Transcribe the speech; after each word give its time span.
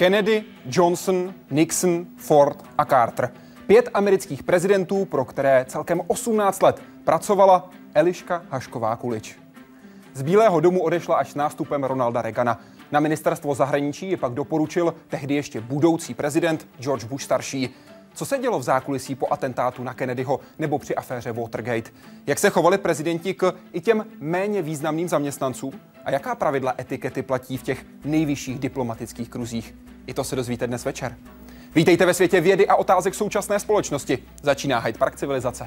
Kennedy, 0.00 0.44
Johnson, 0.66 1.34
Nixon, 1.50 2.06
Ford 2.16 2.64
a 2.78 2.84
Carter. 2.84 3.32
Pět 3.66 3.88
amerických 3.94 4.42
prezidentů, 4.42 5.04
pro 5.04 5.24
které 5.24 5.64
celkem 5.68 6.00
18 6.06 6.62
let 6.62 6.82
pracovala 7.04 7.70
Eliška 7.94 8.42
Hašková 8.50 8.96
Kulič. 8.96 9.38
Z 10.14 10.22
Bílého 10.22 10.60
domu 10.60 10.82
odešla 10.82 11.16
až 11.16 11.30
s 11.30 11.34
nástupem 11.34 11.84
Ronalda 11.84 12.22
Reagana. 12.22 12.60
Na 12.92 13.00
ministerstvo 13.00 13.54
zahraničí 13.54 14.10
je 14.10 14.16
pak 14.16 14.32
doporučil 14.32 14.94
tehdy 15.08 15.34
ještě 15.34 15.60
budoucí 15.60 16.14
prezident 16.14 16.68
George 16.78 17.04
Bush 17.04 17.24
starší. 17.24 17.74
Co 18.14 18.26
se 18.26 18.38
dělo 18.38 18.58
v 18.58 18.62
zákulisí 18.62 19.14
po 19.14 19.32
atentátu 19.32 19.82
na 19.84 19.94
Kennedyho 19.94 20.40
nebo 20.58 20.78
při 20.78 20.94
aféře 20.94 21.32
Watergate? 21.32 21.90
Jak 22.26 22.38
se 22.38 22.50
chovali 22.50 22.78
prezidenti 22.78 23.34
k 23.34 23.54
i 23.72 23.80
těm 23.80 24.06
méně 24.18 24.62
významným 24.62 25.08
zaměstnancům? 25.08 25.72
A 26.04 26.10
jaká 26.10 26.34
pravidla 26.34 26.74
etikety 26.78 27.22
platí 27.22 27.56
v 27.56 27.62
těch 27.62 27.84
nejvyšších 28.04 28.58
diplomatických 28.58 29.28
kruzích? 29.28 29.74
I 30.06 30.14
to 30.14 30.24
se 30.24 30.36
dozvíte 30.36 30.66
dnes 30.66 30.84
večer. 30.84 31.16
Vítejte 31.74 32.06
ve 32.06 32.14
světě 32.14 32.40
vědy 32.40 32.66
a 32.68 32.74
otázek 32.74 33.14
současné 33.14 33.58
společnosti. 33.58 34.18
Začíná 34.42 34.78
Hyde 34.78 34.98
Park 34.98 35.16
civilizace. 35.16 35.66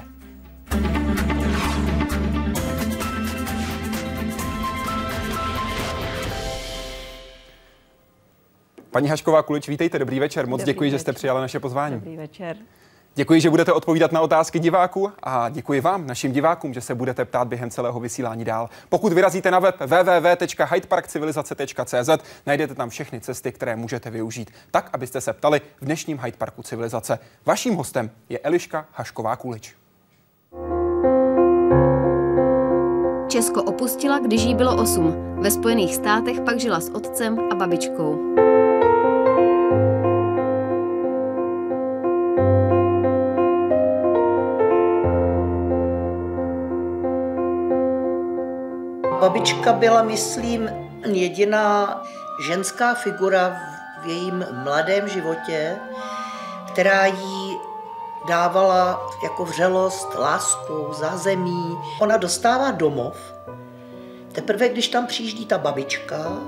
Paní 8.90 9.08
Hašková 9.08 9.42
Kulič, 9.42 9.68
vítejte, 9.68 9.98
dobrý 9.98 10.20
večer. 10.20 10.46
Moc 10.46 10.60
dobrý 10.60 10.72
děkuji, 10.72 10.84
večer. 10.84 10.98
že 10.98 11.02
jste 11.02 11.12
přijala 11.12 11.40
naše 11.40 11.60
pozvání. 11.60 11.94
Dobrý 11.94 12.16
večer. 12.16 12.56
Děkuji, 13.16 13.40
že 13.40 13.50
budete 13.50 13.72
odpovídat 13.72 14.12
na 14.12 14.20
otázky 14.20 14.58
diváků 14.58 15.12
a 15.22 15.48
děkuji 15.48 15.80
vám, 15.80 16.06
našim 16.06 16.32
divákům, 16.32 16.74
že 16.74 16.80
se 16.80 16.94
budete 16.94 17.24
ptát 17.24 17.48
během 17.48 17.70
celého 17.70 18.00
vysílání 18.00 18.44
dál. 18.44 18.68
Pokud 18.88 19.12
vyrazíte 19.12 19.50
na 19.50 19.58
web 19.58 19.76
www.hydeparkcivilizace.cz, 19.80 22.10
najdete 22.46 22.74
tam 22.74 22.90
všechny 22.90 23.20
cesty, 23.20 23.52
které 23.52 23.76
můžete 23.76 24.10
využít, 24.10 24.50
tak, 24.70 24.90
abyste 24.92 25.20
se 25.20 25.32
ptali 25.32 25.60
v 25.80 25.84
dnešním 25.84 26.18
Hyde 26.18 26.36
Parku 26.36 26.62
civilizace. 26.62 27.18
Vaším 27.46 27.74
hostem 27.74 28.10
je 28.28 28.38
Eliška 28.38 28.86
Hašková 28.92 29.36
Kulič. 29.36 29.74
Česko 33.28 33.62
opustila, 33.62 34.18
když 34.18 34.42
jí 34.42 34.54
bylo 34.54 34.82
8. 34.82 35.14
Ve 35.40 35.50
Spojených 35.50 35.94
státech 35.94 36.40
pak 36.40 36.60
žila 36.60 36.80
s 36.80 36.90
otcem 36.90 37.38
a 37.52 37.54
babičkou. 37.54 38.34
Babička 49.24 49.72
byla, 49.72 50.02
myslím, 50.02 50.70
jediná 51.06 52.02
ženská 52.46 52.94
figura 52.94 53.60
v 54.02 54.06
jejím 54.06 54.46
mladém 54.64 55.08
životě, 55.08 55.76
která 56.72 57.06
jí 57.06 57.56
dávala 58.28 59.10
jako 59.22 59.44
vřelost, 59.44 60.14
lásku, 60.14 60.92
zázemí. 60.92 61.78
Ona 62.00 62.16
dostává 62.16 62.70
domov, 62.70 63.16
teprve 64.32 64.68
když 64.68 64.88
tam 64.88 65.06
přijíždí 65.06 65.46
ta 65.46 65.58
babička, 65.58 66.38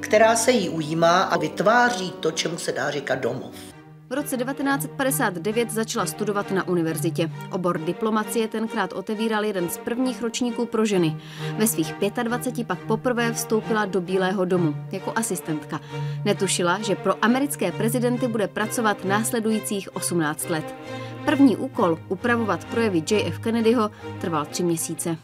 která 0.00 0.36
se 0.36 0.50
jí 0.50 0.68
ujímá 0.68 1.22
a 1.22 1.36
vytváří 1.36 2.10
to, 2.10 2.30
čemu 2.30 2.58
se 2.58 2.72
dá 2.72 2.90
říkat 2.90 3.18
domov. 3.18 3.75
V 4.10 4.12
roce 4.12 4.36
1959 4.36 5.70
začala 5.70 6.06
studovat 6.06 6.50
na 6.50 6.68
univerzitě. 6.68 7.30
Obor 7.50 7.78
diplomacie 7.78 8.48
tenkrát 8.48 8.92
otevíral 8.92 9.44
jeden 9.44 9.68
z 9.68 9.78
prvních 9.78 10.22
ročníků 10.22 10.66
pro 10.66 10.86
ženy. 10.86 11.16
Ve 11.58 11.66
svých 11.66 11.94
25 12.22 12.66
pak 12.66 12.78
poprvé 12.78 13.32
vstoupila 13.32 13.84
do 13.84 14.00
Bílého 14.00 14.44
domu 14.44 14.74
jako 14.92 15.12
asistentka. 15.16 15.80
Netušila, 16.24 16.78
že 16.82 16.96
pro 16.96 17.24
americké 17.24 17.72
prezidenty 17.72 18.28
bude 18.28 18.48
pracovat 18.48 19.04
následujících 19.04 19.96
18 19.96 20.48
let. 20.50 20.74
První 21.24 21.56
úkol 21.56 21.98
upravovat 22.08 22.64
projevy 22.64 23.02
JF 23.10 23.38
Kennedyho 23.38 23.90
trval 24.20 24.46
tři 24.46 24.62
měsíce. 24.62 25.16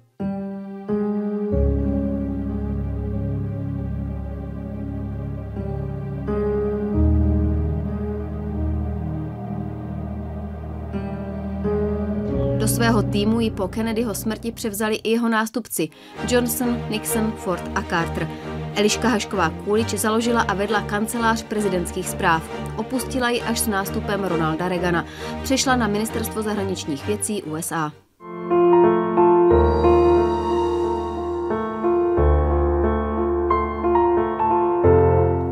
Svého 12.83 13.03
týmu 13.03 13.41
ji 13.41 13.51
po 13.51 13.69
Kennedyho 13.69 14.15
smrti 14.15 14.53
převzali 14.53 14.97
i 14.97 15.11
jeho 15.11 15.29
nástupci 15.29 15.89
Johnson, 16.29 16.79
Nixon, 16.91 17.33
Ford 17.37 17.71
a 17.75 17.83
Carter. 17.83 18.29
Eliška 18.75 19.09
Hašková 19.09 19.51
Kůlič 19.51 19.95
založila 19.95 20.43
a 20.43 20.55
vedla 20.55 20.81
kancelář 20.81 21.43
prezidentských 21.43 22.09
zpráv. 22.09 22.43
Opustila 22.77 23.31
ji 23.31 23.43
až 23.43 23.59
s 23.59 23.67
nástupem 23.67 24.25
Ronalda 24.25 24.69
Reagana. 24.69 25.05
Přešla 25.43 25.77
na 25.77 25.87
ministerstvo 25.87 26.43
zahraničních 26.43 27.07
věcí 27.07 27.43
USA. 27.43 27.93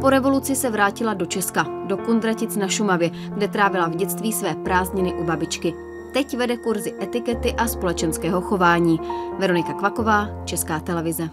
Po 0.01 0.11
revoluci 0.11 0.57
se 0.57 0.71
vrátila 0.71 1.15
do 1.15 1.27
Česka, 1.27 1.67
do 1.87 1.97
Kundratic 1.97 2.57
na 2.57 2.69
Šumavě, 2.69 3.11
kde 3.11 3.49
trávila 3.49 3.89
v 3.89 3.97
dětství 3.97 4.33
své 4.33 4.55
prázdniny 4.55 5.15
u 5.15 5.25
babičky. 5.25 5.90
Teď 6.13 6.37
vede 6.37 6.57
kurzy 6.57 6.95
etikety 7.03 7.55
a 7.55 7.69
společenského 7.69 8.41
chování. 8.41 9.01
Veronika 9.39 9.73
Kvaková, 9.73 10.29
Česká 10.45 10.81
televize. 10.81 11.31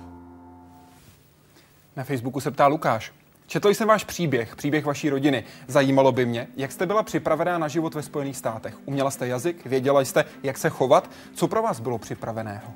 Na 1.96 2.04
Facebooku 2.04 2.40
se 2.40 2.52
ptá 2.52 2.68
Lukáš. 2.68 3.12
Četl 3.48 3.70
jsem 3.70 3.88
váš 3.88 4.04
příběh, 4.04 4.56
příběh 4.56 4.86
vaší 4.86 5.10
rodiny. 5.10 5.44
Zajímalo 5.68 6.12
by 6.12 6.26
mě, 6.26 6.48
jak 6.56 6.72
jste 6.72 6.86
byla 6.86 7.04
připravená 7.04 7.58
na 7.58 7.68
život 7.68 7.96
ve 7.96 8.02
Spojených 8.02 8.38
státech. 8.38 8.78
Uměla 8.86 9.12
jste 9.12 9.28
jazyk, 9.28 9.66
věděla 9.66 10.02
jste, 10.02 10.26
jak 10.44 10.58
se 10.58 10.70
chovat. 10.70 11.12
Co 11.34 11.48
pro 11.48 11.62
vás 11.62 11.80
bylo 11.80 11.98
připraveného? 11.98 12.74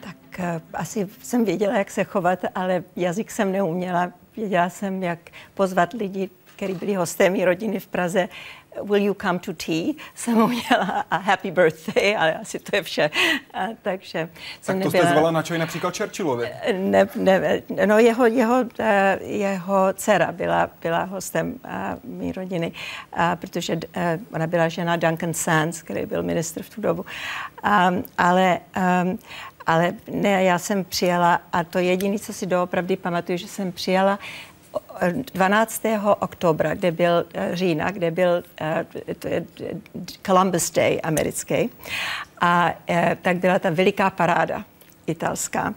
Tak 0.00 0.16
uh, 0.38 0.44
asi 0.72 1.08
jsem 1.22 1.44
věděla, 1.44 1.78
jak 1.78 1.90
se 1.90 2.04
chovat, 2.04 2.38
ale 2.54 2.82
jazyk 2.96 3.30
jsem 3.30 3.52
neuměla. 3.52 4.12
Věděla 4.36 4.70
jsem, 4.70 5.02
jak 5.02 5.18
pozvat 5.54 5.92
lidi, 5.92 6.30
kteří 6.56 6.74
byli 6.74 6.94
hosté 6.94 7.30
mé 7.30 7.44
rodiny 7.44 7.80
v 7.80 7.86
Praze, 7.86 8.28
will 8.82 9.02
you 9.02 9.14
come 9.14 9.38
to 9.38 9.52
tea, 9.52 9.94
jsem 10.14 10.34
mu 10.34 10.46
měla 10.46 11.04
a 11.10 11.16
happy 11.16 11.50
birthday, 11.50 12.16
ale 12.16 12.34
asi 12.34 12.58
to 12.58 12.76
je 12.76 12.82
vše. 12.82 13.10
A, 13.54 13.66
takže 13.82 14.28
tak 14.66 14.66
to 14.66 14.72
nebyla, 14.72 15.04
jste 15.04 15.12
zvala 15.12 15.30
na 15.30 15.42
čoj 15.42 15.58
například 15.58 15.96
Churchillovi? 15.96 16.48
Ne, 16.72 17.08
ne, 17.16 17.62
no 17.86 17.98
jeho, 17.98 18.26
jeho, 18.26 18.64
eh, 18.78 19.18
jeho 19.22 19.92
dcera 19.92 20.32
byla, 20.32 20.70
byla 20.82 21.04
hostem 21.04 21.54
a, 21.64 21.92
eh, 21.92 21.98
mý 22.04 22.32
rodiny, 22.32 22.72
a, 23.12 23.36
protože 23.36 23.72
a, 23.72 23.78
eh, 23.94 24.18
ona 24.32 24.46
byla 24.46 24.68
žena 24.68 24.96
Duncan 24.96 25.34
Sands, 25.34 25.82
který 25.82 26.06
byl 26.06 26.22
ministr 26.22 26.62
v 26.62 26.70
tu 26.70 26.80
dobu. 26.80 27.04
A, 27.62 27.90
ale 28.18 28.60
um, 29.04 29.18
ale 29.66 29.92
ne, 30.10 30.44
já 30.44 30.58
jsem 30.58 30.84
přijela 30.84 31.40
a 31.52 31.64
to 31.64 31.78
jediné, 31.78 32.18
co 32.18 32.32
si 32.32 32.46
doopravdy 32.46 32.96
pamatuju, 32.96 33.38
že 33.38 33.48
jsem 33.48 33.72
přijela 33.72 34.18
12. 35.34 35.82
oktobra, 36.18 36.74
kde 36.74 36.92
byl 36.92 37.24
eh, 37.34 37.56
října, 37.56 37.90
kde 37.90 38.10
byl 38.10 38.42
eh, 38.60 38.86
Columbus 40.26 40.70
Day 40.70 41.00
americký, 41.02 41.70
a 42.40 42.74
eh, 42.88 43.16
tak 43.22 43.36
byla 43.36 43.58
ta 43.58 43.70
veliká 43.70 44.10
paráda 44.10 44.64
italská. 45.06 45.74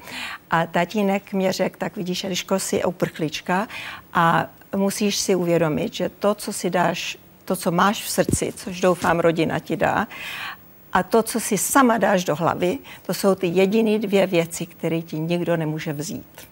A 0.52 0.66
tatínek 0.66 1.34
mě 1.34 1.52
řekl, 1.54 1.76
tak 1.78 1.96
vidíš, 1.98 2.24
Eliško, 2.24 2.60
jsi 2.60 2.84
uprchlička 2.84 3.68
a 4.14 4.48
musíš 4.76 5.16
si 5.16 5.36
uvědomit, 5.36 5.94
že 5.94 6.10
to, 6.10 6.36
co 6.36 6.54
si 6.54 6.70
dáš, 6.70 7.18
to, 7.46 7.56
co 7.56 7.72
máš 7.72 8.04
v 8.04 8.10
srdci, 8.10 8.54
což 8.56 8.82
doufám 8.82 9.20
rodina 9.20 9.60
ti 9.60 9.78
dá, 9.78 10.08
a 10.94 11.04
to, 11.04 11.24
co 11.24 11.40
si 11.40 11.58
sama 11.58 11.98
dáš 11.98 12.24
do 12.24 12.36
hlavy, 12.36 12.80
to 13.06 13.14
jsou 13.14 13.36
ty 13.36 13.48
jediné 13.48 14.00
dvě 14.00 14.28
věci, 14.28 14.66
které 14.66 15.02
ti 15.02 15.20
nikdo 15.20 15.58
nemůže 15.58 15.94
vzít. 15.94 16.48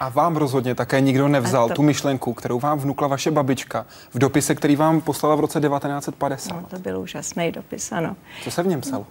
A 0.00 0.08
vám 0.08 0.36
rozhodně 0.36 0.74
také 0.74 1.00
nikdo 1.00 1.28
nevzal 1.28 1.68
to... 1.68 1.74
tu 1.74 1.82
myšlenku, 1.82 2.34
kterou 2.34 2.60
vám 2.60 2.78
vnukla 2.78 3.08
vaše 3.08 3.30
babička 3.30 3.86
v 4.14 4.18
dopise, 4.18 4.54
který 4.54 4.76
vám 4.76 5.00
poslala 5.00 5.34
v 5.34 5.40
roce 5.40 5.60
1950. 5.60 6.54
No, 6.54 6.66
to 6.70 6.78
byl 6.78 7.00
úžasný 7.00 7.52
dopis, 7.52 7.92
ano. 7.92 8.16
Co 8.42 8.50
se 8.50 8.62
v 8.62 8.66
něm 8.66 8.80
psal? 8.80 9.00
No 9.00 9.06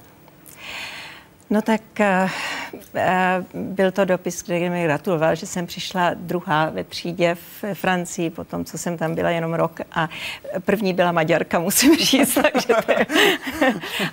tak 1.62 1.82
uh, 2.00 2.30
uh, 2.94 3.02
byl 3.54 3.92
to 3.92 4.06
dopis, 4.06 4.42
který 4.42 4.70
mi 4.70 4.84
gratuloval, 4.84 5.36
že 5.36 5.46
jsem 5.46 5.68
přišla 5.68 6.12
druhá 6.14 6.70
ve 6.70 6.84
třídě 6.84 7.36
v 7.36 7.74
Francii, 7.74 8.30
potom, 8.30 8.66
co 8.66 8.78
jsem 8.78 8.98
tam 8.98 9.16
byla 9.16 9.30
jenom 9.30 9.54
rok 9.54 9.80
a 9.92 10.10
první 10.66 10.94
byla 10.94 11.12
Maďarka, 11.12 11.60
musím 11.60 11.96
říct. 11.96 12.34
takže 12.42 12.68
to, 12.86 12.92
je, 12.92 13.06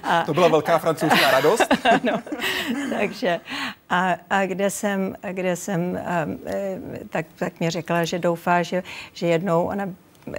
a, 0.03 0.23
to 0.27 0.35
byla 0.35 0.49
velká 0.49 0.79
francouzská 0.79 1.31
radost. 1.31 1.67
no, 2.03 2.23
takže 2.99 3.41
a, 3.91 4.17
a 4.31 4.47
kde 4.47 4.71
jsem, 4.71 5.17
kde 5.33 5.57
jsem 5.57 5.81
uh, 5.91 7.09
tak, 7.11 7.27
tak 7.37 7.61
mě 7.61 7.71
řekla, 7.71 8.05
že 8.05 8.19
doufá, 8.19 8.63
že, 8.63 8.83
že 9.13 9.27
jednou 9.27 9.65
ona 9.65 9.89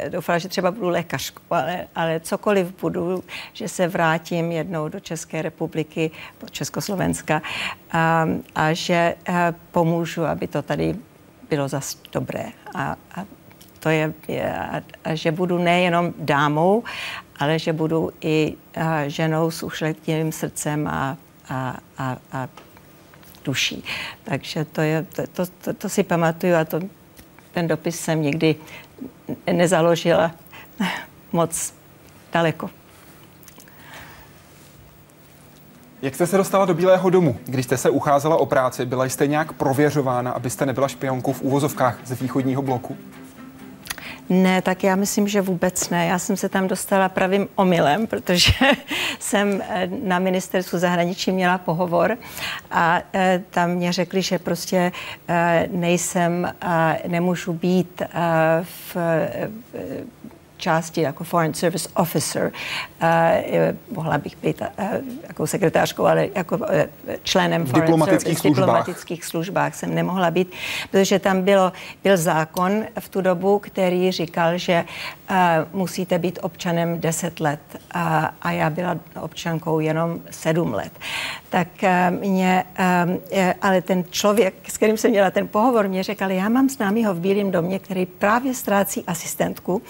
doufala, 0.09 0.37
že 0.37 0.49
třeba 0.49 0.71
budu 0.71 0.89
lékařkou, 0.89 1.41
ale, 1.49 1.87
ale 1.95 2.19
cokoliv 2.19 2.81
budu, 2.81 3.23
že 3.53 3.67
se 3.67 3.87
vrátím 3.87 4.51
jednou 4.51 4.89
do 4.89 4.99
České 4.99 5.41
republiky, 5.41 6.11
do 6.41 6.49
Československa 6.49 7.41
a, 7.91 8.27
a 8.55 8.73
že 8.73 9.15
a 9.27 9.53
pomůžu, 9.71 10.25
aby 10.25 10.47
to 10.47 10.61
tady 10.61 10.95
bylo 11.49 11.67
zas 11.67 11.97
dobré. 12.11 12.45
A, 12.75 12.95
a 13.15 13.25
to 13.79 13.89
je, 13.89 14.13
je 14.27 14.53
a, 14.53 14.81
že 15.13 15.31
budu 15.31 15.57
nejenom 15.57 16.13
dámou, 16.17 16.83
ale 17.39 17.59
že 17.59 17.73
budu 17.73 18.11
i 18.21 18.55
a, 18.75 19.07
ženou 19.07 19.51
s 19.51 19.63
ušletilým 19.63 20.31
srdcem 20.31 20.87
a, 20.87 21.17
a, 21.49 21.77
a, 21.97 22.17
a 22.31 22.47
duší. 23.43 23.83
Takže 24.23 24.65
to, 24.65 24.81
je, 24.81 25.05
to, 25.15 25.27
to, 25.27 25.45
to, 25.61 25.73
to 25.73 25.89
si 25.89 26.03
pamatuju 26.03 26.55
a 26.55 26.65
to, 26.65 26.79
ten 27.53 27.67
dopis 27.67 27.99
jsem 27.99 28.21
nikdy 28.21 28.55
nezaložila 29.53 30.31
moc 31.31 31.73
daleko. 32.33 32.69
Jak 36.01 36.15
jste 36.15 36.27
se 36.27 36.37
dostala 36.37 36.65
do 36.65 36.73
Bílého 36.73 37.09
domu? 37.09 37.37
Když 37.45 37.65
jste 37.65 37.77
se 37.77 37.89
ucházela 37.89 38.35
o 38.37 38.45
práci, 38.45 38.85
byla 38.85 39.05
jste 39.05 39.27
nějak 39.27 39.53
prověřována, 39.53 40.31
abyste 40.31 40.65
nebyla 40.65 40.87
špionkou 40.87 41.33
v 41.33 41.41
úvozovkách 41.41 41.99
ze 42.05 42.15
východního 42.15 42.61
bloku? 42.61 42.97
Ne, 44.29 44.61
tak 44.61 44.83
já 44.83 44.95
myslím, 44.95 45.27
že 45.27 45.41
vůbec 45.41 45.89
ne. 45.89 46.05
Já 46.07 46.19
jsem 46.19 46.37
se 46.37 46.49
tam 46.49 46.67
dostala 46.67 47.09
pravým 47.09 47.47
omylem, 47.55 48.07
protože 48.07 48.53
jsem 49.19 49.61
eh, 49.61 49.89
na 50.03 50.19
ministerstvu 50.19 50.79
zahraničí 50.79 51.31
měla 51.31 51.57
pohovor 51.57 52.17
a 52.71 53.01
eh, 53.13 53.43
tam 53.49 53.69
mě 53.69 53.91
řekli, 53.91 54.21
že 54.21 54.39
prostě 54.39 54.91
eh, 55.27 55.67
nejsem, 55.71 56.53
nemůžu 57.07 57.53
být 57.53 58.01
v 58.63 58.97
části 60.63 61.01
jako 61.01 61.23
Foreign 61.23 61.53
Service 61.53 61.89
Officer. 61.95 62.51
Uh, 63.01 63.09
mohla 63.95 64.17
bych 64.17 64.37
být 64.37 64.61
uh, 64.61 64.85
jako 65.27 65.47
sekretářkou, 65.47 66.05
ale 66.05 66.27
jako 66.35 66.57
uh, 66.57 66.65
členem 67.23 67.63
v 67.63 67.69
Foreign 67.69 67.85
diplomatických 67.85 68.37
Service. 68.39 68.49
V 68.49 68.55
diplomatických 68.55 69.25
službách 69.25 69.75
jsem 69.75 69.95
nemohla 69.95 70.31
být, 70.31 70.51
protože 70.91 71.19
tam 71.19 71.41
bylo, 71.41 71.71
byl 72.03 72.17
zákon 72.17 72.83
v 72.99 73.09
tu 73.09 73.21
dobu, 73.21 73.59
který 73.59 74.11
říkal, 74.11 74.57
že 74.57 74.85
uh, 75.29 75.35
musíte 75.73 76.19
být 76.19 76.39
občanem 76.41 76.99
10 76.99 77.39
let 77.39 77.59
uh, 77.73 78.01
a 78.41 78.51
já 78.51 78.69
byla 78.69 78.97
občankou 79.21 79.79
jenom 79.79 80.19
7 80.31 80.73
let. 80.73 80.91
Tak 81.49 81.67
mě, 82.09 82.63
ale 83.61 83.81
ten 83.81 84.03
člověk, 84.09 84.53
s 84.69 84.77
kterým 84.77 84.97
jsem 84.97 85.11
měla 85.11 85.31
ten 85.31 85.47
pohovor, 85.47 85.87
mě 85.87 86.03
řekl, 86.03 86.31
já 86.31 86.49
mám 86.49 86.69
známýho 86.69 87.13
v 87.13 87.19
Bílém 87.19 87.51
domě, 87.51 87.79
který 87.79 88.05
právě 88.05 88.53
ztrácí 88.53 89.03
asistentku 89.07 89.81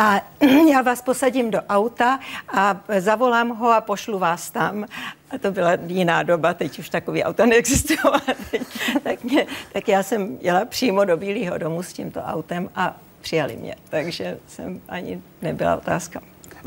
a 0.00 0.20
já 0.72 0.82
vás 0.82 1.02
posadím 1.02 1.50
do 1.50 1.58
auta 1.68 2.18
a 2.48 2.76
zavolám 2.98 3.48
ho 3.48 3.70
a 3.72 3.80
pošlu 3.80 4.18
vás 4.18 4.50
tam. 4.50 4.84
A 5.30 5.38
to 5.38 5.50
byla 5.50 5.70
jiná 5.86 6.22
doba, 6.22 6.54
teď 6.54 6.78
už 6.78 6.88
takový 6.88 7.24
auta 7.24 7.46
neexistovala. 7.46 8.20
tak, 9.02 9.24
mě, 9.24 9.46
tak 9.72 9.88
já 9.88 10.02
jsem 10.02 10.38
jela 10.40 10.64
přímo 10.64 11.04
do 11.04 11.16
Bílého 11.16 11.58
domu 11.58 11.82
s 11.82 11.92
tímto 11.92 12.20
autem 12.20 12.70
a 12.74 12.96
přijali 13.20 13.56
mě, 13.56 13.76
takže 13.88 14.38
jsem 14.46 14.80
ani 14.88 15.22
nebyla 15.42 15.76
otázka. 15.76 16.20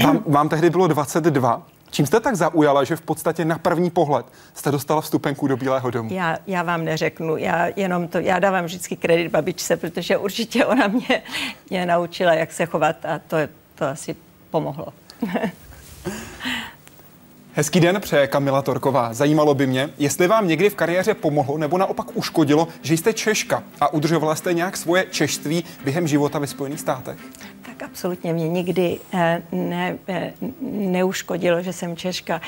Vám, 0.03 0.23
vám 0.27 0.49
tehdy 0.49 0.69
bylo 0.69 0.87
22. 0.87 1.65
Čím 1.93 2.05
jste 2.05 2.19
tak 2.19 2.35
zaujala, 2.35 2.83
že 2.83 2.95
v 2.95 3.01
podstatě 3.01 3.45
na 3.45 3.57
první 3.57 3.89
pohled 3.89 4.25
jste 4.53 4.71
dostala 4.71 5.01
vstupenku 5.01 5.47
do 5.47 5.57
Bílého 5.57 5.91
domu? 5.91 6.09
Já, 6.13 6.37
já 6.47 6.63
vám 6.63 6.85
neřeknu, 6.85 7.37
já 7.37 7.67
jenom 7.75 8.07
to, 8.07 8.17
já 8.17 8.39
dávám 8.39 8.65
vždycky 8.65 8.95
kredit 8.95 9.31
babičce, 9.31 9.77
protože 9.77 10.17
určitě 10.17 10.65
ona 10.65 10.87
mě, 10.87 11.23
mě 11.69 11.85
naučila, 11.85 12.33
jak 12.33 12.51
se 12.51 12.65
chovat 12.65 12.95
a 13.05 13.19
to, 13.27 13.37
to 13.75 13.85
asi 13.85 14.15
pomohlo. 14.51 14.87
Hezký 17.53 17.79
den, 17.79 18.01
přeje 18.01 18.27
Kamila 18.27 18.61
Torková. 18.61 19.13
Zajímalo 19.13 19.53
by 19.53 19.67
mě, 19.67 19.89
jestli 19.97 20.27
vám 20.27 20.47
někdy 20.47 20.69
v 20.69 20.75
kariéře 20.75 21.13
pomohlo 21.13 21.57
nebo 21.57 21.77
naopak 21.77 22.17
uškodilo, 22.17 22.67
že 22.81 22.93
jste 22.93 23.13
Češka 23.13 23.63
a 23.81 23.93
udržovala 23.93 24.35
jste 24.35 24.53
nějak 24.53 24.77
svoje 24.77 25.05
češtví 25.11 25.63
během 25.83 26.07
života 26.07 26.39
ve 26.39 26.47
Spojených 26.47 26.79
státech? 26.79 27.17
Absolutně 27.85 28.33
mě 28.33 28.49
nikdy 28.49 28.99
eh, 29.13 29.41
ne, 29.51 29.97
eh, 30.07 30.33
neuškodilo, 30.71 31.61
že 31.61 31.73
jsem 31.73 31.95
Češka. 31.95 32.41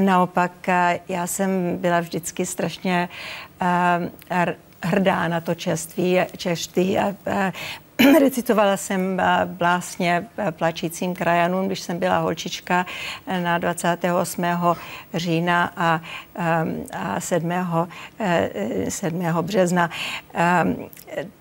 Naopak 0.00 0.68
eh, 0.68 1.00
já 1.08 1.26
jsem 1.26 1.76
byla 1.76 2.00
vždycky 2.00 2.46
strašně 2.46 3.08
hrdá 4.82 5.28
na 5.28 5.40
to 5.40 5.54
čeství, 5.54 6.20
čeští 6.36 6.98
a 6.98 7.14
Recitovala 8.20 8.76
jsem 8.76 9.22
vlastně 9.58 10.26
plačícím 10.50 11.14
krajanům, 11.14 11.66
když 11.66 11.80
jsem 11.80 11.98
byla 11.98 12.18
holčička 12.18 12.86
na 13.42 13.58
28. 13.58 14.44
října 15.14 15.72
a, 15.76 16.00
a 16.92 17.20
7. 17.20 17.50
7. 18.88 19.24
března. 19.42 19.90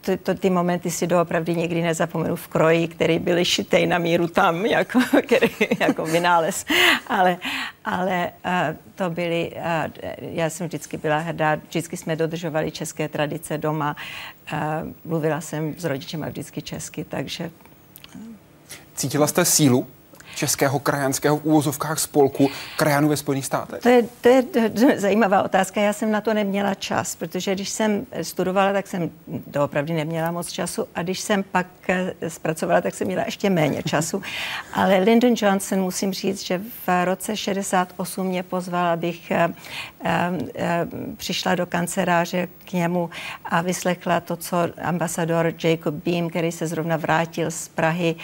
To, 0.01 0.17
to, 0.17 0.33
ty 0.35 0.49
momenty 0.49 0.91
si 0.91 1.07
doopravdy 1.07 1.55
nikdy 1.55 1.81
nezapomenu 1.81 2.35
v 2.35 2.47
kroji, 2.47 2.87
který 2.87 3.19
byly 3.19 3.45
šitej 3.45 3.87
na 3.87 3.97
míru 3.97 4.27
tam, 4.27 4.65
jako, 4.65 4.99
který, 5.25 5.49
jako 5.79 6.05
vynález. 6.05 6.65
Ale, 7.07 7.37
ale 7.89 8.31
to 8.95 9.09
byly, 9.09 9.51
já 10.17 10.49
jsem 10.49 10.67
vždycky 10.67 10.97
byla 10.97 11.17
hrdá, 11.17 11.55
vždycky 11.55 11.97
jsme 11.97 12.15
dodržovali 12.15 12.71
české 12.71 13.09
tradice 13.09 13.57
doma. 13.57 13.95
Mluvila 15.05 15.41
jsem 15.41 15.75
s 15.77 15.83
rodičem 15.83 16.25
vždycky 16.29 16.61
česky, 16.61 17.03
takže... 17.03 17.51
Cítila 18.95 19.27
jste 19.27 19.45
sílu 19.45 19.87
českého 20.35 20.79
krajanského 20.79 21.37
v 21.37 21.45
úvozovkách 21.45 21.99
spolku 21.99 22.49
krajanů 22.77 23.09
ve 23.09 23.17
Spojených 23.17 23.45
státech? 23.45 23.81
To 23.81 23.89
je, 23.89 24.03
to 24.43 24.59
je 24.59 24.99
zajímavá 24.99 25.43
otázka. 25.43 25.81
Já 25.81 25.93
jsem 25.93 26.11
na 26.11 26.21
to 26.21 26.33
neměla 26.33 26.73
čas, 26.73 27.15
protože 27.15 27.55
když 27.55 27.69
jsem 27.69 28.05
studovala, 28.21 28.73
tak 28.73 28.87
jsem 28.87 29.11
doopravdy 29.27 29.93
neměla 29.93 30.31
moc 30.31 30.51
času 30.51 30.87
a 30.95 31.03
když 31.03 31.19
jsem 31.19 31.43
pak 31.43 31.67
eh, 31.89 32.13
zpracovala, 32.27 32.81
tak 32.81 32.95
jsem 32.95 33.07
měla 33.07 33.23
ještě 33.25 33.49
méně 33.49 33.83
času. 33.83 34.21
Ale 34.73 34.97
Lyndon 34.97 35.33
Johnson, 35.37 35.79
musím 35.79 36.13
říct, 36.13 36.41
že 36.41 36.61
v 36.87 37.05
roce 37.05 37.37
68 37.37 38.27
mě 38.27 38.43
pozval, 38.43 38.85
abych 38.85 39.31
eh, 39.31 39.53
eh, 40.05 40.87
přišla 41.17 41.55
do 41.55 41.65
kanceláře 41.65 42.47
k 42.65 42.73
němu 42.73 43.09
a 43.45 43.61
vyslechla 43.61 44.19
to, 44.19 44.35
co 44.35 44.57
ambasador 44.83 45.53
Jacob 45.63 45.95
Beam, 45.95 46.29
který 46.29 46.51
se 46.51 46.67
zrovna 46.67 46.97
vrátil 46.97 47.51
z 47.51 47.67
Prahy, 47.67 48.15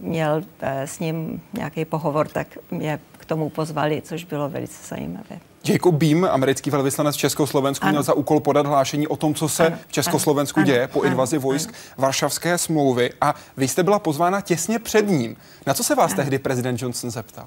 měl 0.00 0.37
Eh, 0.60 0.86
s 0.86 0.98
ním 0.98 1.42
nějaký 1.52 1.84
pohovor, 1.84 2.28
tak 2.28 2.58
mě 2.70 3.00
k 3.18 3.24
tomu 3.24 3.50
pozvali, 3.50 4.02
což 4.02 4.24
bylo 4.24 4.48
velice 4.48 4.88
zajímavé. 4.88 5.38
Jacob 5.68 5.94
Beam, 5.94 6.24
americký 6.24 6.70
velvyslanec 6.70 7.16
v 7.16 7.18
Československu, 7.18 7.84
ano. 7.84 7.92
měl 7.92 8.02
za 8.02 8.14
úkol 8.14 8.40
podat 8.40 8.66
hlášení 8.66 9.08
o 9.08 9.16
tom, 9.16 9.34
co 9.34 9.48
se 9.48 9.66
ano. 9.66 9.78
v 9.88 9.92
Československu 9.92 10.60
ano. 10.60 10.66
děje 10.66 10.82
ano. 10.82 10.92
po 10.92 11.02
invazi 11.02 11.36
ano. 11.36 11.42
vojsk 11.42 11.68
ano. 11.68 11.78
Varšavské 11.98 12.58
smlouvy 12.58 13.10
a 13.20 13.34
vy 13.56 13.68
jste 13.68 13.82
byla 13.82 13.98
pozvána 13.98 14.40
těsně 14.40 14.78
před 14.78 15.08
ním. 15.08 15.36
Na 15.66 15.74
co 15.74 15.84
se 15.84 15.94
vás 15.94 16.12
ano. 16.12 16.16
tehdy 16.16 16.38
prezident 16.38 16.82
Johnson 16.82 17.10
zeptal? 17.10 17.46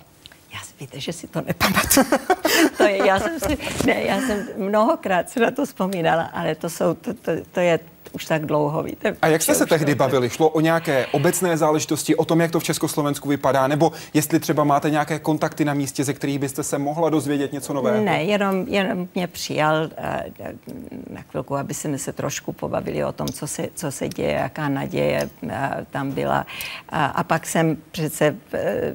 Já 0.53 0.59
si 0.59 0.73
víte, 0.79 0.99
že 0.99 1.13
si 1.13 1.27
to 1.27 1.41
nepamatuju. 1.41 2.05
to 2.77 2.83
je, 2.83 3.07
já 3.07 3.19
jsem 3.19 3.39
si, 3.39 3.57
ne, 3.85 4.03
já 4.03 4.19
jsem 4.21 4.47
mnohokrát 4.57 5.29
se 5.29 5.39
na 5.39 5.51
to 5.51 5.65
vzpomínala, 5.65 6.23
ale 6.23 6.55
to 6.55 6.69
jsou, 6.69 6.93
to, 6.93 7.13
to, 7.13 7.31
to 7.51 7.59
je 7.59 7.79
už 8.11 8.25
tak 8.25 8.45
dlouho, 8.45 8.83
víte. 8.83 9.15
A 9.21 9.27
jak 9.27 9.41
jste 9.41 9.55
se 9.55 9.65
tehdy 9.65 9.95
bavili? 9.95 10.29
Šlo 10.29 10.49
o 10.49 10.59
nějaké 10.59 11.05
obecné 11.05 11.57
záležitosti, 11.57 12.15
o 12.15 12.25
tom, 12.25 12.41
jak 12.41 12.51
to 12.51 12.59
v 12.59 12.63
Československu 12.63 13.29
vypadá, 13.29 13.67
nebo 13.67 13.91
jestli 14.13 14.39
třeba 14.39 14.63
máte 14.63 14.89
nějaké 14.89 15.19
kontakty 15.19 15.65
na 15.65 15.73
místě, 15.73 16.03
ze 16.03 16.13
kterých 16.13 16.39
byste 16.39 16.63
se 16.63 16.77
mohla 16.77 17.09
dozvědět 17.09 17.53
něco 17.53 17.73
nového? 17.73 18.05
Ne, 18.05 18.23
jenom, 18.23 18.67
jenom 18.67 19.07
mě 19.15 19.27
přijal 19.27 19.75
uh, 19.75 20.45
na 21.09 21.21
chvilku, 21.21 21.55
aby 21.55 21.73
jsme 21.73 21.97
se 21.97 22.13
trošku 22.13 22.53
pobavili 22.53 23.05
o 23.05 23.11
tom, 23.11 23.27
co 23.27 23.47
se, 23.47 23.67
co 23.75 23.91
se 23.91 24.09
děje, 24.09 24.31
jaká 24.31 24.69
naděje 24.69 25.29
uh, 25.41 25.51
tam 25.91 26.11
byla. 26.11 26.39
Uh, 26.39 26.99
a 27.13 27.23
pak 27.23 27.45
jsem 27.45 27.77
přece, 27.91 28.35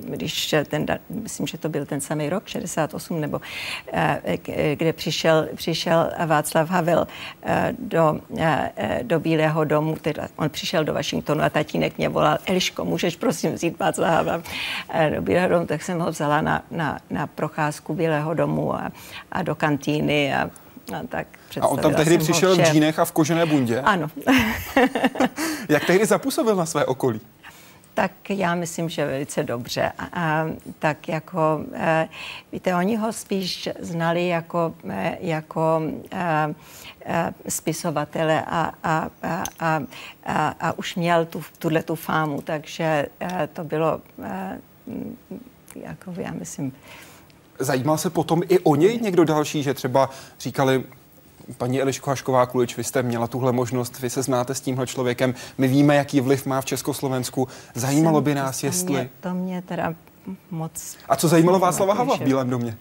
když 0.00 0.54
ten, 0.68 0.86
myslím, 1.10 1.46
že 1.46 1.58
to 1.58 1.68
byl 1.68 1.86
ten 1.86 2.00
samý 2.00 2.28
rok, 2.28 2.46
68, 2.46 3.20
nebo 3.20 3.40
kde 4.74 4.92
přišel, 4.92 5.48
přišel 5.54 6.10
Václav 6.26 6.70
Havel 6.70 7.06
do 7.82 8.20
do 9.06 9.20
Bílého 9.20 9.64
domu, 9.64 9.96
teda 10.02 10.28
on 10.36 10.50
přišel 10.50 10.84
do 10.84 10.94
Washingtonu 10.94 11.42
a 11.42 11.50
tatínek 11.50 11.98
mě 11.98 12.08
volal, 12.08 12.38
Eliško, 12.46 12.84
můžeš 12.84 13.16
prosím 13.16 13.52
vzít 13.52 13.78
Václava 13.78 14.42
eh, 14.88 15.10
do 15.14 15.22
Bílého 15.22 15.48
domu, 15.48 15.66
tak 15.66 15.82
jsem 15.82 15.98
ho 15.98 16.10
vzala 16.10 16.40
na, 16.40 16.62
na, 16.70 16.98
na 17.10 17.26
procházku 17.26 17.94
Bílého 17.94 18.34
domu 18.34 18.74
a, 18.74 18.92
a 19.32 19.42
do 19.42 19.54
kantýny 19.54 20.34
a 20.34 20.50
a, 20.94 21.06
tak 21.08 21.26
a 21.60 21.68
on 21.68 21.78
tam 21.78 21.94
tehdy 21.94 22.18
přišel 22.18 22.56
v 22.56 22.60
džínech 22.60 22.98
a 22.98 23.04
v 23.04 23.12
kožené 23.12 23.46
bundě? 23.46 23.80
Ano. 23.80 24.10
Jak 25.68 25.84
tehdy 25.84 26.06
zapůsobil 26.06 26.56
na 26.56 26.66
své 26.66 26.84
okolí? 26.84 27.20
Tak 27.96 28.30
já 28.30 28.54
myslím, 28.54 28.88
že 28.88 29.06
velice 29.06 29.42
dobře. 29.42 29.92
A, 29.98 30.04
a, 30.12 30.46
tak 30.78 31.08
jako, 31.08 31.60
e, 31.72 32.08
víte, 32.52 32.74
oni 32.74 32.96
ho 32.96 33.12
spíš 33.12 33.68
znali 33.80 34.28
jako, 34.28 34.74
e, 34.88 35.18
jako 35.20 35.82
e, 36.12 36.54
e, 37.04 37.32
spisovatele 37.48 38.44
a, 38.46 38.72
a, 38.82 39.08
a, 39.22 39.44
a, 39.60 39.80
a, 40.24 40.48
a 40.60 40.78
už 40.78 40.94
měl 40.96 41.24
tu, 41.24 41.42
tuhle 41.58 41.82
tu 41.82 41.94
fámu, 41.94 42.42
takže 42.42 43.06
e, 43.20 43.48
to 43.52 43.64
bylo, 43.64 44.00
e, 44.22 44.58
jako 45.74 46.14
já 46.16 46.32
myslím, 46.32 46.72
Zajímal 47.58 47.98
se 47.98 48.10
potom 48.10 48.42
i 48.48 48.58
o 48.58 48.76
něj 48.76 48.98
někdo 49.02 49.24
další, 49.24 49.62
že 49.62 49.74
třeba 49.74 50.10
říkali, 50.40 50.84
Paní 51.58 51.80
Eliško 51.80 52.10
Hašková 52.10 52.46
Kulič, 52.46 52.76
vy 52.76 52.84
jste 52.84 53.02
měla 53.02 53.26
tuhle 53.26 53.52
možnost, 53.52 54.00
vy 54.00 54.10
se 54.10 54.22
znáte 54.22 54.54
s 54.54 54.60
tímhle 54.60 54.86
člověkem, 54.86 55.34
my 55.58 55.68
víme, 55.68 55.96
jaký 55.96 56.20
vliv 56.20 56.46
má 56.46 56.60
v 56.60 56.64
Československu. 56.64 57.48
Zajímalo 57.74 58.20
by 58.20 58.34
nás, 58.34 58.60
to 58.60 58.66
jestli... 58.66 58.92
Mě, 58.92 59.10
to 59.20 59.34
mě 59.34 59.62
teda 59.62 59.94
moc... 60.50 60.96
A 61.08 61.16
co 61.16 61.28
zajímalo 61.28 61.58
Václava 61.58 61.94
Havla 61.94 62.16
v 62.16 62.20
Bílém 62.20 62.50
domě? 62.50 62.78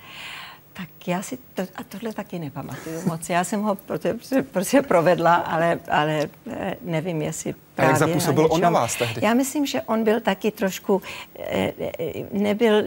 Tak 0.74 1.08
já 1.08 1.22
si 1.22 1.38
to, 1.54 1.62
a 1.62 1.84
tohle 1.90 2.14
taky 2.14 2.40
nepamatuju 2.40 3.02
moc. 3.06 3.30
Já 3.30 3.44
jsem 3.44 3.62
ho 3.62 3.76
prostě, 3.76 4.16
prostě 4.52 4.82
provedla, 4.82 5.36
ale, 5.36 5.80
ale 5.92 6.30
eh, 6.52 6.76
nevím, 6.82 7.22
jestli 7.22 7.56
a 7.78 7.84
jak 7.84 7.98
zapůsobil 7.98 8.44
na 8.44 8.50
on 8.50 8.62
na 8.62 8.70
vás 8.70 8.96
tehdy? 8.96 9.22
Já 9.24 9.34
myslím, 9.34 9.66
že 9.66 9.82
on 9.82 10.04
byl 10.04 10.20
taky 10.20 10.52
trošku, 10.52 11.02
eh, 11.40 11.74
nebyl 12.32 12.84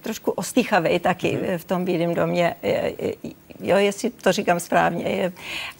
trošku 0.00 0.30
ostýchavý 0.30 0.98
taky 0.98 1.30
hmm. 1.30 1.58
v 1.58 1.64
tom 1.64 1.84
Bílém 1.84 2.14
domě. 2.14 2.54
Jo, 3.64 3.76
jestli 3.76 4.10
to 4.10 4.32
říkám 4.32 4.60
správně. 4.60 5.04
Je, 5.04 5.32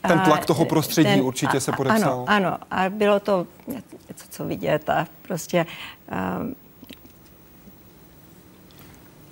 ten 0.08 0.20
tlak 0.20 0.46
toho 0.46 0.64
prostředí 0.64 1.08
ten, 1.08 1.20
určitě 1.20 1.60
se 1.60 1.72
podepsal. 1.72 2.24
Ano, 2.26 2.48
ano. 2.48 2.58
A 2.70 2.90
bylo 2.90 3.20
to 3.20 3.46
něco, 4.08 4.24
co 4.30 4.44
vidět 4.44 4.90
a 4.90 5.06
prostě 5.22 5.66
um, 6.40 6.54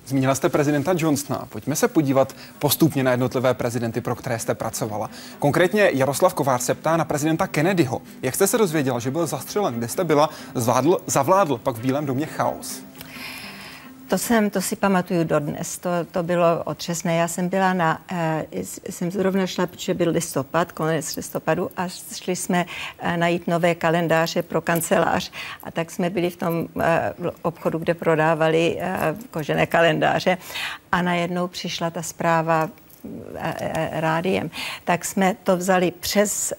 Zmínila 0.07 0.35
jste 0.35 0.49
prezidenta 0.49 0.95
Johnsona. 0.97 1.47
Pojďme 1.49 1.77
se 1.77 1.89
podívat 1.89 2.37
postupně 2.59 3.03
na 3.03 3.11
jednotlivé 3.11 3.55
prezidenty, 3.55 4.01
pro 4.01 4.15
které 4.15 4.39
jste 4.39 4.55
pracovala. 4.55 5.11
Konkrétně 5.39 5.91
Jaroslav 5.95 6.35
Kovář 6.35 6.63
se 6.63 6.75
ptá 6.75 6.97
na 6.97 7.05
prezidenta 7.05 7.47
Kennedyho. 7.47 8.03
Jak 8.23 8.35
jste 8.35 8.47
se 8.47 8.59
dozvěděla, 8.59 8.99
že 8.99 9.11
byl 9.11 9.27
zastřelen? 9.27 9.75
Kde 9.75 9.89
jste 9.89 10.05
byla? 10.05 10.31
Zvládl, 10.55 10.99
zavládl 11.07 11.59
pak 11.59 11.77
v 11.77 11.81
Bílém 11.81 12.07
domě 12.07 12.27
chaos. 12.27 12.83
To 14.13 14.19
jsem, 14.19 14.51
to 14.51 14.61
si 14.61 14.77
pamatuju 14.77 15.25
dodnes, 15.25 15.79
to, 15.79 15.91
to 16.11 16.23
bylo 16.23 16.63
otřesné. 16.65 17.17
Já 17.17 17.29
jsem 17.29 17.49
byla 17.49 17.73
na, 17.73 18.03
uh, 18.13 18.63
jsem 18.91 19.11
zrovna 19.11 19.47
šla, 19.47 19.67
protože 19.67 19.95
byl 19.95 20.11
listopad, 20.11 20.73
konec 20.73 21.17
listopadu 21.17 21.71
a 21.77 21.89
šli 21.89 22.37
jsme 22.37 22.65
uh, 23.03 23.17
najít 23.17 23.47
nové 23.47 23.75
kalendáře 23.75 24.43
pro 24.43 24.61
kancelář. 24.61 25.33
A 25.63 25.71
tak 25.71 25.91
jsme 25.91 26.11
byli 26.11 26.31
v 26.31 26.37
tom 26.37 26.67
uh, 26.75 26.83
obchodu, 27.43 27.79
kde 27.79 27.95
prodávali 27.95 28.77
uh, 28.77 29.23
kožené 29.31 29.67
kalendáře. 29.67 30.39
A 30.93 31.03
najednou 31.03 31.49
přišla 31.49 31.91
ta 31.91 32.03
zpráva 32.03 32.71
rádiem, 33.91 34.51
tak 34.85 35.05
jsme 35.05 35.37
to 35.43 35.57
vzali 35.57 35.91
přes 35.91 36.53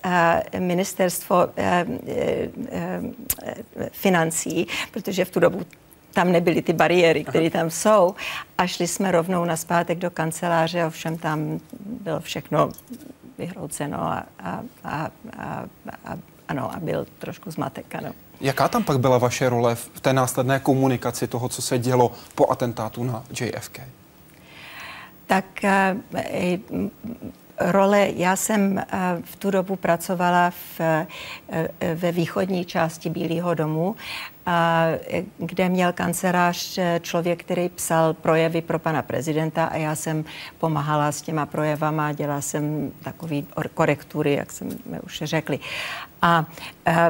ministerstvo 0.59 1.47
financí, 3.91 4.67
protože 4.91 5.25
v 5.25 5.29
tu 5.31 5.39
dobu 5.39 5.65
tam 6.13 6.31
nebyly 6.31 6.61
ty 6.61 6.73
bariéry, 6.73 7.23
které 7.23 7.49
tam 7.49 7.69
jsou. 7.69 8.15
A 8.57 8.67
šli 8.67 8.87
jsme 8.87 9.11
rovnou 9.11 9.45
na 9.45 9.57
zpátek 9.57 9.97
do 9.97 10.11
kanceláře, 10.11 10.85
ovšem 10.85 11.17
tam 11.17 11.59
bylo 12.03 12.19
všechno 12.19 12.71
vyhrouceno 13.37 14.03
a, 14.03 14.25
a, 14.39 14.61
a, 14.83 15.09
a, 15.37 15.65
a, 16.05 16.17
ano, 16.47 16.73
a 16.73 16.79
byl 16.79 17.05
trošku 17.19 17.51
zmatek, 17.51 17.95
ano. 17.95 18.11
Jaká 18.41 18.67
tam 18.67 18.83
pak 18.83 18.99
byla 18.99 19.17
vaše 19.17 19.49
role 19.49 19.75
v 19.75 19.99
té 20.01 20.13
následné 20.13 20.59
komunikaci 20.59 21.27
toho, 21.27 21.49
co 21.49 21.61
se 21.61 21.77
dělo 21.79 22.11
po 22.35 22.51
atentátu 22.51 23.03
na 23.03 23.23
JFK? 23.39 23.79
Tak 25.25 25.45
uh, 25.63 26.89
role, 27.59 28.09
já 28.15 28.35
jsem 28.35 28.73
uh, 28.75 28.81
v 29.23 29.35
tu 29.35 29.51
dobu 29.51 29.75
pracovala 29.75 30.49
v, 30.49 30.81
ve 31.95 32.11
východní 32.11 32.65
části 32.65 33.09
Bílého 33.09 33.53
domu 33.53 33.95
kde 35.37 35.69
měl 35.69 35.93
kancelář 35.93 36.77
eh, 36.77 36.99
člověk, 37.03 37.43
který 37.43 37.69
psal 37.69 38.13
projevy 38.13 38.61
pro 38.61 38.79
pana 38.79 39.01
prezidenta 39.01 39.65
a 39.65 39.77
já 39.77 39.95
jsem 39.95 40.25
pomáhala 40.59 41.11
s 41.11 41.21
těma 41.21 41.45
projevama, 41.45 42.11
dělala 42.11 42.41
jsem 42.41 42.91
takový 43.03 43.47
korektury, 43.73 44.33
jak 44.33 44.51
jsme 44.51 44.99
už 45.03 45.21
řekli. 45.25 45.59
A 46.23 46.45
e, 46.87 47.09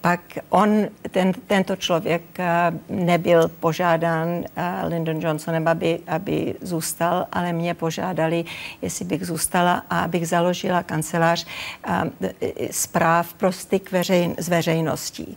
pak 0.00 0.20
on, 0.50 0.86
ten, 1.10 1.32
tento 1.46 1.76
člověk 1.76 2.22
e, 2.38 2.72
nebyl 2.88 3.48
požádán 3.48 4.28
e, 4.28 4.86
Lyndon 4.86 5.20
Johnsonem, 5.20 5.68
aby, 5.68 6.00
aby 6.06 6.54
zůstal, 6.60 7.26
ale 7.32 7.52
mě 7.52 7.74
požádali, 7.74 8.44
jestli 8.82 9.04
bych 9.04 9.26
zůstala 9.26 9.82
a 9.90 10.00
abych 10.00 10.28
založila 10.28 10.82
kancelář 10.82 11.46
zpráv 12.70 13.34
pro 13.34 13.52
styk 13.52 13.92
veřejn, 13.92 14.34
s 14.38 14.48
veřejností, 14.48 15.36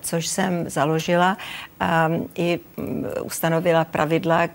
což 0.00 0.26
jsem 0.26 0.70
založila 0.70 1.36
um, 1.80 2.28
i 2.34 2.60
um, 2.76 3.06
ustanovila 3.22 3.84
pravidla, 3.84 4.48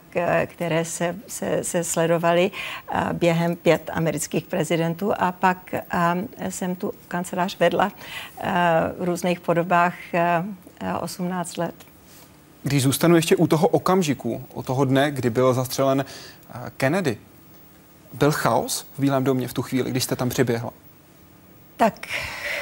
které 0.46 0.86
se, 0.86 1.16
se, 1.28 1.64
se 1.64 1.84
sledovaly 1.84 2.52
během 3.14 3.56
pět 3.56 3.90
amerických 3.94 4.46
prezidentů 4.46 5.14
a 5.20 5.32
pak 5.32 5.76
jsem 6.50 6.76
tu 6.76 6.92
kancelář 7.08 7.60
vedla 7.60 7.92
v 8.98 9.04
různých 9.04 9.40
podobách 9.40 9.94
uh, 10.14 11.04
18 11.04 11.58
let. 11.58 11.76
Když 12.64 12.84
zůstanu 12.84 13.16
ještě 13.16 13.36
u 13.36 13.48
toho 13.48 13.68
okamžiku, 13.68 14.46
u 14.54 14.64
toho 14.64 14.86
dne, 14.86 15.12
kdy 15.12 15.30
byl 15.30 15.54
zastřelen 15.54 16.06
Kennedy, 16.78 17.18
byl 18.14 18.32
chaos 18.32 18.88
v 18.98 19.00
Bílém 19.00 19.24
domě 19.24 19.48
v 19.48 19.54
tu 19.54 19.62
chvíli, 19.62 19.92
když 19.92 20.04
jste 20.04 20.16
tam 20.16 20.30
přiběhla? 20.30 20.72
Tak 21.78 22.08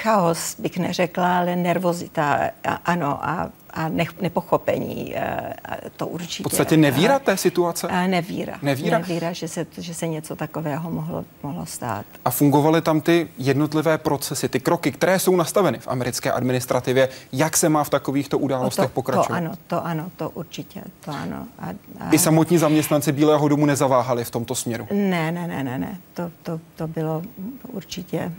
chaos 0.02 0.56
bych 0.60 0.78
neřekla, 0.78 1.38
ale 1.38 1.56
nervozita, 1.56 2.40
ano, 2.86 3.26
a 3.26 3.50
a 3.70 3.90
ne, 3.90 4.06
nepochopení, 4.22 5.16
eh, 5.16 5.54
to 5.98 6.08
určitě. 6.08 6.44
V 6.44 6.50
podstatě 6.50 6.78
nevíra 6.78 7.20
té 7.20 7.38
situace? 7.38 7.88
A 7.88 8.08
nevíra. 8.08 8.60
Nevíra? 8.62 8.98
Nevíra, 8.98 9.34
že 9.34 9.48
se, 9.48 9.66
že 9.78 9.94
se 9.94 10.08
něco 10.08 10.36
takového 10.36 10.92
mohlo, 10.92 11.26
mohlo 11.44 11.66
stát. 11.66 12.06
A 12.26 12.32
fungovaly 12.32 12.82
tam 12.82 13.02
ty 13.02 13.28
jednotlivé 13.38 13.98
procesy, 13.98 14.50
ty 14.50 14.60
kroky, 14.60 14.92
které 14.92 15.20
jsou 15.20 15.36
nastaveny 15.36 15.80
v 15.80 15.88
americké 15.88 16.32
administrativě, 16.32 17.10
jak 17.32 17.58
se 17.58 17.70
má 17.70 17.84
v 17.84 17.90
takovýchto 17.90 18.38
událostech 18.38 18.90
to, 18.90 18.94
pokračovat? 18.94 19.28
To 19.28 19.34
ano, 19.34 19.52
to 19.68 19.86
ano, 19.86 20.12
to 20.18 20.30
určitě, 20.30 20.82
to 21.06 21.12
ano. 21.12 21.48
A, 21.60 21.70
a... 22.00 22.12
I 22.12 22.20
samotní 22.20 22.58
zaměstnanci 22.58 23.12
Bílého 23.12 23.48
domu 23.48 23.66
nezaváhali 23.66 24.24
v 24.24 24.32
tomto 24.32 24.56
směru? 24.56 24.88
Ne, 24.92 25.32
ne, 25.32 25.48
ne, 25.48 25.64
ne, 25.64 25.78
ne. 25.78 25.98
To, 26.14 26.32
to, 26.44 26.60
to 26.76 26.88
bylo 26.88 27.22
určitě 27.68 28.32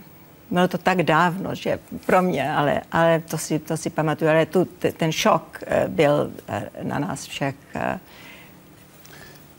bylo 0.51 0.69
to 0.69 0.79
tak 0.79 1.03
dávno, 1.03 1.55
že 1.55 1.79
pro 2.07 2.23
mě, 2.23 2.53
ale, 2.53 2.81
ale 2.93 3.23
to, 3.31 3.39
si, 3.39 3.59
to 3.59 3.77
si 3.77 3.91
pamatuju, 3.91 4.31
ale 4.31 4.47
tu, 4.47 4.69
ten 4.97 5.13
šok 5.13 5.63
eh, 5.67 5.85
byl 5.89 6.33
eh, 6.49 6.69
na 6.83 6.99
nás 6.99 7.27
všech. 7.27 7.55
Eh. 7.75 7.99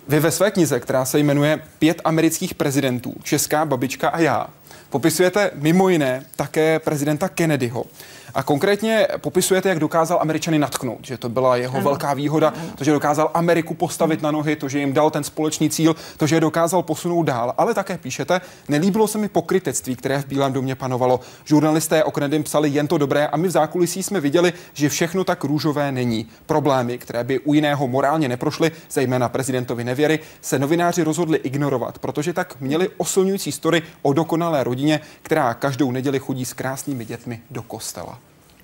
Vy 0.07 0.19
ve 0.19 0.31
své 0.31 0.51
knize, 0.51 0.79
která 0.79 1.05
se 1.05 1.19
jmenuje 1.19 1.60
Pět 1.79 2.01
amerických 2.03 2.55
prezidentů, 2.55 3.15
Česká 3.24 3.65
babička 3.65 4.10
a 4.10 4.19
já, 4.19 4.48
popisujete 4.89 5.51
mimo 5.53 5.89
jiné 5.89 6.25
také 6.36 6.79
prezidenta 6.79 7.29
Kennedyho. 7.29 7.86
A 8.34 8.44
konkrétně 8.44 9.08
popisujete, 9.18 9.70
jak 9.70 9.80
dokázal 9.80 10.20
Američany 10.22 10.60
natknout, 10.60 11.08
že 11.08 11.18
to 11.18 11.30
byla 11.30 11.56
jeho 11.56 11.76
ano. 11.76 11.84
velká 11.84 12.14
výhoda, 12.14 12.48
ano. 12.48 12.74
to, 12.76 12.84
že 12.84 12.92
dokázal 12.92 13.32
Ameriku 13.34 13.74
postavit 13.74 14.22
na 14.22 14.32
nohy, 14.32 14.56
to, 14.56 14.70
že 14.70 14.80
jim 14.80 14.94
dal 14.94 15.12
ten 15.12 15.24
společný 15.24 15.70
cíl, 15.70 15.96
to, 16.18 16.28
že 16.28 16.36
je 16.36 16.40
dokázal 16.40 16.84
posunout 16.84 17.24
dál. 17.24 17.54
Ale 17.58 17.74
také 17.74 17.98
píšete, 17.98 18.42
nelíbilo 18.70 19.08
se 19.08 19.18
mi 19.18 19.30
pokrytectví, 19.30 19.96
které 19.96 20.22
v 20.22 20.26
Bílém 20.26 20.54
domě 20.54 20.76
panovalo. 20.76 21.20
Žurnalisté 21.46 22.04
o 22.04 22.12
Kennedym 22.12 22.44
psali 22.44 22.70
jen 22.70 22.88
to 22.88 22.98
dobré 22.98 23.28
a 23.28 23.38
my 23.38 23.48
v 23.48 23.52
zákulisí 23.52 24.04
jsme 24.04 24.20
viděli, 24.20 24.54
že 24.74 24.90
všechno 24.90 25.24
tak 25.24 25.44
růžové 25.44 25.92
není. 25.92 26.28
Problémy, 26.46 26.98
které 26.98 27.24
by 27.24 27.40
u 27.40 27.54
jiného 27.54 27.88
morálně 27.88 28.28
neprošly, 28.28 28.72
zejména 28.92 29.30
prezidentovi 29.30 29.84
nevěry, 29.84 30.20
se 30.42 30.60
novináři 30.60 31.04
rozhodli 31.04 31.38
ignorovat, 31.38 32.00
protože 32.00 32.34
tak 32.34 32.56
měli 32.60 32.90
osilňující 32.98 33.52
story 33.52 33.82
o 34.02 34.14
dokonalé 34.14 34.64
rodině, 34.64 35.00
která 35.22 35.54
každou 35.54 35.92
neděli 35.92 36.20
chodí 36.20 36.46
s 36.46 36.54
krásnými 36.54 37.06
dětmi 37.06 37.42
do 37.52 37.62
kostela. 37.62 38.21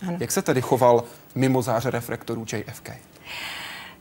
Ano. 0.07 0.17
Jak 0.19 0.31
se 0.31 0.41
tedy 0.41 0.61
choval 0.61 1.03
mimo 1.35 1.61
záře 1.61 1.91
reflektorů 1.91 2.45
JFK? 2.53 2.89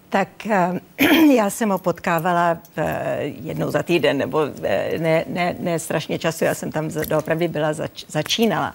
Tak 0.09 0.47
eh, 0.47 0.81
já 1.37 1.51
jsem 1.51 1.69
ho 1.69 1.79
potkávala 1.79 2.59
eh, 2.77 3.19
jednou 3.23 3.71
za 3.71 3.83
týden, 3.83 4.19
nebo 4.19 4.41
eh, 4.63 4.99
ne, 4.99 5.25
ne, 5.27 5.57
ne 5.59 5.79
strašně 5.79 6.19
času, 6.19 6.45
já 6.45 6.55
jsem 6.55 6.73
tam 6.73 6.89
doopravdy 7.09 7.49
byla, 7.49 7.73
zač, 7.73 8.05
začínala. 8.09 8.75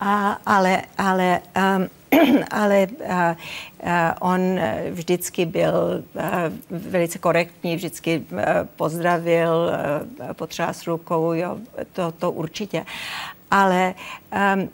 A, 0.00 0.38
ale 0.46 0.82
ale, 0.98 1.40
um, 1.56 1.88
ale 2.50 2.86
uh, 2.86 3.06
uh, 3.08 3.90
on 4.20 4.60
vždycky 4.90 5.46
byl 5.46 6.04
velice 6.70 7.18
korektní, 7.18 7.76
vždycky 7.76 8.22
pozdravil, 8.76 9.70
potřás 10.32 10.86
rukou, 10.86 11.32
jo, 11.32 11.56
to, 11.92 12.12
to 12.12 12.30
určitě. 12.30 12.84
Ale 13.50 13.94
um, 14.54 14.68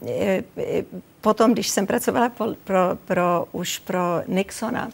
potom, 1.23 1.53
když 1.53 1.69
jsem 1.69 1.87
pracovala 1.87 2.29
pro, 2.29 2.47
pro, 2.65 2.79
pro, 3.05 3.47
už 3.53 3.79
pro 3.79 4.01
Nixona, 4.27 4.91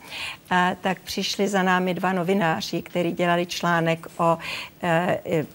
a, 0.51 0.75
tak 0.81 1.01
přišli 1.01 1.49
za 1.49 1.63
námi 1.63 1.95
dva 1.95 2.13
novináři, 2.13 2.83
kteří 2.83 3.13
dělali 3.13 3.47
článek 3.47 4.07
o 4.17 4.39
e, 4.83 5.19
e, 5.27 5.47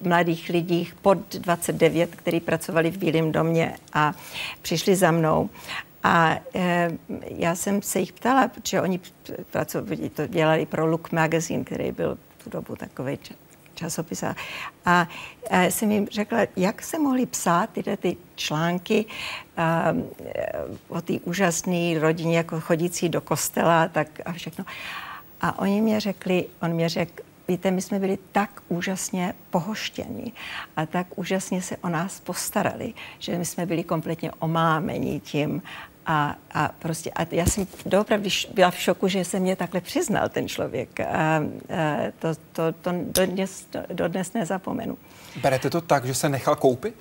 mladých 0.00 0.48
lidích 0.48 0.94
pod 0.94 1.18
29, 1.34 2.16
kteří 2.16 2.40
pracovali 2.40 2.90
v 2.90 2.96
Bílém 2.96 3.32
domě 3.32 3.74
a 3.92 4.14
přišli 4.62 4.96
za 4.96 5.10
mnou. 5.10 5.50
A 6.02 6.36
e, 6.54 6.90
já 7.28 7.54
jsem 7.54 7.82
se 7.82 8.00
jich 8.00 8.12
ptala, 8.12 8.48
protože 8.48 8.80
oni 8.80 9.00
pracovali, 9.50 10.08
to 10.08 10.26
dělali 10.26 10.66
pro 10.66 10.86
Look 10.86 11.12
Magazine, 11.12 11.64
který 11.64 11.92
byl 11.92 12.18
tu 12.44 12.50
dobu 12.50 12.76
takový 12.76 13.18
časopis. 13.74 14.22
A, 14.22 14.34
a 14.84 15.08
jsem 15.62 15.90
jim 15.90 16.06
řekla, 16.10 16.38
jak 16.56 16.82
se 16.82 16.98
mohli 16.98 17.26
psát 17.26 17.70
tyhle 17.70 17.96
ty 17.96 18.16
články 18.34 19.04
um, 19.92 20.10
o 20.88 21.00
té 21.00 21.12
úžasné 21.12 21.98
rodině, 21.98 22.36
jako 22.36 22.60
chodící 22.60 23.08
do 23.08 23.20
kostela 23.20 23.88
tak 23.88 24.08
a 24.24 24.32
všechno. 24.32 24.64
A 25.40 25.58
oni 25.58 25.80
mě 25.80 26.00
řekli, 26.00 26.46
on 26.62 26.70
mě 26.70 26.88
řekl, 26.88 27.22
víte, 27.48 27.70
my 27.70 27.82
jsme 27.82 27.98
byli 27.98 28.18
tak 28.32 28.62
úžasně 28.68 29.34
pohoštěni 29.50 30.32
a 30.76 30.86
tak 30.86 31.18
úžasně 31.18 31.62
se 31.62 31.76
o 31.76 31.88
nás 31.88 32.20
postarali, 32.20 32.94
že 33.18 33.38
my 33.38 33.44
jsme 33.44 33.66
byli 33.66 33.84
kompletně 33.84 34.32
omámeni 34.38 35.20
tím 35.20 35.62
a, 36.06 36.36
a 36.54 36.70
prostě, 36.78 37.10
a 37.10 37.26
já 37.30 37.46
jsem 37.46 37.66
doopravdy 37.86 38.30
byla 38.54 38.70
v 38.70 38.78
šoku, 38.78 39.08
že 39.08 39.24
se 39.24 39.40
mě 39.40 39.56
takhle 39.56 39.80
přiznal 39.80 40.28
ten 40.28 40.48
člověk. 40.48 41.00
A, 41.00 41.06
a 41.06 41.42
to, 42.18 42.28
to, 42.52 42.72
to 42.80 42.90
dodnes, 42.94 43.66
dodnes 43.92 44.32
nezapomenu. 44.32 44.98
Berete 45.42 45.70
to 45.70 45.80
tak, 45.80 46.04
že 46.04 46.14
se 46.14 46.28
nechal 46.28 46.56
koupit? 46.56 46.94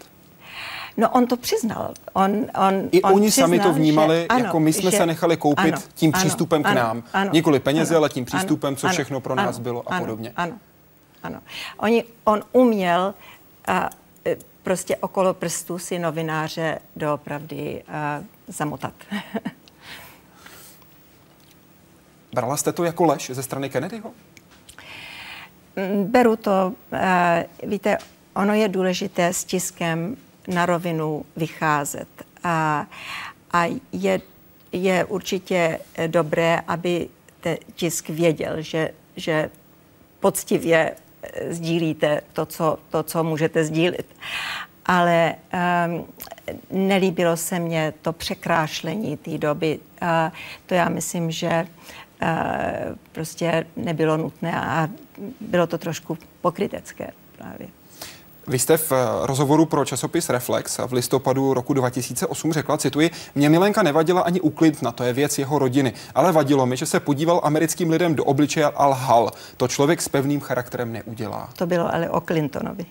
No 0.97 1.09
on 1.09 1.27
to 1.27 1.37
přiznal. 1.37 1.93
On, 2.13 2.31
on, 2.67 2.89
I 2.91 3.01
on 3.01 3.13
oni 3.13 3.27
přiznal, 3.27 3.47
sami 3.47 3.59
to 3.59 3.73
vnímali, 3.73 4.21
že, 4.21 4.27
ano, 4.27 4.45
jako 4.45 4.59
my 4.59 4.73
jsme 4.73 4.91
že, 4.91 4.97
se 4.97 5.05
nechali 5.05 5.37
koupit 5.37 5.73
ano, 5.73 5.83
tím 5.93 6.11
ano, 6.13 6.21
přístupem 6.21 6.61
ano, 6.65 6.73
k 6.73 6.77
nám. 6.77 7.03
Ano, 7.13 7.31
Nikoli 7.33 7.59
peněze, 7.59 7.95
ano, 7.95 7.97
ale 7.97 8.09
tím 8.09 8.25
přístupem, 8.25 8.67
ano, 8.67 8.75
co 8.75 8.87
všechno 8.87 9.21
pro 9.21 9.35
nás 9.35 9.55
ano, 9.55 9.63
bylo 9.63 9.83
a 9.87 9.95
ano, 9.95 10.05
podobně. 10.05 10.33
Ano, 10.35 10.53
ano. 11.23 11.39
Oni, 11.77 12.03
on 12.23 12.43
uměl 12.51 13.13
a, 13.67 13.89
prostě 14.63 14.95
okolo 14.95 15.33
prstů 15.33 15.79
si 15.79 15.99
novináře 15.99 16.79
doopravdy 16.95 17.83
a, 17.87 18.21
zamotat. 18.51 18.93
Brala 22.33 22.57
jste 22.57 22.71
to 22.71 22.83
jako 22.83 23.05
lež 23.05 23.31
ze 23.33 23.43
strany 23.43 23.69
Kennedyho? 23.69 24.11
Beru 26.03 26.35
to, 26.35 26.73
víte, 27.63 27.97
ono 28.35 28.53
je 28.53 28.67
důležité 28.67 29.33
s 29.33 29.43
tiskem 29.43 30.17
na 30.47 30.65
rovinu 30.65 31.25
vycházet. 31.35 32.07
A, 32.43 32.87
a 33.51 33.79
je, 33.91 34.21
je 34.71 35.05
určitě 35.05 35.79
dobré, 36.07 36.59
aby 36.67 37.09
ten 37.39 37.57
tisk 37.75 38.09
věděl, 38.09 38.61
že, 38.61 38.89
že 39.15 39.49
poctivě 40.19 40.95
eh, 41.23 41.53
sdílíte 41.53 42.21
to, 42.33 42.45
co, 42.45 42.79
to, 42.89 43.03
co 43.03 43.23
můžete 43.23 43.63
sdílit. 43.65 44.15
Ale 44.85 45.35
um, 45.87 46.05
nelíbilo 46.71 47.37
se 47.37 47.59
mně 47.59 47.93
to 48.01 48.13
překrášlení 48.13 49.17
té 49.17 49.37
doby. 49.37 49.79
Uh, 50.01 50.07
to 50.65 50.73
já 50.73 50.89
myslím, 50.89 51.31
že 51.31 51.67
uh, 52.21 52.27
prostě 53.11 53.65
nebylo 53.75 54.17
nutné 54.17 54.61
a 54.61 54.89
bylo 55.41 55.67
to 55.67 55.77
trošku 55.77 56.17
pokrytecké 56.41 57.11
právě. 57.37 57.67
Vy 58.47 58.59
jste 58.59 58.77
v 58.77 58.91
eh, 58.91 58.95
rozhovoru 59.21 59.65
pro 59.65 59.85
časopis 59.85 60.29
Reflex 60.29 60.79
v 60.87 60.93
listopadu 60.93 61.53
roku 61.53 61.73
2008 61.73 62.53
řekla, 62.53 62.77
cituji, 62.77 63.09
mě 63.35 63.49
Milenka 63.49 63.83
nevadila 63.83 64.21
ani 64.21 64.41
u 64.41 64.49
Clintona, 64.49 64.91
to 64.91 65.03
je 65.03 65.13
věc 65.13 65.39
jeho 65.39 65.59
rodiny, 65.59 65.93
ale 66.15 66.31
vadilo 66.31 66.65
mi, 66.65 66.77
že 66.77 66.85
se 66.85 66.99
podíval 66.99 67.41
americkým 67.43 67.89
lidem 67.89 68.15
do 68.15 68.23
obličeje 68.23 68.65
a 68.65 68.87
lhal. 68.87 69.31
To 69.57 69.67
člověk 69.67 70.01
s 70.01 70.09
pevným 70.09 70.39
charakterem 70.39 70.93
neudělá. 70.93 71.49
To 71.57 71.67
bylo 71.67 71.93
ale 71.93 72.09
o 72.09 72.21
Clintonovi 72.21 72.85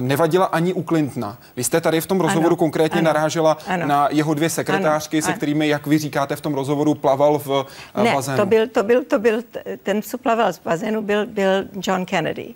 nevadila 0.00 0.44
ani 0.44 0.72
u 0.72 0.82
Clintona. 0.82 1.38
Vy 1.56 1.64
jste 1.64 1.80
tady 1.80 2.00
v 2.00 2.06
tom 2.06 2.20
rozhovoru 2.20 2.52
ano, 2.52 2.56
konkrétně 2.56 3.00
ano, 3.00 3.06
narážela 3.06 3.56
ano, 3.66 3.86
na 3.86 4.08
jeho 4.10 4.34
dvě 4.34 4.50
sekretářky, 4.50 5.16
ano, 5.16 5.26
se 5.26 5.32
kterými, 5.32 5.68
jak 5.68 5.86
vy 5.86 5.98
říkáte 5.98 6.36
v 6.36 6.40
tom 6.40 6.54
rozhovoru, 6.54 6.94
plaval 6.94 7.38
v 7.38 7.66
ne, 8.02 8.14
bazénu. 8.14 8.38
to 8.38 8.46
byl, 8.46 8.66
to 8.68 8.82
byl, 8.82 9.04
to 9.04 9.18
byl, 9.18 9.42
ten, 9.82 10.02
co 10.02 10.18
plaval 10.18 10.52
v 10.52 10.60
bazénu, 10.64 11.02
byl, 11.02 11.26
byl 11.26 11.64
John 11.86 12.06
Kennedy. 12.06 12.54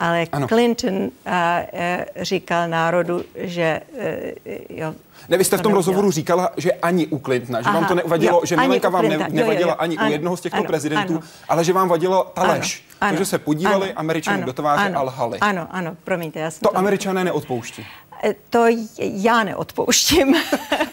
Ale 0.00 0.26
ano. 0.32 0.48
Clinton 0.48 0.94
uh, 0.94 1.00
uh, 1.02 1.10
říkal 2.16 2.68
národu, 2.68 3.24
že 3.34 3.80
uh, 3.92 4.78
jo, 4.78 4.94
ne, 5.28 5.38
vy 5.38 5.44
jste 5.44 5.56
v 5.56 5.62
tom 5.62 5.72
rozhovoru 5.72 6.10
říkala, 6.10 6.50
že 6.56 6.72
ani 6.72 7.06
u 7.06 7.18
Clintona, 7.18 7.62
že 7.62 7.68
Aha, 7.68 7.80
vám 7.80 7.88
to 7.88 7.94
nevadilo, 7.94 8.38
jo, 8.38 8.46
že 8.46 8.56
Milenka 8.56 8.88
vám 8.88 9.08
ne, 9.08 9.18
nevadila 9.30 9.52
jo, 9.52 9.68
jo, 9.68 9.74
ani 9.78 9.96
ano, 9.96 10.08
u 10.08 10.12
jednoho 10.12 10.36
z 10.36 10.40
těchto 10.40 10.58
ano, 10.58 10.66
prezidentů, 10.66 11.12
ano. 11.12 11.22
ale 11.48 11.64
že 11.64 11.72
vám 11.72 11.88
vadilo 11.88 12.30
ta 12.34 12.42
lež. 12.42 12.84
Ano, 13.00 13.12
to, 13.12 13.18
že 13.18 13.26
se 13.26 13.38
podívali 13.38 13.90
ano, 13.90 14.00
američanům 14.00 14.44
do 14.44 14.52
tváře 14.52 14.84
ano, 14.84 14.98
a 14.98 15.02
lhali. 15.02 15.38
Ano, 15.38 15.66
ano, 15.70 15.96
promiňte, 16.04 16.40
já 16.40 16.50
jsem 16.50 16.60
to, 16.60 16.68
to 16.68 16.78
američané 16.78 17.24
neodpouští. 17.24 17.86
E, 18.24 18.34
to 18.50 18.64
já 18.98 19.44
neodpouštím. 19.44 20.36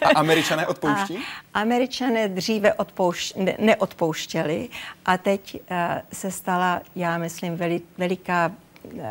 A 0.01 0.09
američané 0.19 0.67
odpouští? 0.73 1.17
A 1.53 1.61
američané 1.61 2.27
dříve 2.27 2.73
odpouš, 2.73 3.33
ne, 3.37 3.55
neodpouštěli 3.59 4.69
a 5.05 5.17
teď 5.17 5.55
uh, 5.55 5.77
se 6.13 6.31
stala, 6.31 6.81
já 6.95 7.17
myslím, 7.17 7.55
veli, 7.55 7.81
veliká 7.97 8.51
uh, 8.83 9.01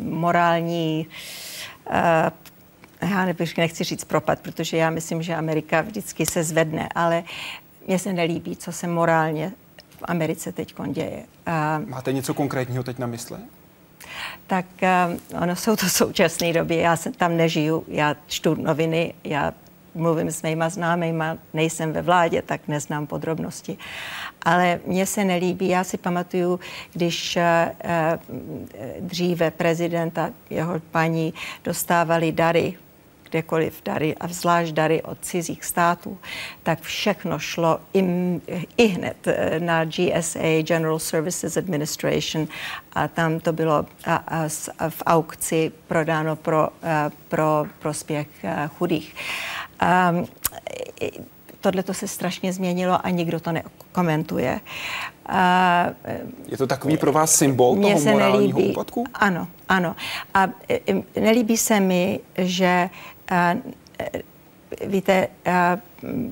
morální 0.00 1.06
uh, 1.86 1.94
já 3.06 3.24
nebych, 3.24 3.56
nechci 3.56 3.84
říct 3.84 4.04
propad, 4.04 4.40
protože 4.40 4.76
já 4.76 4.90
myslím, 4.90 5.22
že 5.22 5.34
Amerika 5.34 5.80
vždycky 5.80 6.26
se 6.26 6.44
zvedne, 6.44 6.88
ale 6.94 7.24
mně 7.86 7.98
se 7.98 8.12
nelíbí, 8.12 8.56
co 8.56 8.72
se 8.72 8.86
morálně 8.86 9.52
v 9.90 10.02
Americe 10.04 10.52
teď 10.52 10.74
děje. 10.92 11.22
Máte 11.86 12.12
něco 12.12 12.34
konkrétního 12.34 12.82
teď 12.82 12.98
na 12.98 13.06
mysli? 13.06 13.38
Tak 14.46 14.66
ono 15.42 15.56
jsou 15.56 15.76
to 15.76 15.88
současné 15.88 16.52
doby. 16.52 16.76
Já 16.76 16.96
se 16.96 17.10
tam 17.12 17.36
nežiju, 17.36 17.84
já 17.88 18.16
čtu 18.26 18.54
noviny, 18.54 19.14
já 19.24 19.52
mluvím 19.94 20.30
s 20.30 20.42
mýma 20.42 20.68
známýma, 20.68 21.38
nejsem 21.54 21.92
ve 21.92 22.02
vládě, 22.02 22.42
tak 22.42 22.68
neznám 22.68 23.06
podrobnosti. 23.06 23.78
Ale 24.42 24.80
mně 24.86 25.06
se 25.06 25.24
nelíbí, 25.24 25.68
já 25.68 25.84
si 25.84 25.96
pamatuju, 25.96 26.60
když 26.92 27.38
dříve 29.00 29.50
prezident 29.50 30.18
a 30.18 30.30
jeho 30.50 30.80
paní 30.90 31.34
dostávali 31.64 32.32
dary 32.32 32.74
kdekoliv 33.32 33.80
dary 33.84 34.12
a 34.20 34.28
zvlášť 34.28 34.72
dary 34.76 35.02
od 35.02 35.18
cizích 35.24 35.64
států, 35.64 36.18
tak 36.62 36.80
všechno 36.80 37.38
šlo 37.38 37.80
i, 37.96 38.04
i 38.76 38.86
hned 38.86 39.16
eh, 39.26 39.60
na 39.60 39.84
GSA, 39.84 40.60
General 40.62 40.98
Services 40.98 41.56
Administration, 41.56 42.46
a 42.92 43.08
tam 43.08 43.40
to 43.40 43.52
bylo 43.52 43.86
a, 44.04 44.14
a, 44.16 44.48
a 44.78 44.88
v 44.88 45.02
aukci 45.06 45.72
prodáno 45.88 46.36
pro, 46.36 46.68
a, 46.68 46.70
eh, 46.82 47.10
pro 47.28 47.64
prospěch 47.78 48.28
a, 48.44 48.64
eh, 48.64 48.68
chudých. 48.68 49.14
Um, 49.82 50.28
tohle 51.62 51.82
to 51.82 51.94
se 51.94 52.08
strašně 52.08 52.52
změnilo 52.52 53.06
a 53.06 53.10
nikdo 53.10 53.40
to 53.40 53.52
nekomentuje. 53.52 54.60
A, 55.26 55.86
je 56.48 56.56
to 56.56 56.66
takový 56.66 56.96
pro 56.96 57.12
vás 57.12 57.34
symbol 57.34 57.76
toho 57.76 57.98
se 57.98 58.12
morálního 58.12 58.40
nelíbí, 58.40 58.72
úpadku? 58.72 59.04
Ano, 59.14 59.48
ano. 59.68 59.96
A 60.34 60.48
nelíbí 61.20 61.56
se 61.56 61.80
mi, 61.80 62.20
že 62.38 62.90
víte, 64.86 65.28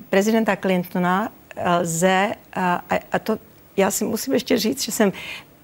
prezidenta 0.09 0.55
Clintona 0.55 1.31
lze, 1.79 2.31
a, 2.53 3.19
to 3.23 3.37
já 3.77 3.91
si 3.91 4.05
musím 4.05 4.33
ještě 4.33 4.57
říct, 4.57 4.83
že 4.83 4.91
jsem 4.91 5.11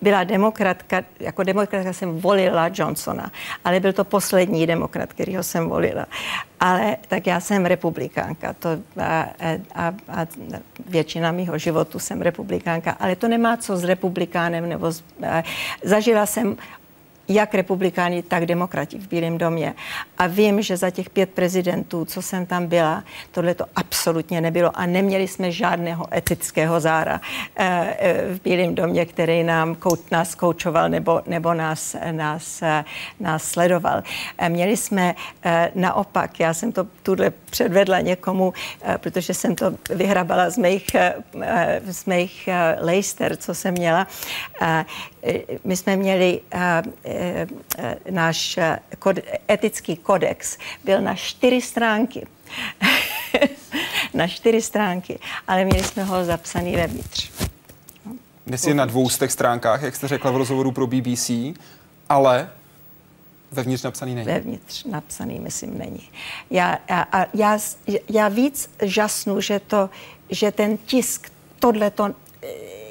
byla 0.02 0.24
demokratka, 0.24 1.04
jako 1.20 1.44
demokratka 1.44 1.94
jsem 1.94 2.20
volila 2.20 2.70
Johnsona, 2.74 3.32
ale 3.66 3.80
byl 3.80 3.94
to 3.94 4.04
poslední 4.04 4.68
demokrat, 4.68 5.14
kterýho 5.14 5.44
jsem 5.44 5.70
volila. 5.70 6.06
Ale 6.60 6.98
tak 7.08 7.28
já 7.28 7.40
jsem 7.40 7.66
republikánka 7.66 8.54
to, 8.54 8.70
a, 9.02 9.30
a, 9.76 9.94
a 10.08 10.28
většina 10.88 11.32
mého 11.32 11.58
životu 11.58 12.00
jsem 12.00 12.22
republikánka, 12.22 12.92
ale 12.92 13.16
to 13.16 13.28
nemá 13.28 13.58
co 13.58 13.78
s 13.78 13.84
republikánem, 13.84 14.70
nebo 14.70 14.92
s, 14.92 15.04
a, 15.30 15.44
zažila 15.84 16.26
jsem 16.26 16.58
jak 17.28 17.54
republikáni, 17.54 18.24
tak 18.24 18.46
demokrati 18.46 18.98
v 18.98 19.08
Bílém 19.08 19.38
domě. 19.38 19.74
A 20.18 20.28
vím, 20.28 20.62
že 20.62 20.78
za 20.78 20.90
těch 20.90 21.10
pět 21.10 21.30
prezidentů, 21.30 22.06
co 22.06 22.22
jsem 22.22 22.46
tam 22.46 22.68
byla, 22.68 23.04
tohle 23.32 23.54
to 23.54 23.66
absolutně 23.76 24.42
nebylo 24.42 24.72
a 24.80 24.86
neměli 24.86 25.28
jsme 25.28 25.52
žádného 25.52 26.08
etického 26.14 26.80
zára 26.80 27.22
eh, 27.56 27.96
eh, 28.00 28.34
v 28.36 28.42
Bílém 28.42 28.76
domě, 28.76 29.06
který 29.06 29.44
nám 29.44 29.76
nás 30.12 30.36
koučoval 30.36 30.90
nebo, 30.90 31.22
nebo 31.26 31.54
nás, 31.54 31.96
nás, 32.12 32.62
eh, 32.62 32.86
nás 33.20 33.44
sledoval. 33.44 34.04
Měli 34.50 34.78
jsme 34.78 35.16
naopak, 35.76 36.40
já 36.40 36.54
jsem 36.54 36.72
to 36.72 36.88
tuhle 37.04 37.32
předvedla 37.50 38.00
někomu, 38.00 38.54
protože 38.98 39.34
jsem 39.34 39.56
to 39.56 39.74
vyhrabala 39.90 40.50
z 40.50 40.58
mých, 40.58 40.96
z 41.86 42.06
mých 42.06 42.50
lejster, 42.80 43.36
co 43.36 43.56
jsem 43.56 43.74
měla. 43.74 44.08
My 45.64 45.78
jsme 45.78 45.96
měli 45.96 46.42
Eh, 46.52 47.48
eh, 47.78 47.98
náš 48.12 48.58
eh, 48.58 48.80
kod, 49.00 49.18
etický 49.52 49.96
kodex 49.96 50.58
byl 50.84 51.02
na 51.02 51.16
čtyři 51.16 51.62
stránky. 51.62 52.28
na 54.14 54.28
čtyři 54.28 54.62
stránky, 54.62 55.20
ale 55.48 55.66
měli 55.66 55.84
jsme 55.84 56.04
ho 56.04 56.26
zapsaný 56.26 56.76
vevnitř. 56.76 57.32
Dnes 58.48 58.68
je 58.68 58.74
na 58.74 58.86
dvou 58.86 59.10
z 59.10 59.18
těch 59.18 59.32
stránkách, 59.32 59.82
jak 59.82 59.96
jste 59.96 60.08
řekla 60.08 60.32
v 60.32 60.38
rozhovoru 60.38 60.72
pro 60.72 60.88
BBC, 60.88 61.32
ale 62.10 62.50
Vevnitř 63.52 63.84
napsaný 63.84 64.16
není. 64.16 64.28
Vevnitř 64.28 64.84
napsaný, 64.84 65.40
myslím, 65.40 65.78
není. 65.78 66.10
Já, 66.50 66.78
a, 66.90 67.26
já, 67.34 67.60
já 68.10 68.28
víc 68.28 68.70
žasnu, 68.82 69.42
že, 69.42 69.60
to, 69.60 69.90
že 70.30 70.52
ten 70.52 70.78
tisk 70.78 71.32
tohle 71.60 71.92
to 71.92 72.16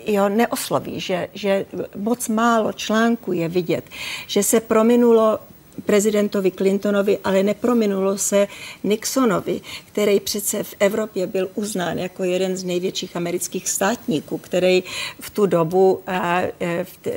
jo, 0.07 0.29
neosloví, 0.29 1.01
že, 1.01 1.29
že 1.35 1.67
moc 1.97 2.29
málo 2.29 2.73
článků 2.73 3.33
je 3.33 3.49
vidět, 3.49 3.85
že 4.27 4.43
se 4.43 4.61
prominulo 4.61 5.39
prezidentovi 5.85 6.51
Clintonovi, 6.51 7.19
ale 7.25 7.43
neprominulo 7.43 8.19
se 8.19 8.49
Nixonovi, 8.85 9.61
který 9.87 10.21
přece 10.21 10.63
v 10.63 10.75
Evropě 10.81 11.27
byl 11.27 11.49
uznán 11.55 11.99
jako 11.99 12.25
jeden 12.25 12.57
z 12.57 12.65
největších 12.65 13.17
amerických 13.17 13.69
státníků, 13.69 14.39
který 14.39 14.85
v 15.21 15.31
tu 15.31 15.47
dobu, 15.47 16.03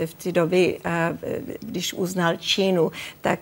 v 0.05 0.13
té 0.13 0.31
doby, 0.31 0.79
když 1.59 1.93
uznal 1.93 2.37
Čínu, 2.37 2.91
tak 3.21 3.39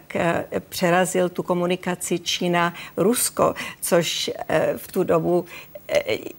přerazil 0.69 1.29
tu 1.29 1.43
komunikaci 1.43 2.19
Čína-Rusko, 2.19 3.53
což 3.81 4.31
v 4.77 4.91
tu 4.91 5.03
dobu 5.03 5.45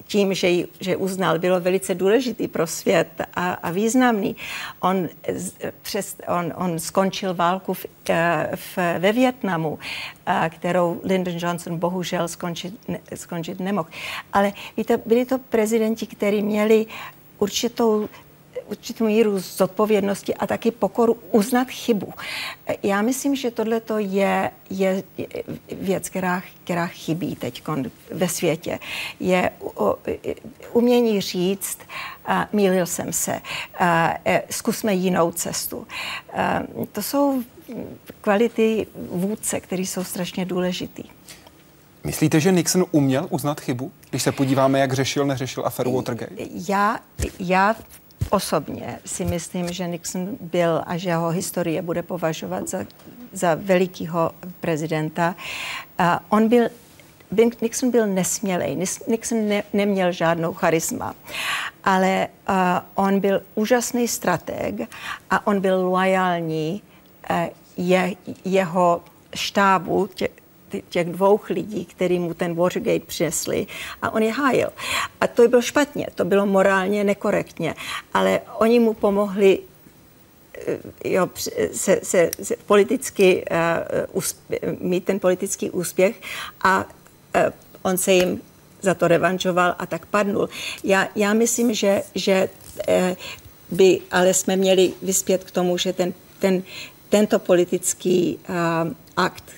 tím, 0.07 0.35
že, 0.35 0.49
ji, 0.49 0.69
že 0.81 0.97
uznal, 0.97 1.39
bylo 1.39 1.61
velice 1.61 1.95
důležitý 1.95 2.49
pro 2.49 2.67
svět 2.67 3.09
a, 3.35 3.53
a 3.53 3.71
významný. 3.71 4.37
On, 4.81 5.09
přes, 5.83 6.17
on, 6.29 6.53
on 6.57 6.79
skončil 6.79 7.35
válku 7.35 7.75
v, 7.75 7.87
eh, 8.11 8.51
v, 8.55 8.77
ve 8.99 9.13
Větnamu, 9.13 9.79
eh, 10.27 10.51
kterou 10.55 11.01
Lyndon 11.05 11.35
Johnson 11.39 11.79
bohužel 11.79 12.29
skončit, 12.29 12.75
skončit 13.15 13.61
nemohl. 13.61 13.89
Ale 14.33 14.53
víte, 14.77 14.97
byli 15.07 15.25
to 15.25 15.39
prezidenti, 15.39 16.07
kteří 16.07 16.43
měli 16.43 16.87
určitou 17.39 18.09
určitou 18.71 19.05
míru 19.05 19.39
zodpovědnosti 19.39 20.35
a 20.35 20.47
taky 20.47 20.71
pokoru 20.71 21.17
uznat 21.33 21.69
chybu. 21.69 22.13
Já 22.83 23.03
myslím, 23.03 23.37
že 23.37 23.51
tohle 23.51 23.81
je, 23.99 24.51
je 24.71 25.03
věc, 25.73 26.09
která, 26.09 26.43
která 26.65 26.87
chybí 26.87 27.37
teď 27.37 27.63
ve 28.11 28.29
světě. 28.29 28.79
Je 29.21 29.51
umění 30.73 31.21
říct, 31.21 31.79
mýlil 32.53 32.87
jsem 32.87 33.13
se, 33.13 33.41
e, 33.81 34.43
zkusme 34.51 34.95
jinou 34.95 35.33
cestu. 35.33 35.87
To 36.93 37.03
jsou 37.03 37.43
kvality 38.21 38.87
vůdce, 39.11 39.61
které 39.61 39.83
jsou 39.83 40.05
strašně 40.05 40.45
důležitý. 40.45 41.05
Myslíte, 42.05 42.41
že 42.41 42.53
Nixon 42.53 42.85
uměl 42.91 43.27
uznat 43.31 43.61
chybu, 43.61 43.93
když 44.11 44.23
se 44.23 44.33
podíváme, 44.33 44.81
jak 44.81 44.93
řešil, 44.93 45.27
neřešil 45.27 45.67
aferu 45.67 45.93
Watergate? 45.93 46.35
Já, 46.69 46.99
já 47.39 47.77
osobně 48.31 48.99
si 49.05 49.25
myslím, 49.25 49.73
že 49.73 49.89
Nixon 49.89 50.37
byl 50.41 50.83
a 50.87 50.97
že 50.97 51.09
jeho 51.09 51.29
historie 51.29 51.83
bude 51.83 52.03
považovat 52.03 52.69
za, 52.69 52.79
za 53.33 53.55
velikého 53.55 54.31
prezidenta. 54.61 55.35
Uh, 56.01 56.07
on 56.29 56.49
byl 56.49 56.69
Nixon 57.61 57.91
byl 57.91 58.07
nesmělej, 58.07 58.77
Nixon 59.09 59.49
ne, 59.49 59.63
neměl 59.73 60.13
žádnou 60.13 60.53
charisma, 60.53 61.15
ale 61.85 62.29
uh, 62.49 62.55
on 62.95 63.21
byl 63.21 63.43
úžasný 63.55 64.09
strateg 64.09 64.75
a 65.31 65.47
on 65.47 65.61
byl 65.61 65.87
loajální 65.87 66.83
uh, 67.31 67.37
je, 67.77 68.15
jeho 68.45 69.03
štábu, 69.35 70.07
tě, 70.15 70.29
těch 70.89 71.09
dvou 71.11 71.41
lidí, 71.51 71.85
který 71.85 72.19
mu 72.19 72.35
ten 72.35 72.55
Watergate 72.55 73.07
přinesli 73.07 73.67
a 74.03 74.11
on 74.11 74.23
je 74.23 74.33
hájil. 74.33 74.69
A 75.21 75.27
to 75.27 75.49
bylo 75.49 75.63
špatně, 75.63 76.07
to 76.15 76.25
bylo 76.25 76.47
morálně 76.47 77.05
nekorektně, 77.05 77.75
ale 78.15 78.41
oni 78.59 78.81
mu 78.81 78.95
pomohli 78.95 79.59
eh, 80.55 80.79
jo, 81.05 81.29
se, 81.73 82.01
se, 82.03 82.31
se 82.43 82.57
politicky 82.67 83.45
uh, 83.51 83.57
uspě, 84.13 84.59
mít 84.81 85.05
ten 85.05 85.21
politický 85.21 85.71
úspěch 85.71 86.21
a 86.63 86.85
uh, 86.85 87.43
on 87.83 87.99
se 87.99 88.13
jim 88.13 88.41
za 88.83 88.95
to 88.95 89.09
revanžoval 89.09 89.75
a 89.79 89.87
tak 89.87 90.07
padnul. 90.07 90.49
Já, 90.85 91.09
já 91.17 91.33
myslím, 91.33 91.75
že, 91.75 92.03
že 92.15 92.49
uh, 92.89 93.17
by 93.71 94.01
ale 94.11 94.35
jsme 94.35 94.57
měli 94.57 94.93
vyspět 95.03 95.45
k 95.45 95.51
tomu, 95.51 95.79
že 95.79 95.93
ten, 95.93 96.15
ten, 96.39 96.63
tento 97.09 97.39
politický 97.39 98.39
uh, 98.49 98.93
akt 99.17 99.45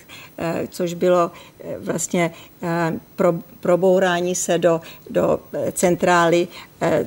což 0.69 0.93
bylo 0.93 1.31
eh, 1.63 1.75
vlastně 1.79 2.31
eh, 2.63 2.93
pro, 3.15 3.33
probourání 3.59 4.35
se 4.35 4.57
do, 4.57 4.81
do 5.09 5.39
centrály 5.73 6.47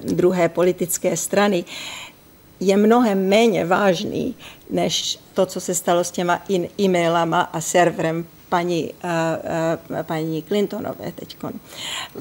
druhé 0.04 0.48
politické 0.48 1.16
strany, 1.16 1.64
je 2.60 2.76
mnohem 2.76 3.28
méně 3.28 3.64
vážný, 3.64 4.34
než 4.70 5.18
to, 5.34 5.46
co 5.46 5.60
se 5.60 5.74
stalo 5.74 6.04
s 6.04 6.10
těma 6.10 6.42
e-mailama 6.80 7.40
a 7.40 7.60
serverem 7.60 8.24
paní, 8.48 8.90
uh, 9.04 9.10
uh, 9.90 10.02
paní 10.02 10.42
Clintonové 10.42 11.12
teď. 11.14 11.36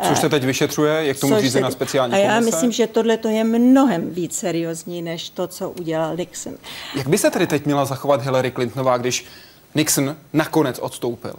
Což 0.08 0.20
se 0.20 0.30
teď 0.30 0.44
vyšetřuje, 0.44 1.06
jak 1.06 1.20
tomu 1.20 1.40
řízená 1.40 1.72
speciální 1.72 2.14
A 2.14 2.18
já 2.18 2.34
komise? 2.34 2.52
myslím, 2.52 2.72
že 2.72 2.88
tohle 2.88 3.18
to 3.18 3.28
je 3.28 3.44
mnohem 3.44 4.10
víc 4.10 4.38
seriózní, 4.38 5.02
než 5.02 5.30
to, 5.30 5.48
co 5.48 5.70
udělal 5.70 6.16
Nixon. 6.16 6.54
Jak 6.96 7.08
by 7.08 7.18
se 7.18 7.32
tedy 7.32 7.48
teď 7.48 7.66
měla 7.66 7.86
zachovat 7.86 8.22
Hillary 8.22 8.52
Clintonová, 8.52 8.98
když 8.98 9.26
Nixon 9.76 10.16
nakonec 10.34 10.80
odstoupil. 10.80 11.34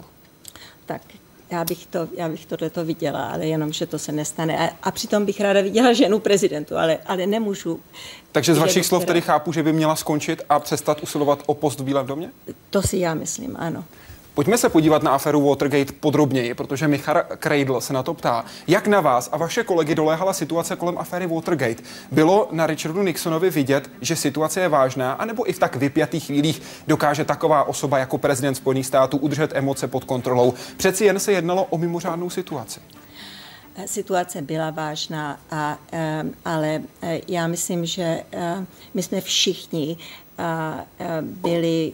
Tak 0.85 1.01
já 1.51 1.65
bych, 1.65 1.85
to, 1.85 2.07
já 2.17 2.29
bych 2.29 2.45
tohle 2.45 2.69
viděla, 2.83 3.25
ale 3.25 3.47
jenom, 3.47 3.73
že 3.73 3.85
to 3.85 3.99
se 3.99 4.11
nestane. 4.11 4.57
A, 4.57 4.69
a 4.83 4.91
přitom 4.91 5.25
bych 5.25 5.41
ráda 5.41 5.61
viděla 5.61 5.93
ženu 5.93 6.19
prezidentu, 6.19 6.77
ale, 6.77 6.97
ale 7.05 7.27
nemůžu. 7.27 7.79
Takže 8.31 8.55
z 8.55 8.57
vašich 8.57 8.85
slov 8.85 9.05
tedy 9.05 9.21
chápu, 9.21 9.53
že 9.53 9.63
by 9.63 9.73
měla 9.73 9.95
skončit 9.95 10.41
a 10.49 10.59
přestat 10.59 11.03
usilovat 11.03 11.43
o 11.45 11.53
post 11.53 11.79
v 11.79 11.83
Bílém 11.83 12.05
domě? 12.05 12.29
To 12.69 12.81
si 12.81 12.97
já 12.97 13.13
myslím, 13.13 13.55
ano. 13.59 13.83
Pojďme 14.35 14.57
se 14.57 14.69
podívat 14.69 15.03
na 15.03 15.11
aferu 15.11 15.49
Watergate 15.49 15.93
podrobněji, 15.99 16.53
protože 16.53 16.87
Michal 16.87 17.23
Kreidl 17.37 17.81
se 17.81 17.93
na 17.93 18.03
to 18.03 18.13
ptá. 18.13 18.45
Jak 18.67 18.87
na 18.87 19.01
vás 19.01 19.29
a 19.31 19.37
vaše 19.37 19.63
kolegy 19.63 19.95
doléhala 19.95 20.33
situace 20.33 20.75
kolem 20.75 20.97
aféry 20.97 21.27
Watergate? 21.27 21.83
Bylo 22.11 22.47
na 22.51 22.67
Richardu 22.67 23.03
Nixonovi 23.03 23.49
vidět, 23.49 23.91
že 24.01 24.15
situace 24.15 24.61
je 24.61 24.69
vážná, 24.69 25.13
anebo 25.13 25.49
i 25.49 25.53
v 25.53 25.59
tak 25.59 25.75
vypjatých 25.75 26.25
chvílích 26.25 26.61
dokáže 26.87 27.25
taková 27.25 27.63
osoba 27.63 27.97
jako 27.97 28.17
prezident 28.17 28.55
Spojených 28.55 28.85
států 28.85 29.17
udržet 29.17 29.51
emoce 29.53 29.87
pod 29.87 30.03
kontrolou? 30.03 30.53
Přeci 30.77 31.05
jen 31.05 31.19
se 31.19 31.31
jednalo 31.31 31.63
o 31.63 31.77
mimořádnou 31.77 32.29
situaci. 32.29 32.79
Situace 33.85 34.41
byla 34.41 34.69
vážná, 34.69 35.39
a, 35.51 35.77
ale 36.45 36.81
e, 37.01 37.21
já 37.27 37.47
myslím, 37.47 37.85
že 37.85 38.03
e, 38.03 38.65
my 38.93 39.03
jsme 39.03 39.21
všichni 39.21 39.97
byli 41.21 41.93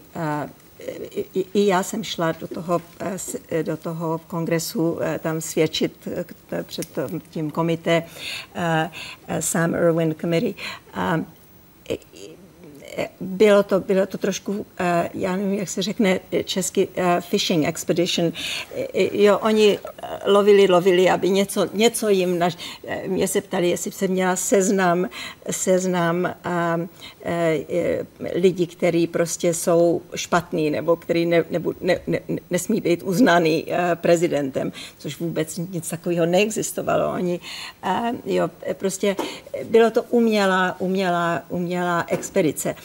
i, 1.34 1.46
i 1.54 1.68
já 1.68 1.84
jsem 1.84 2.04
šla 2.04 2.32
do 2.32 2.48
toho, 2.48 2.82
eh, 3.50 3.64
do 3.64 3.78
toho 3.78 4.22
kongresu 4.28 5.00
eh, 5.02 5.20
tam 5.20 5.42
svědčit 5.42 6.08
eh, 6.52 6.64
před 6.64 7.00
tím 7.30 7.52
komité 7.52 8.04
Sam 9.40 9.76
Irwin 9.76 10.16
Committee 10.22 10.54
bylo 13.20 13.64
to, 13.64 13.80
bylo 13.80 14.06
to 14.06 14.18
trošku, 14.18 14.66
eh, 14.80 15.10
já 15.14 15.36
nevím, 15.36 15.54
jak 15.54 15.70
se 15.70 15.82
řekne 15.82 16.20
česky, 16.44 16.88
eh, 16.96 17.22
fishing 17.22 17.68
expedition. 17.68 18.32
Jo, 18.94 19.40
oni 19.42 19.80
lovili, 20.26 20.68
lovili, 20.68 21.10
aby 21.10 21.30
něco, 21.30 21.68
něco 21.74 22.10
jim, 22.10 22.40
naš, 22.40 22.58
eh, 22.88 23.08
mě 23.08 23.28
se 23.28 23.42
ptali, 23.42 23.70
jestli 23.70 23.92
se 23.92 24.08
měla 24.08 24.36
seznam, 24.36 25.10
seznam 25.52 26.34
a, 26.44 26.78
lidí, 28.34 28.68
kteří 28.68 29.08
prostě 29.08 29.54
jsou 29.54 30.02
špatní 30.16 30.70
nebo 30.70 30.96
který 30.96 31.26
ne, 31.26 31.44
nebo 31.50 31.74
ne, 31.82 32.00
ne, 32.08 32.20
nesmí 32.50 32.82
být 32.82 33.04
uznaný 33.04 33.66
prezidentem, 33.96 34.72
což 34.98 35.20
vůbec 35.20 35.58
nic 35.58 35.90
takového 35.90 36.26
neexistovalo. 36.26 37.14
Oni, 37.14 37.40
jo, 38.26 38.50
prostě 38.74 39.16
bylo 39.64 39.92
to 39.92 40.04
umělá, 40.04 40.76
umělá, 40.80 41.42
umělá 41.50 42.06
expedice. 42.08 42.76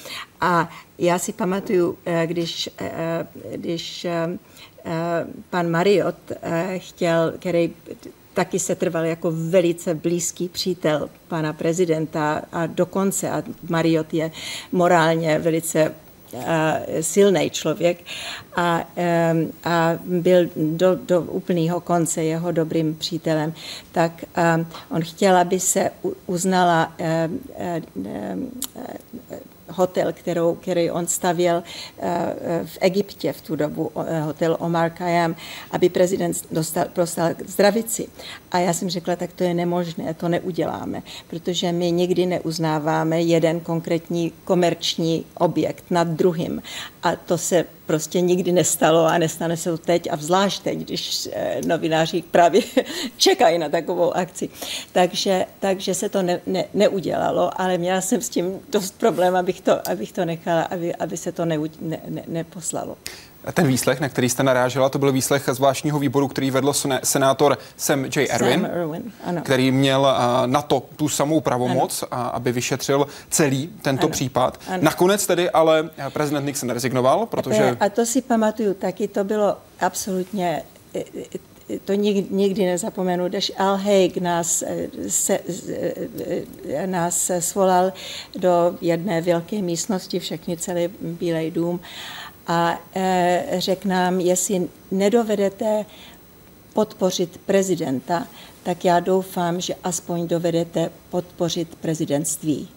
A 0.40 0.70
já 0.98 1.18
si 1.18 1.32
pamatuju, 1.32 1.98
eh, 2.06 2.26
když, 2.26 2.70
eh, 2.78 3.26
když 3.54 4.04
eh, 4.04 4.38
pan 5.50 5.70
Mariot 5.70 6.16
chtěl, 6.76 7.32
který 7.38 7.72
taky 8.35 8.59
se 8.59 8.74
trval 8.74 9.04
jako 9.04 9.32
velice 9.35 9.94
blízký 9.94 10.48
přítel 10.48 11.11
pana 11.28 11.52
prezidenta 11.52 12.42
a 12.52 12.66
dokonce, 12.66 13.30
a 13.30 13.42
Mariot 13.68 14.14
je 14.14 14.30
morálně 14.72 15.38
velice 15.38 15.94
silný 17.00 17.50
člověk 17.50 18.04
a, 18.56 18.85
a 19.64 19.98
byl 20.04 20.50
do, 20.56 20.94
do 20.94 21.22
úplného 21.22 21.80
konce 21.80 22.24
jeho 22.24 22.52
dobrým 22.52 22.94
přítelem, 22.94 23.52
tak 23.92 24.24
on 24.90 25.02
chtěl, 25.02 25.37
aby 25.37 25.61
se 25.61 25.90
uznala 26.26 26.92
hotel, 29.68 30.12
kterou, 30.12 30.55
který 30.55 30.90
on 30.90 31.07
stavěl 31.07 31.62
eh, 31.98 32.62
v 32.64 32.79
Egyptě 32.81 33.33
v 33.33 33.40
tu 33.40 33.57
dobu, 33.57 33.90
eh, 34.07 34.20
hotel 34.20 34.57
Omar 34.61 34.90
Khayyam, 34.90 35.37
aby 35.70 35.88
prezident 35.88 36.37
dostal, 36.50 36.85
dostal 36.94 37.31
zdravici. 37.46 38.09
A 38.50 38.59
já 38.59 38.72
jsem 38.72 38.90
řekla, 38.90 39.16
tak 39.16 39.33
to 39.33 39.44
je 39.44 39.55
nemožné, 39.55 40.14
to 40.14 40.29
neuděláme, 40.29 41.02
protože 41.31 41.72
my 41.72 41.90
nikdy 41.90 42.26
neuznáváme 42.26 43.22
jeden 43.22 43.61
konkrétní 43.61 44.33
komerční 44.44 45.24
objekt 45.35 45.85
nad 45.90 46.09
druhým. 46.09 46.62
A 47.02 47.16
to 47.16 47.38
se 47.38 47.64
prostě 47.87 48.20
nikdy 48.20 48.53
nestalo 48.53 49.07
a 49.07 49.18
nestane 49.18 49.57
se 49.57 49.70
to 49.70 49.79
teď 49.79 50.09
a 50.11 50.16
zvlášť 50.16 50.62
teď, 50.62 50.79
když 50.79 51.29
eh, 51.33 51.61
novináři 51.66 52.25
právě 52.31 52.62
čekají 53.16 53.59
na 53.59 53.68
takovou 53.68 54.16
akci. 54.16 54.49
Takže, 54.92 55.46
takže 55.59 55.94
se 55.94 56.09
to 56.09 56.22
ne, 56.22 56.40
ne, 56.46 56.64
neudělalo, 56.75 57.61
ale 57.61 57.79
měla 57.79 58.01
jsem 58.01 58.20
s 58.20 58.29
tím 58.29 58.61
dost 58.68 58.99
problém, 58.99 59.37
abych 59.37 59.61
to, 59.61 59.88
abych 59.90 60.12
to 60.12 60.25
nechala, 60.25 60.62
aby, 60.62 60.94
aby 60.94 61.16
se 61.16 61.33
to 61.33 61.44
ne, 61.44 61.59
ne, 61.81 61.99
neposlalo. 62.27 62.96
Ten 63.52 63.66
výslech, 63.66 64.00
na 64.00 64.09
který 64.09 64.28
jste 64.28 64.42
narážela, 64.42 64.88
to 64.88 64.98
byl 64.98 65.12
výslech 65.12 65.48
zvláštního 65.52 65.98
výboru, 65.98 66.28
který 66.28 66.50
vedl 66.50 66.72
senátor 67.04 67.59
Sam 67.76 68.04
J. 68.04 68.28
Erwin, 68.30 68.61
Sam 68.61 68.70
Irwin 68.80 69.12
ano. 69.24 69.42
který 69.42 69.72
měl 69.72 70.16
na 70.46 70.62
to 70.62 70.82
tu 70.96 71.09
samou 71.09 71.40
pravomoc, 71.40 72.04
ano. 72.11 72.35
aby 72.35 72.52
vyšetřil 72.52 73.06
celý 73.30 73.70
tento 73.82 74.06
ano. 74.06 74.12
případ. 74.12 74.61
Ano. 74.68 74.82
Nakonec 74.82 75.26
tedy 75.26 75.50
ale 75.50 75.90
prezident 76.12 76.44
Nixon 76.44 76.70
rezignoval, 76.70 77.26
protože... 77.26 77.76
A 77.80 77.88
to 77.88 78.06
si 78.06 78.22
pamatuju 78.22 78.74
taky, 78.74 79.09
to 79.09 79.24
bylo 79.24 79.56
absolutně 79.80 80.62
e, 80.94 80.98
e, 80.98 81.04
to 81.85 81.92
nikdy, 81.92 82.26
nikdy 82.30 82.66
nezapomenu, 82.66 83.28
když 83.28 83.52
Al 83.59 83.76
Haig 83.76 84.16
nás, 84.16 84.64
se, 85.09 85.38
nás 86.87 87.30
svolal 87.38 87.92
do 88.38 88.76
jedné 88.80 89.20
velké 89.20 89.62
místnosti, 89.62 90.18
všechny 90.18 90.56
celý 90.56 90.88
Bílej 91.00 91.50
dům 91.50 91.80
a 92.46 92.80
e, 92.94 93.44
řekl 93.59 93.88
nám, 93.88 94.20
jestli 94.20 94.68
nedovedete 94.90 95.85
podpořit 96.72 97.40
prezidenta, 97.46 98.26
tak 98.62 98.85
já 98.85 99.00
doufám, 99.00 99.61
že 99.61 99.74
aspoň 99.85 100.28
dovedete 100.28 100.90
podpořit 101.11 101.74
prezidentství. 101.74 102.68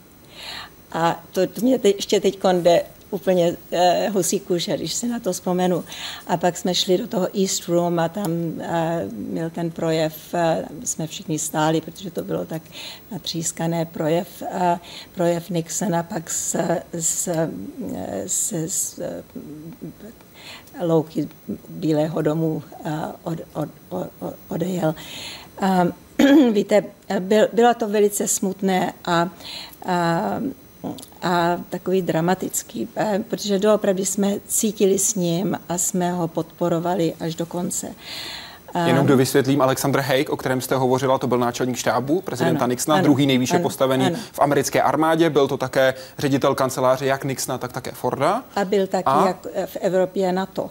A 0.91 1.23
to, 1.32 1.47
to 1.47 1.62
mě 1.62 1.79
te, 1.79 1.89
ještě 1.89 2.19
teď 2.19 2.39
jde 2.62 2.84
úplně 3.10 3.58
uh, 3.72 3.80
husí 4.13 4.39
kůže, 4.39 4.78
když 4.78 4.93
se 4.93 5.08
na 5.08 5.19
to 5.19 5.34
vzpomenu. 5.34 5.84
A 6.28 6.38
pak 6.38 6.58
jsme 6.58 6.76
šli 6.76 6.98
do 6.98 7.08
toho 7.08 7.28
East 7.41 7.67
Room 7.67 8.00
a 8.00 8.10
tam 8.10 8.32
uh, 8.32 8.63
měl 9.12 9.50
ten 9.50 9.72
projev, 9.72 10.34
uh, 10.34 10.39
jsme 10.84 11.08
všichni 11.08 11.39
stáli, 11.39 11.82
protože 11.82 12.12
to 12.12 12.24
bylo 12.24 12.45
tak 12.45 12.62
natřískané 13.12 13.86
projev, 13.86 14.28
uh, 14.41 14.78
projev 15.15 15.50
Nixona 15.50 16.04
pak 16.04 16.30
s, 16.30 16.56
s, 16.93 17.30
s, 18.26 18.52
s 18.52 19.02
louky 20.82 21.28
Bílého 21.69 22.22
domu 22.22 22.63
od, 23.24 23.39
od, 23.54 23.69
od, 23.89 24.08
odejel. 24.48 24.95
Víte, 26.54 26.84
byl, 27.19 27.48
bylo 27.54 27.74
to 27.74 27.88
velice 27.88 28.28
smutné 28.28 28.93
a, 29.06 29.30
a 29.86 30.39
a 31.21 31.57
takový 31.69 32.01
dramatický, 32.01 32.87
eh, 32.95 33.23
protože 33.29 33.59
doopravdy 33.59 34.05
jsme 34.05 34.35
cítili 34.47 34.99
s 34.99 35.15
ním 35.15 35.59
a 35.69 35.77
jsme 35.77 36.11
ho 36.11 36.27
podporovali 36.27 37.13
až 37.19 37.35
do 37.35 37.45
konce. 37.45 37.95
Jenom 38.86 39.08
do 39.08 39.17
vysvětlím, 39.17 39.62
Alexander 39.62 40.01
Haig, 40.01 40.29
o 40.29 40.38
kterém 40.38 40.62
jste 40.62 40.75
hovořila, 40.75 41.17
to 41.17 41.27
byl 41.27 41.38
náčelník 41.38 41.75
štábu 41.77 42.21
prezidenta 42.21 42.63
ano, 42.63 42.69
Nixona, 42.69 42.95
ano, 42.95 43.03
druhý 43.03 43.25
nejvýše 43.25 43.55
ano, 43.55 43.63
postavený 43.63 44.05
ano. 44.05 44.15
v 44.32 44.39
americké 44.39 44.82
armádě, 44.82 45.29
byl 45.29 45.47
to 45.47 45.58
také 45.58 45.93
ředitel 46.17 46.55
kanceláře 46.55 47.05
jak 47.05 47.23
Nixona, 47.23 47.58
tak 47.58 47.73
také 47.73 47.91
Forda. 47.91 48.43
A 48.55 48.65
byl 48.65 48.88
taky 48.88 49.03
a, 49.05 49.27
jak 49.27 49.47
v 49.65 49.77
Evropě 49.82 50.32
NATO. 50.32 50.69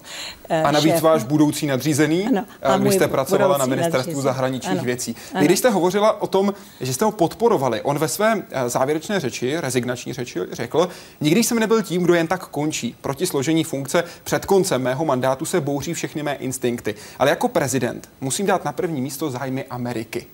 Eh, 0.49 0.63
a 0.63 0.71
navíc 0.71 0.93
šéf. 0.93 1.03
váš 1.03 1.25
budoucí 1.25 1.67
nadřízený, 1.67 2.27
ano, 2.27 2.45
a 2.63 2.77
vy 2.77 2.93
jste 2.93 3.09
pracovala 3.09 3.59
na 3.59 3.67
ministerstvu 3.67 3.99
nadřízený. 3.99 4.23
zahraničních 4.23 4.79
ano, 4.79 4.85
věcí. 4.85 5.17
Ano. 5.35 5.45
Když 5.45 5.59
jste 5.59 5.71
hovořila 5.71 6.23
o 6.23 6.27
tom, 6.27 6.55
že 6.81 6.95
jste 6.95 7.05
ho 7.05 7.13
podporovali, 7.13 7.83
on 7.83 7.99
ve 7.99 8.09
své 8.09 8.43
eh, 8.51 8.69
závěrečné 8.69 9.21
řeči, 9.21 9.57
rezignační 9.61 10.13
řeči, 10.13 10.41
řekl, 10.53 10.89
nikdy 11.21 11.45
jsem 11.45 11.59
nebyl 11.59 11.83
tím, 11.83 12.03
kdo 12.03 12.15
jen 12.15 12.27
tak 12.27 12.47
končí. 12.47 12.97
Proti 13.01 13.27
složení 13.27 13.65
funkce 13.65 14.05
před 14.25 14.47
koncem 14.47 14.83
mého 14.83 15.05
mandátu 15.05 15.45
se 15.45 15.61
bouří 15.61 15.95
všechny 15.95 16.23
mé 16.23 16.35
instinkty. 16.35 16.95
Ale 17.19 17.31
jako 17.31 17.49
prezident 17.49 17.88
prezident, 17.89 18.09
musím 18.21 18.47
dát 18.47 18.65
na 18.65 18.73
první 18.73 19.01
místo 19.01 19.31
zájmy 19.31 19.65
Ameriky. 19.65 20.27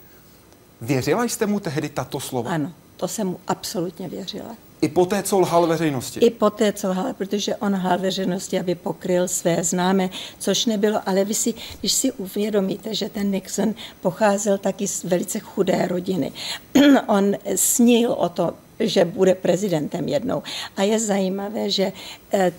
Věřila 0.80 1.24
jste 1.24 1.46
mu 1.46 1.60
tehdy 1.60 1.88
tato 1.88 2.20
slova? 2.20 2.50
Ano, 2.50 2.72
to 2.96 3.08
jsem 3.08 3.26
mu 3.26 3.40
absolutně 3.46 4.08
věřila. 4.08 4.56
I 4.80 4.88
po 4.88 5.06
té, 5.06 5.22
co 5.22 5.40
lhal 5.40 5.66
veřejnosti? 5.66 6.20
I 6.20 6.30
po 6.30 6.50
té, 6.50 6.72
co 6.72 6.88
lhal, 6.88 7.12
protože 7.14 7.56
on 7.56 7.72
lhal 7.72 7.98
veřejnosti, 7.98 8.60
aby 8.60 8.74
pokryl 8.74 9.28
své 9.28 9.64
známé, 9.64 10.10
což 10.38 10.66
nebylo, 10.66 11.00
ale 11.06 11.24
vy 11.24 11.34
si, 11.34 11.54
když 11.80 11.92
si 11.92 12.12
uvědomíte, 12.12 12.94
že 12.94 13.08
ten 13.08 13.30
Nixon 13.30 13.74
pocházel 14.00 14.58
taky 14.58 14.88
z 14.88 15.04
velice 15.04 15.38
chudé 15.38 15.88
rodiny, 15.88 16.32
on 17.06 17.36
snil 17.56 18.12
o 18.12 18.28
to, 18.28 18.54
že 18.80 19.04
bude 19.04 19.34
prezidentem 19.34 20.08
jednou. 20.08 20.42
A 20.76 20.82
je 20.82 21.00
zajímavé, 21.00 21.70
že 21.70 21.92
eh, 22.32 22.52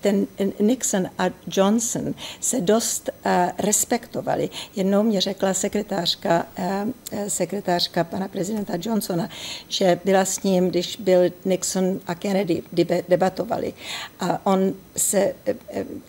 ten 0.00 0.26
Nixon 0.60 1.06
a 1.18 1.24
Johnson 1.46 2.14
se 2.40 2.60
dost 2.60 3.10
eh, 3.24 3.52
respektovali. 3.58 4.50
Jednou 4.76 5.02
mě 5.02 5.20
řekla 5.20 5.54
sekretářka, 5.54 6.46
sekretářka 7.28 8.04
pana 8.04 8.28
prezidenta 8.28 8.72
Johnsona, 8.80 9.28
že 9.68 10.00
byla 10.04 10.24
s 10.24 10.42
ním, 10.42 10.68
když 10.68 10.96
byl 10.96 11.20
Nixon 11.44 12.00
a 12.06 12.14
Kennedy 12.14 12.62
debatovali. 13.08 13.72
A 14.20 14.46
on 14.46 14.72
se 14.96 15.34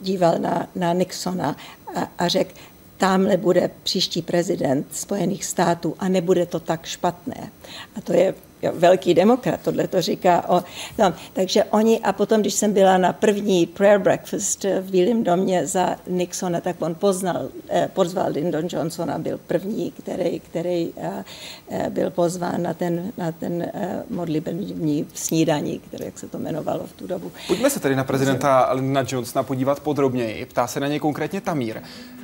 díval 0.02 0.40
na, 0.40 0.70
na 0.76 0.94
Nixona 0.94 1.56
a, 1.96 2.12
a 2.18 2.28
řekl, 2.28 2.54
tamhle 2.98 3.38
bude 3.38 3.70
příští 3.84 4.22
prezident 4.22 4.88
Spojených 4.92 5.46
států 5.46 5.96
a 6.00 6.10
nebude 6.10 6.46
to 6.46 6.60
tak 6.60 6.86
špatné. 6.86 7.52
A 7.96 8.02
to 8.02 8.14
je 8.14 8.34
jo, 8.64 8.72
velký 8.76 9.14
demokrat, 9.14 9.60
tohle 9.64 9.88
to 9.88 10.02
říká. 10.02 10.50
O, 10.50 10.64
no, 10.98 11.14
takže 11.34 11.64
oni, 11.64 12.00
a 12.00 12.14
potom, 12.14 12.42
když 12.42 12.54
jsem 12.54 12.74
byla 12.74 12.98
na 12.98 13.14
první 13.14 13.66
prayer 13.66 14.00
breakfast 14.00 14.64
v 14.64 14.92
Bílém 14.92 15.24
domě 15.24 15.68
za 15.68 15.96
Nixona, 16.08 16.62
tak 16.62 16.76
on 16.80 16.96
poznal, 16.96 17.50
eh, 17.70 17.90
pozval 17.94 18.32
Lyndon 18.32 18.68
Johnsona, 18.70 19.18
byl 19.18 19.40
první, 19.48 19.92
který, 19.92 20.40
který 20.40 20.94
eh, 20.98 21.24
eh, 21.70 21.90
byl 21.90 22.10
pozván 22.10 22.62
na 22.62 22.74
ten, 22.74 23.12
na 23.18 23.32
ten 23.32 23.62
eh, 23.62 24.04
modlitební 24.10 25.08
snídaní, 25.14 25.80
který, 25.80 26.06
jak 26.06 26.20
se 26.20 26.28
to 26.28 26.38
jmenovalo 26.38 26.88
v 26.88 26.94
tu 26.94 27.08
dobu. 27.08 27.32
Pojďme 27.48 27.70
se 27.70 27.80
tedy 27.80 27.96
na 27.96 28.04
prezidenta 28.04 28.70
Lyndona 28.74 29.06
Johnsona 29.08 29.44
podívat 29.44 29.80
podrobněji. 29.80 30.46
Ptá 30.46 30.68
se 30.68 30.80
na 30.80 30.88
něj 30.88 31.00
konkrétně 31.00 31.42
Tamír. 31.42 31.82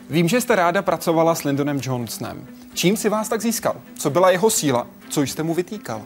Vím, 0.10 0.28
že 0.28 0.42
jste 0.42 0.56
ráda 0.56 0.82
pracovala 0.82 1.36
s 1.36 1.44
Lyndonem 1.44 1.80
Johnsonem. 1.84 2.48
Čím 2.74 2.98
si 2.98 3.10
vás 3.10 3.30
tak 3.30 3.42
získal? 3.42 3.76
Co 3.98 4.10
byla 4.10 4.32
jeho 4.32 4.50
síla? 4.50 4.88
Co 5.10 5.22
jste 5.22 5.44
mu 5.44 5.54
vytýkal? 5.54 6.02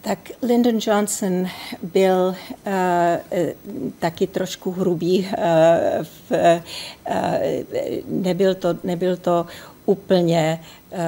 Tak 0.00 0.18
Lyndon 0.42 0.78
Johnson 0.86 1.46
byl 1.82 2.28
uh, 2.28 2.34
taky 3.98 4.26
trošku 4.26 4.70
hrubý. 4.70 5.18
Uh, 5.18 6.04
v, 6.30 6.30
uh, 6.30 6.62
nebyl, 8.06 8.54
to, 8.54 8.78
nebyl 8.84 9.16
to 9.16 9.46
úplně, 9.86 10.60
uh, 10.90 10.98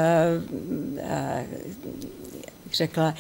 uh, 0.93 1.43
řekla, 2.73 3.15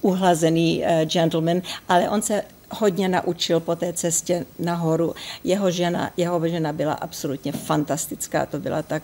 uhlazený 0.00 0.82
uh, 0.82 1.04
gentleman, 1.04 1.62
ale 1.88 2.10
on 2.10 2.22
se 2.22 2.42
hodně 2.70 3.08
naučil 3.08 3.60
po 3.60 3.76
té 3.76 3.92
cestě 3.92 4.46
nahoru. 4.58 5.14
Jeho 5.44 5.70
žena, 5.70 6.10
jeho 6.16 6.48
žena 6.48 6.72
byla 6.72 6.92
absolutně 6.92 7.52
fantastická, 7.52 8.46
to 8.46 8.58
byla 8.58 8.82
tak 8.82 9.02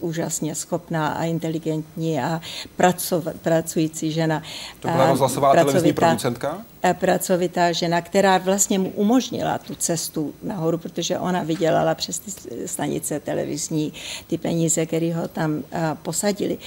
úžasně 0.00 0.54
schopná 0.54 1.08
a 1.08 1.24
inteligentní 1.24 2.20
a 2.20 2.40
pracov, 2.76 3.24
pracující 3.42 4.12
žena. 4.12 4.42
To 4.80 4.88
byla 4.88 5.06
rozhlasová 5.06 5.52
televizní 5.52 5.92
producentka? 5.92 6.64
Pracovitá 6.92 7.72
žena, 7.72 8.00
která 8.00 8.38
vlastně 8.38 8.78
mu 8.78 8.90
umožnila 8.90 9.58
tu 9.58 9.74
cestu 9.74 10.34
nahoru, 10.42 10.78
protože 10.78 11.18
ona 11.18 11.42
vydělala 11.42 11.94
přes 11.94 12.18
ty 12.18 12.30
stanice 12.68 13.20
televizní 13.20 13.92
ty 14.26 14.38
peníze, 14.38 14.86
které 14.86 15.14
ho 15.14 15.28
tam 15.28 15.62
posadili. 16.02 16.58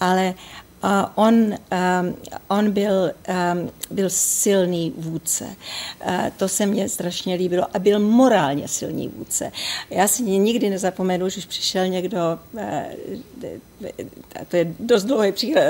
Ale 0.00 0.34
on, 1.14 1.34
um, 1.34 1.56
on 2.48 2.70
byl, 2.70 3.12
um, 3.28 3.70
byl 3.90 4.10
silný 4.10 4.92
vůdce. 4.96 5.44
Uh, 5.44 6.28
to 6.36 6.48
se 6.48 6.66
mně 6.66 6.88
strašně 6.88 7.34
líbilo. 7.34 7.66
A 7.74 7.78
byl 7.78 7.98
morálně 7.98 8.68
silný 8.68 9.08
vůdce. 9.08 9.52
Já 9.90 10.08
si 10.08 10.22
nikdy 10.22 10.70
nezapomenu, 10.70 11.28
že 11.28 11.40
přišel 11.48 11.88
někdo, 11.88 12.38
uh, 12.52 12.60
to 14.48 14.56
je 14.56 14.74
dost 14.80 15.04
dlouhý 15.04 15.32
příklad, 15.32 15.64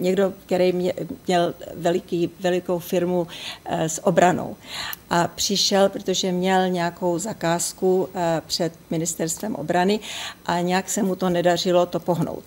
někdo, 0.00 0.32
který 0.46 0.92
měl 1.26 1.54
veliký, 1.74 2.30
velikou 2.40 2.78
firmu 2.78 3.26
s 3.66 4.06
obranou. 4.06 4.56
A 5.10 5.28
přišel, 5.28 5.88
protože 5.88 6.32
měl 6.32 6.68
nějakou 6.68 7.18
zakázku 7.18 8.08
před 8.46 8.72
ministerstvem 8.90 9.54
obrany 9.54 10.00
a 10.46 10.60
nějak 10.60 10.90
se 10.90 11.02
mu 11.02 11.16
to 11.16 11.28
nedařilo 11.28 11.86
to 11.86 12.00
pohnout. 12.00 12.44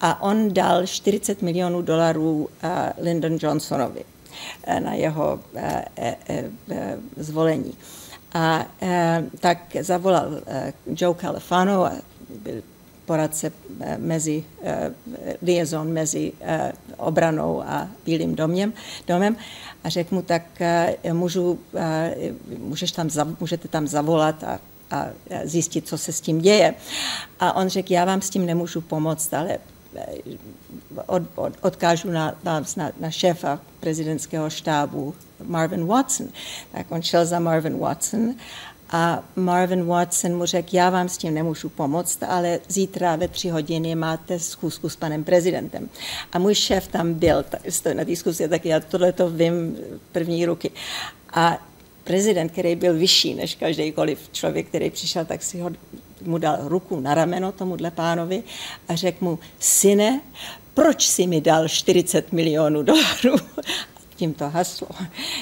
A 0.00 0.22
on 0.22 0.54
dal 0.54 0.86
40 0.98 1.42
milionů 1.42 1.82
dolarů 1.82 2.48
eh, 2.62 2.92
Lyndon 2.98 3.38
Johnsonovi 3.40 4.04
eh, 4.64 4.80
na 4.80 4.94
jeho 4.94 5.40
eh, 5.54 6.16
zvolení. 7.16 7.74
A 8.34 8.66
tak 9.40 9.76
zavolal 9.80 10.40
Joe 10.86 11.14
Califano, 11.20 11.90
byl 12.42 12.62
poradce 13.06 13.52
mezi, 13.96 14.44
liaison 15.42 15.92
mezi 15.92 16.32
obranou 16.96 17.62
a 17.62 17.88
Bílým 18.04 18.34
doměm, 18.34 18.72
domem 19.06 19.36
a 19.84 19.88
řekl 19.88 20.14
mu, 20.14 20.22
tak 20.22 20.42
můžu, 21.12 21.58
můžeš 22.58 22.92
tam, 22.92 23.08
můžete 23.40 23.68
tam 23.68 23.86
zavolat 23.86 24.44
a 24.44 24.60
a 24.90 25.06
zjistit, 25.44 25.88
co 25.88 25.98
se 25.98 26.12
s 26.12 26.20
tím 26.20 26.40
děje. 26.40 26.74
A 27.40 27.52
on 27.52 27.68
řekl, 27.68 27.92
já 27.92 28.04
vám 28.04 28.22
s 28.22 28.30
tím 28.30 28.46
nemůžu 28.46 28.80
pomoct, 28.80 29.34
ale 29.34 29.58
od, 31.06 31.22
od, 31.34 31.52
odkážu 31.60 32.10
na, 32.10 32.34
na, 32.44 32.64
na 33.00 33.10
šéfa 33.10 33.60
prezidentského 33.80 34.50
štábu 34.50 35.14
Marvin 35.44 35.86
Watson. 35.86 36.28
Tak 36.72 36.86
on 36.90 37.02
šel 37.02 37.26
za 37.26 37.38
Marvin 37.38 37.78
Watson 37.78 38.34
a 38.90 39.24
Marvin 39.36 39.84
Watson 39.84 40.36
mu 40.36 40.46
řekl, 40.46 40.68
já 40.72 40.90
vám 40.90 41.08
s 41.08 41.18
tím 41.18 41.34
nemůžu 41.34 41.68
pomoct, 41.68 42.22
ale 42.22 42.60
zítra 42.68 43.16
ve 43.16 43.28
tři 43.28 43.48
hodiny 43.48 43.94
máte 43.94 44.38
schůzku 44.38 44.88
s 44.88 44.96
panem 44.96 45.24
prezidentem. 45.24 45.88
A 46.32 46.38
můj 46.38 46.54
šéf 46.54 46.88
tam 46.88 47.14
byl 47.14 47.44
na 47.94 48.04
té 48.04 48.48
tak 48.48 48.64
já 48.64 48.80
tohle 48.80 49.12
to 49.12 49.30
vím 49.30 49.76
první 50.12 50.46
ruky. 50.46 50.70
A 51.32 51.58
prezident, 52.04 52.48
který 52.48 52.76
byl 52.76 52.94
vyšší 52.94 53.34
než 53.34 53.54
každýkoliv 53.54 54.28
člověk, 54.32 54.66
který 54.68 54.90
přišel, 54.90 55.24
tak 55.24 55.42
si 55.42 55.60
ho, 55.60 55.70
mu 56.24 56.38
dal 56.38 56.58
ruku 56.60 57.00
na 57.00 57.14
rameno 57.14 57.52
tomuhle 57.52 57.90
pánovi 57.90 58.42
a 58.88 58.94
řekl 58.94 59.24
mu, 59.24 59.38
syne, 59.58 60.20
proč 60.74 61.06
si 61.06 61.26
mi 61.26 61.40
dal 61.40 61.68
40 61.68 62.32
milionů 62.32 62.82
dolarů? 62.82 63.36
tím 64.16 64.34
to 64.34 64.48
haslo. 64.50 64.88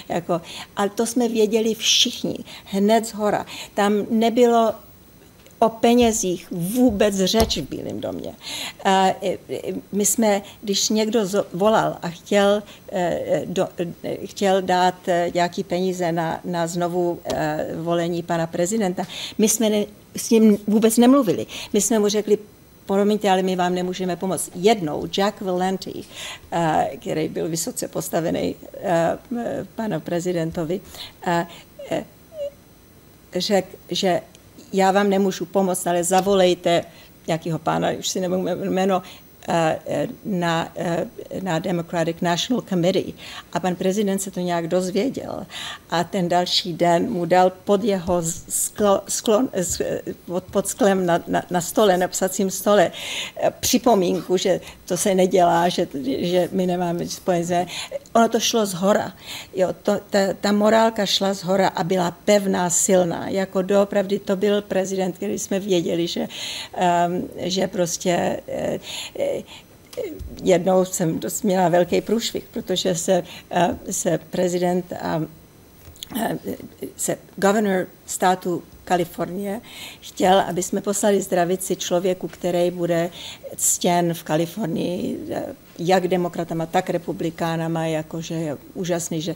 Jako, 0.08 0.40
ale 0.76 0.90
to 0.90 1.06
jsme 1.06 1.28
věděli 1.28 1.74
všichni, 1.74 2.38
hned 2.64 3.06
z 3.06 3.14
hora. 3.14 3.46
Tam 3.74 3.92
nebylo 4.10 4.74
o 5.58 5.68
penězích 5.68 6.46
vůbec 6.50 7.14
řeč 7.14 7.58
v 7.58 7.68
Bílém 7.68 8.00
domě. 8.00 8.32
My 9.92 10.06
jsme, 10.06 10.42
když 10.62 10.88
někdo 10.88 11.20
volal 11.52 11.96
a 12.02 12.08
chtěl, 12.08 12.62
e, 12.92 13.42
do, 13.44 13.68
chtěl 14.24 14.62
dát 14.62 14.94
nějaký 15.34 15.64
peníze 15.64 16.12
na, 16.12 16.40
na 16.44 16.66
znovu 16.66 17.20
volení 17.82 18.22
pana 18.22 18.46
prezidenta, 18.46 19.04
my 19.38 19.48
jsme 19.48 19.70
ne, 19.70 19.84
s 20.16 20.30
ním 20.30 20.58
vůbec 20.66 20.96
nemluvili. 20.96 21.46
My 21.72 21.80
jsme 21.80 21.98
mu 21.98 22.08
řekli, 22.08 22.38
promiňte, 22.86 23.30
ale 23.30 23.42
my 23.42 23.56
vám 23.56 23.74
nemůžeme 23.74 24.16
pomoct. 24.16 24.50
Jednou 24.54 25.06
Jack 25.06 25.40
Valenti, 25.40 26.04
který 27.00 27.28
byl 27.28 27.48
vysoce 27.48 27.88
postavený 27.88 28.54
panu 29.74 30.00
prezidentovi, 30.00 30.80
řekl, 33.36 33.68
že 33.90 34.20
já 34.76 34.90
vám 34.92 35.10
nemůžu 35.10 35.44
pomoct, 35.46 35.86
ale 35.86 36.04
zavolejte 36.04 36.84
nějakého 37.26 37.58
pána, 37.58 37.90
už 37.98 38.08
si 38.08 38.20
nebudu 38.20 38.42
jméno, 38.70 39.02
na, 40.24 40.72
eh, 40.76 41.06
na 41.42 41.58
Democratic 41.58 42.16
National 42.20 42.62
Committee. 42.62 43.12
A 43.52 43.60
pan 43.60 43.74
prezident 43.74 44.18
se 44.18 44.30
to 44.30 44.40
nějak 44.40 44.68
dozvěděl. 44.68 45.46
A 45.90 46.04
ten 46.04 46.28
další 46.28 46.72
den 46.72 47.10
mu 47.10 47.24
dal 47.24 47.52
pod 47.64 47.84
jeho 47.84 48.22
sklo, 48.48 49.02
sklon, 49.08 49.48
pod 50.50 50.68
sklem 50.68 51.06
na, 51.06 51.22
na, 51.26 51.42
na 51.50 51.60
stole, 51.60 51.96
na 51.96 52.08
psacím 52.08 52.50
stole, 52.50 52.92
připomínku, 53.60 54.36
že 54.36 54.60
to 54.84 54.96
se 54.96 55.14
nedělá, 55.14 55.68
že, 55.68 55.88
že 56.18 56.48
my 56.52 56.66
nemáme 56.66 57.06
spojené. 57.08 57.66
Ono 58.12 58.28
to 58.28 58.40
šlo 58.40 58.66
z 58.66 58.74
hora. 58.74 59.12
Jo, 59.54 59.68
to, 59.82 60.00
ta, 60.10 60.18
ta 60.40 60.52
morálka 60.52 61.06
šla 61.06 61.34
z 61.34 61.42
hora 61.42 61.68
a 61.68 61.84
byla 61.84 62.10
pevná, 62.10 62.70
silná. 62.70 63.28
Jako 63.28 63.62
doopravdy 63.62 64.18
to 64.18 64.36
byl 64.36 64.62
prezident, 64.62 65.12
který 65.16 65.38
jsme 65.38 65.60
věděli, 65.60 66.06
že, 66.06 66.20
um, 67.06 67.28
že 67.36 67.66
prostě 67.66 68.40
jednou 70.42 70.84
jsem 70.84 71.20
dost 71.20 71.42
měla 71.42 71.68
velký 71.68 72.00
průšvih, 72.00 72.44
protože 72.52 72.94
se, 72.94 73.22
uh, 73.56 73.76
se 73.90 74.18
prezident 74.30 74.92
a 74.92 75.16
uh, 75.16 76.22
se 76.96 77.18
governor 77.36 77.86
státu 78.06 78.62
Kalifornie 78.84 79.60
chtěl, 80.00 80.40
aby 80.40 80.62
jsme 80.62 80.80
poslali 80.80 81.22
zdravici 81.22 81.76
člověku, 81.76 82.28
který 82.28 82.70
bude 82.70 83.10
ctěn 83.56 84.14
v 84.14 84.22
Kalifornii 84.22 85.18
jak 85.78 86.08
demokratama, 86.08 86.66
tak 86.66 86.90
republikánama, 86.90 87.86
jakože 87.86 88.34
je 88.34 88.56
úžasný, 88.74 89.20
že 89.20 89.34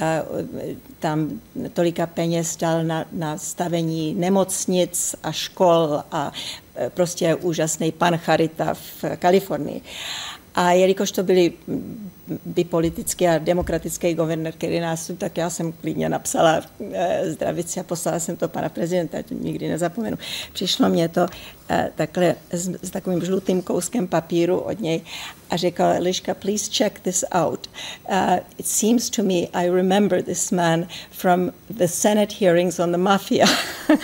eh, 0.00 0.22
tam 0.98 1.40
tolika 1.72 2.06
peněz 2.06 2.56
dal 2.56 2.84
na, 2.84 3.04
na 3.12 3.38
stavení 3.38 4.14
nemocnic 4.14 5.14
a 5.22 5.32
škol 5.32 6.02
a 6.12 6.32
eh, 6.32 6.67
prostě 6.88 7.34
úžasný 7.34 7.92
pan 7.92 8.18
Charita 8.18 8.74
v 8.74 9.04
Kalifornii. 9.18 9.80
A 10.54 10.72
jelikož 10.72 11.12
to 11.12 11.22
byli 12.28 12.68
bipolitický 12.68 13.28
a 13.28 13.38
demokratický 13.38 14.14
guvernér, 14.14 14.52
který 14.52 14.80
nás 14.80 15.10
tak 15.18 15.36
já 15.36 15.50
jsem 15.50 15.72
klidně 15.72 16.08
napsala 16.08 16.60
e, 16.92 17.30
zdravici 17.30 17.80
a 17.80 17.82
poslala 17.82 18.18
jsem 18.18 18.36
to 18.36 18.48
pana 18.48 18.68
prezidenta, 18.68 19.22
to 19.22 19.34
nikdy 19.34 19.68
nezapomenu. 19.68 20.18
Přišlo 20.52 20.88
mě 20.88 21.08
to 21.08 21.26
e, 21.70 21.90
takhle 21.94 22.34
s, 22.50 22.70
s 22.82 22.90
takovým 22.90 23.24
žlutým 23.24 23.62
kouskem 23.62 24.06
papíru 24.06 24.58
od 24.58 24.80
něj 24.80 25.00
a 25.50 25.56
řekl, 25.56 25.82
Eliška, 25.82 26.34
please 26.34 26.70
check 26.70 27.00
this 27.00 27.24
out. 27.32 27.66
Uh, 28.08 28.38
it 28.58 28.66
seems 28.66 29.10
to 29.10 29.22
me 29.22 29.34
I 29.54 29.70
remember 29.70 30.22
this 30.22 30.50
man 30.50 30.86
from 31.10 31.52
the 31.70 31.86
Senate 31.86 32.34
hearings 32.40 32.78
on 32.78 32.92
the 32.92 32.98
mafia. 32.98 33.46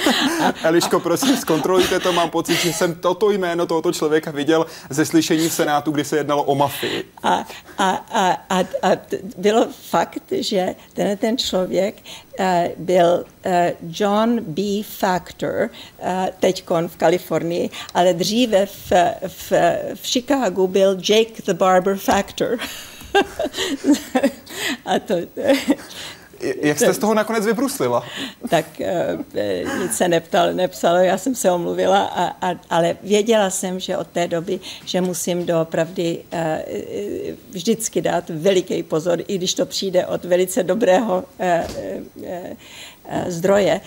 Eliško, 0.65 1.01
prosím, 1.01 1.37
zkontrolujte 1.37 2.01
to, 2.01 2.13
mám 2.13 2.31
pocit, 2.31 2.55
že 2.55 2.73
jsem 2.73 2.95
toto 2.95 3.31
jméno 3.31 3.67
tohoto 3.67 3.93
člověka 3.93 4.31
viděl 4.31 4.67
ze 4.91 5.05
slyšení 5.07 5.49
v 5.49 5.53
Senátu, 5.53 5.91
kdy 5.91 6.05
se 6.05 6.17
jednalo 6.17 6.43
o 6.43 6.55
mafii. 6.55 7.05
A, 7.23 7.47
a, 7.79 7.91
a, 8.15 8.45
a, 8.51 8.61
a 8.61 8.97
bylo 9.37 9.69
fakt, 9.71 10.33
že 10.33 10.75
ten, 10.93 11.17
ten 11.17 11.39
člověk 11.39 11.95
uh, 12.39 12.47
byl 12.77 13.25
uh, 13.47 13.53
John 14.01 14.41
B. 14.41 14.63
Factor, 14.83 15.71
uh, 15.99 16.27
teďkon 16.41 16.89
v 16.89 16.97
Kalifornii, 16.97 17.71
ale 17.95 18.15
dříve 18.15 18.67
v, 18.67 18.93
v, 19.27 19.53
v 19.95 20.07
Chicagu 20.07 20.67
byl 20.67 20.99
Jake 21.09 21.43
the 21.47 21.55
Barber 21.55 21.97
Factor. 21.97 22.59
a 24.85 24.99
to, 24.99 25.15
jak 26.63 26.79
jste 26.79 26.95
z 26.95 26.99
toho 26.99 27.15
nakonec 27.15 27.47
vybruslila? 27.47 28.05
Tak 28.51 28.67
uh, 28.81 29.81
nic 29.83 29.97
se 29.97 30.09
neptal, 30.09 30.53
nepsalo, 30.53 30.97
já 30.97 31.19
jsem 31.19 31.35
se 31.35 31.51
omluvila, 31.51 32.05
a, 32.05 32.25
a, 32.25 32.55
ale 32.71 32.97
věděla 33.03 33.51
jsem, 33.51 33.81
že 33.81 33.97
od 33.97 34.07
té 34.07 34.29
doby, 34.29 34.61
že 34.85 35.01
musím 35.01 35.47
doopravdy 35.47 36.19
uh, 36.33 36.39
vždycky 37.51 38.03
dát 38.03 38.25
veliký 38.31 38.83
pozor, 38.83 39.19
i 39.29 39.39
když 39.39 39.55
to 39.55 39.67
přijde 39.67 40.07
od 40.07 40.25
velice 40.25 40.63
dobrého 40.63 41.25
zdroje, 43.29 43.81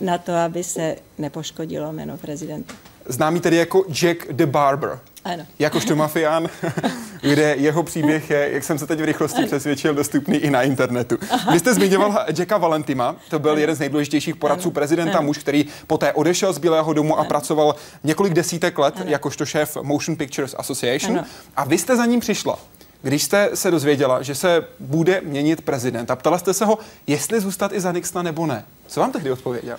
na 0.00 0.18
to, 0.18 0.34
aby 0.34 0.64
se 0.64 0.96
nepoškodilo 1.18 1.92
jméno 1.92 2.16
prezidenta. 2.16 2.74
Známý 3.06 3.40
tedy 3.40 3.56
jako 3.56 3.84
Jack 3.92 4.32
the 4.32 4.46
Barber. 4.46 4.98
Ano. 5.28 5.46
Jakožto 5.58 5.96
mafián, 5.96 6.48
kde 7.20 7.54
jeho 7.58 7.82
příběh 7.82 8.30
je, 8.30 8.50
jak 8.52 8.64
jsem 8.64 8.78
se 8.78 8.86
teď 8.86 9.00
v 9.00 9.04
rychlosti 9.04 9.44
přesvědčil, 9.46 9.94
dostupný 9.94 10.36
i 10.36 10.50
na 10.50 10.62
internetu. 10.62 11.18
Aha. 11.30 11.52
Vy 11.52 11.58
jste 11.58 11.74
zmiňoval 11.74 12.24
Jacka 12.38 12.58
Valentima, 12.58 13.16
to 13.30 13.38
byl 13.38 13.50
ano. 13.50 13.60
jeden 13.60 13.76
z 13.76 13.78
nejdůležitějších 13.78 14.36
poradců 14.36 14.68
ano. 14.68 14.74
prezidenta, 14.74 15.18
ano. 15.18 15.26
muž, 15.26 15.38
který 15.38 15.66
poté 15.86 16.12
odešel 16.12 16.52
z 16.52 16.58
Bílého 16.58 16.92
domu 16.92 17.14
ano. 17.14 17.26
a 17.26 17.28
pracoval 17.28 17.74
několik 18.04 18.34
desítek 18.34 18.78
let 18.78 18.94
ano. 18.96 19.04
jakožto 19.10 19.46
šéf 19.46 19.76
Motion 19.82 20.16
Pictures 20.16 20.54
Association. 20.58 21.18
Ano. 21.18 21.26
A 21.56 21.64
vy 21.64 21.78
jste 21.78 21.96
za 21.96 22.06
ním 22.06 22.20
přišla. 22.20 22.58
Když 23.02 23.22
jste 23.22 23.50
se 23.54 23.70
dozvěděla, 23.70 24.22
že 24.22 24.34
se 24.34 24.64
bude 24.80 25.20
měnit 25.24 25.60
prezident 25.60 26.10
a 26.10 26.16
ptala 26.16 26.38
jste 26.38 26.54
se 26.54 26.64
ho, 26.64 26.78
jestli 27.06 27.40
zůstat 27.40 27.72
i 27.72 27.80
za 27.80 27.92
Nixona 27.92 28.22
nebo 28.22 28.46
ne. 28.46 28.64
Co 28.86 29.00
vám 29.00 29.12
tehdy 29.12 29.30
odpověděl? 29.32 29.78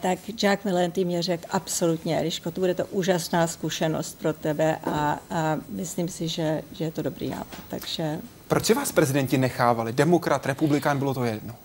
Tak 0.00 0.18
Jack 0.28 0.64
Valenti 0.64 1.04
mě 1.04 1.22
řekl 1.22 1.44
absolutně, 1.50 2.18
Eliško, 2.18 2.50
to 2.50 2.60
bude 2.60 2.74
to 2.74 2.86
úžasná 2.86 3.46
zkušenost 3.46 4.18
pro 4.18 4.32
tebe 4.32 4.76
a, 4.84 5.18
a 5.30 5.56
myslím 5.68 6.08
si, 6.08 6.28
že, 6.28 6.62
že 6.72 6.84
je 6.84 6.90
to 6.90 7.02
dobrý 7.02 7.28
nápad. 7.30 7.58
Takže... 7.68 8.18
Proč 8.48 8.64
si 8.64 8.74
vás 8.74 8.92
prezidenti 8.92 9.38
nechávali? 9.38 9.92
Demokrat, 9.92 10.46
republikán, 10.46 10.98
bylo 10.98 11.14
to 11.14 11.24
jedno? 11.24 11.54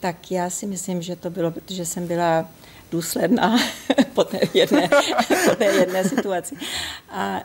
Tak 0.00 0.30
já 0.30 0.50
si 0.50 0.66
myslím, 0.66 1.02
že 1.02 1.16
to 1.16 1.30
bylo, 1.30 1.50
protože 1.50 1.86
jsem 1.86 2.06
byla 2.06 2.48
důsledná 2.90 3.58
po 4.14 4.24
té 4.24 4.38
jedné, 4.54 4.88
po 5.44 5.54
té 5.56 5.64
jedné 5.64 6.04
situaci 6.04 6.56
a, 7.10 7.42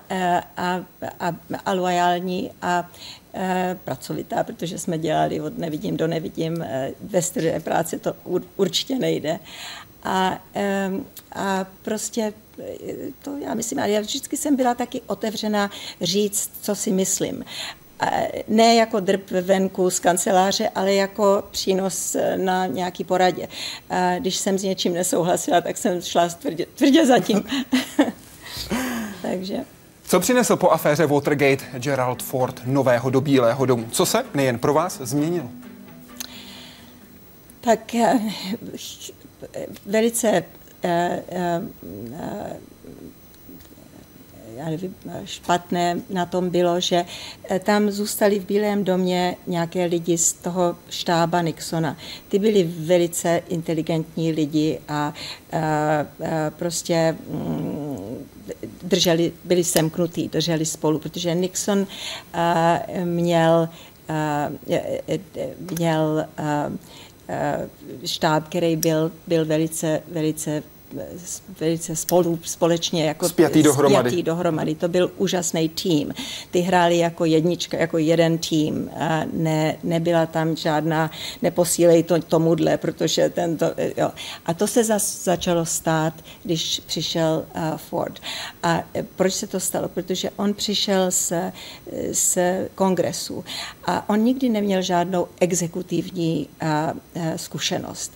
a, 0.57 0.81
a, 1.19 1.35
a 1.65 1.73
loajální 1.73 2.51
a 2.61 2.89
pracovitá, 3.83 4.43
protože 4.43 4.79
jsme 4.79 4.97
dělali 4.97 5.41
od 5.41 5.57
nevidím 5.57 5.97
do 5.97 6.07
nevidím. 6.07 6.61
E, 6.61 6.91
ve 7.01 7.21
středé 7.21 7.59
práci 7.59 7.99
to 7.99 8.15
určitě 8.55 8.99
nejde. 8.99 9.39
A, 10.03 10.43
a 11.31 11.65
prostě 11.81 12.33
to 13.21 13.37
já 13.37 13.53
myslím, 13.53 13.79
ale 13.79 13.89
já 13.89 14.01
vždycky 14.01 14.37
jsem 14.37 14.55
byla 14.55 14.75
taky 14.75 15.01
otevřená 15.07 15.71
říct, 16.01 16.51
co 16.61 16.75
si 16.75 16.91
myslím 16.91 17.45
ne 18.47 18.75
jako 18.75 18.99
drb 18.99 19.31
venku 19.31 19.89
z 19.89 19.99
kanceláře, 19.99 20.69
ale 20.69 20.93
jako 20.93 21.43
přínos 21.51 22.15
na 22.35 22.65
nějaký 22.65 23.03
poradě. 23.03 23.47
Když 24.19 24.35
jsem 24.35 24.57
s 24.57 24.63
něčím 24.63 24.93
nesouhlasila, 24.93 25.61
tak 25.61 25.77
jsem 25.77 26.01
šla 26.01 26.29
tvrdě, 26.29 26.65
tvrdě 26.75 27.05
zatím. 27.05 27.43
Takže... 29.21 29.65
Co 30.13 30.19
přinesl 30.19 30.55
po 30.55 30.69
aféře 30.69 31.05
Watergate 31.07 31.65
Gerald 31.79 32.23
Ford 32.23 32.61
nového 32.65 33.09
do 33.09 33.21
Bílého 33.21 33.65
domu? 33.65 33.85
Co 33.91 34.05
se 34.05 34.25
nejen 34.33 34.59
pro 34.59 34.73
vás 34.73 35.01
změnilo? 35.01 35.49
Tak 37.61 37.95
eh, 37.95 38.19
velice 39.85 40.43
eh, 40.83 41.23
eh, 41.29 41.61
já 44.55 44.69
nevím, 44.69 44.95
špatné 45.25 46.01
na 46.09 46.25
tom 46.25 46.49
bylo, 46.49 46.79
že 46.79 47.05
tam 47.63 47.91
zůstali 47.91 48.39
v 48.39 48.45
Bílém 48.45 48.83
domě 48.83 49.35
nějaké 49.47 49.85
lidi 49.85 50.17
z 50.17 50.33
toho 50.33 50.75
štába 50.89 51.41
Nixona. 51.41 51.97
Ty 52.27 52.39
byli 52.39 52.63
velice 52.63 53.41
inteligentní 53.49 54.31
lidi 54.31 54.79
a, 54.87 54.93
a, 54.93 55.13
a 55.59 56.03
prostě 56.49 57.17
mm, 57.29 58.27
drželi, 58.83 59.31
byli 59.43 59.63
semknutí, 59.63 60.27
drželi 60.27 60.65
spolu, 60.65 60.99
protože 60.99 61.35
Nixon 61.35 61.87
a, 62.33 62.79
měl, 63.03 63.69
měl 65.71 66.25
štáb, 68.05 68.47
který 68.47 68.75
byl, 68.75 69.11
byl 69.27 69.45
velice, 69.45 70.01
velice 70.11 70.63
velice 71.59 71.95
spolu, 71.95 72.39
společně 72.43 73.05
jako 73.05 73.29
spjatý 73.29 73.63
dohromady. 73.63 74.09
spjatý 74.09 74.23
dohromady. 74.23 74.75
To 74.75 74.87
byl 74.87 75.11
úžasný 75.17 75.69
tým. 75.69 76.13
Ty 76.51 76.59
hráli 76.59 76.97
jako 76.97 77.25
jednička, 77.25 77.77
jako 77.77 77.97
jeden 77.97 78.37
tým. 78.37 78.89
A 78.99 79.23
ne, 79.33 79.77
nebyla 79.83 80.25
tam 80.25 80.55
žádná, 80.55 81.11
neposílej 81.41 82.03
to 82.03 82.21
tomuhle, 82.21 82.77
protože 82.77 83.29
tento, 83.29 83.65
jo. 83.97 84.11
A 84.45 84.53
to 84.53 84.67
se 84.67 84.83
zas, 84.83 85.23
začalo 85.23 85.65
stát, 85.65 86.13
když 86.43 86.81
přišel 86.85 87.45
uh, 87.55 87.77
Ford. 87.77 88.19
A 88.63 88.83
e, 88.95 89.03
proč 89.03 89.33
se 89.33 89.47
to 89.47 89.59
stalo? 89.59 89.87
Protože 89.87 90.29
on 90.35 90.53
přišel 90.53 91.11
z, 91.11 91.33
z 92.11 92.37
kongresu 92.75 93.43
a 93.85 94.09
on 94.09 94.19
nikdy 94.19 94.49
neměl 94.49 94.81
žádnou 94.81 95.27
exekutivní 95.39 96.47
uh, 96.61 96.69
uh, 97.15 97.35
zkušenost. 97.35 98.11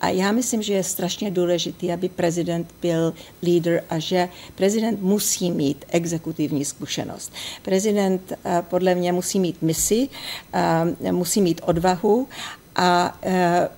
A 0.00 0.08
já 0.08 0.32
myslím, 0.32 0.62
že 0.62 0.74
je 0.74 0.84
strašně 0.84 1.30
důležitý, 1.30 1.92
aby 1.92 2.08
prezident 2.18 2.66
byl 2.82 3.14
lídr 3.42 3.80
a 3.90 3.98
že 3.98 4.28
prezident 4.54 5.02
musí 5.02 5.50
mít 5.50 5.84
exekutivní 5.88 6.64
zkušenost. 6.64 7.32
Prezident 7.62 8.32
eh, 8.32 8.62
podle 8.70 8.94
mě 8.94 9.12
musí 9.12 9.38
mít 9.40 9.62
misi, 9.62 10.08
eh, 10.52 11.12
musí 11.12 11.40
mít 11.40 11.60
odvahu 11.64 12.28
a 12.76 13.18
eh, 13.22 13.68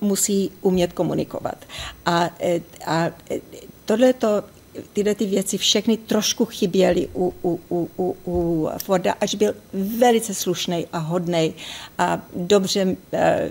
musí 0.00 0.50
umět 0.60 0.92
komunikovat. 0.92 1.64
A, 2.06 2.30
a 2.86 3.10
tohle 3.84 4.12
to 4.12 4.44
tyhle 4.92 5.14
ty 5.14 5.26
věci 5.26 5.58
všechny 5.58 5.96
trošku 5.96 6.44
chyběly 6.44 7.08
u, 7.14 7.34
u, 7.42 7.60
u, 7.70 7.88
u, 7.96 8.16
u 8.26 8.68
Forda, 8.84 9.14
až 9.20 9.34
byl 9.34 9.54
velice 9.98 10.34
slušný 10.34 10.86
a 10.92 10.98
hodný 10.98 11.54
a 11.98 12.22
dobře 12.36 12.96
eh, 13.12 13.50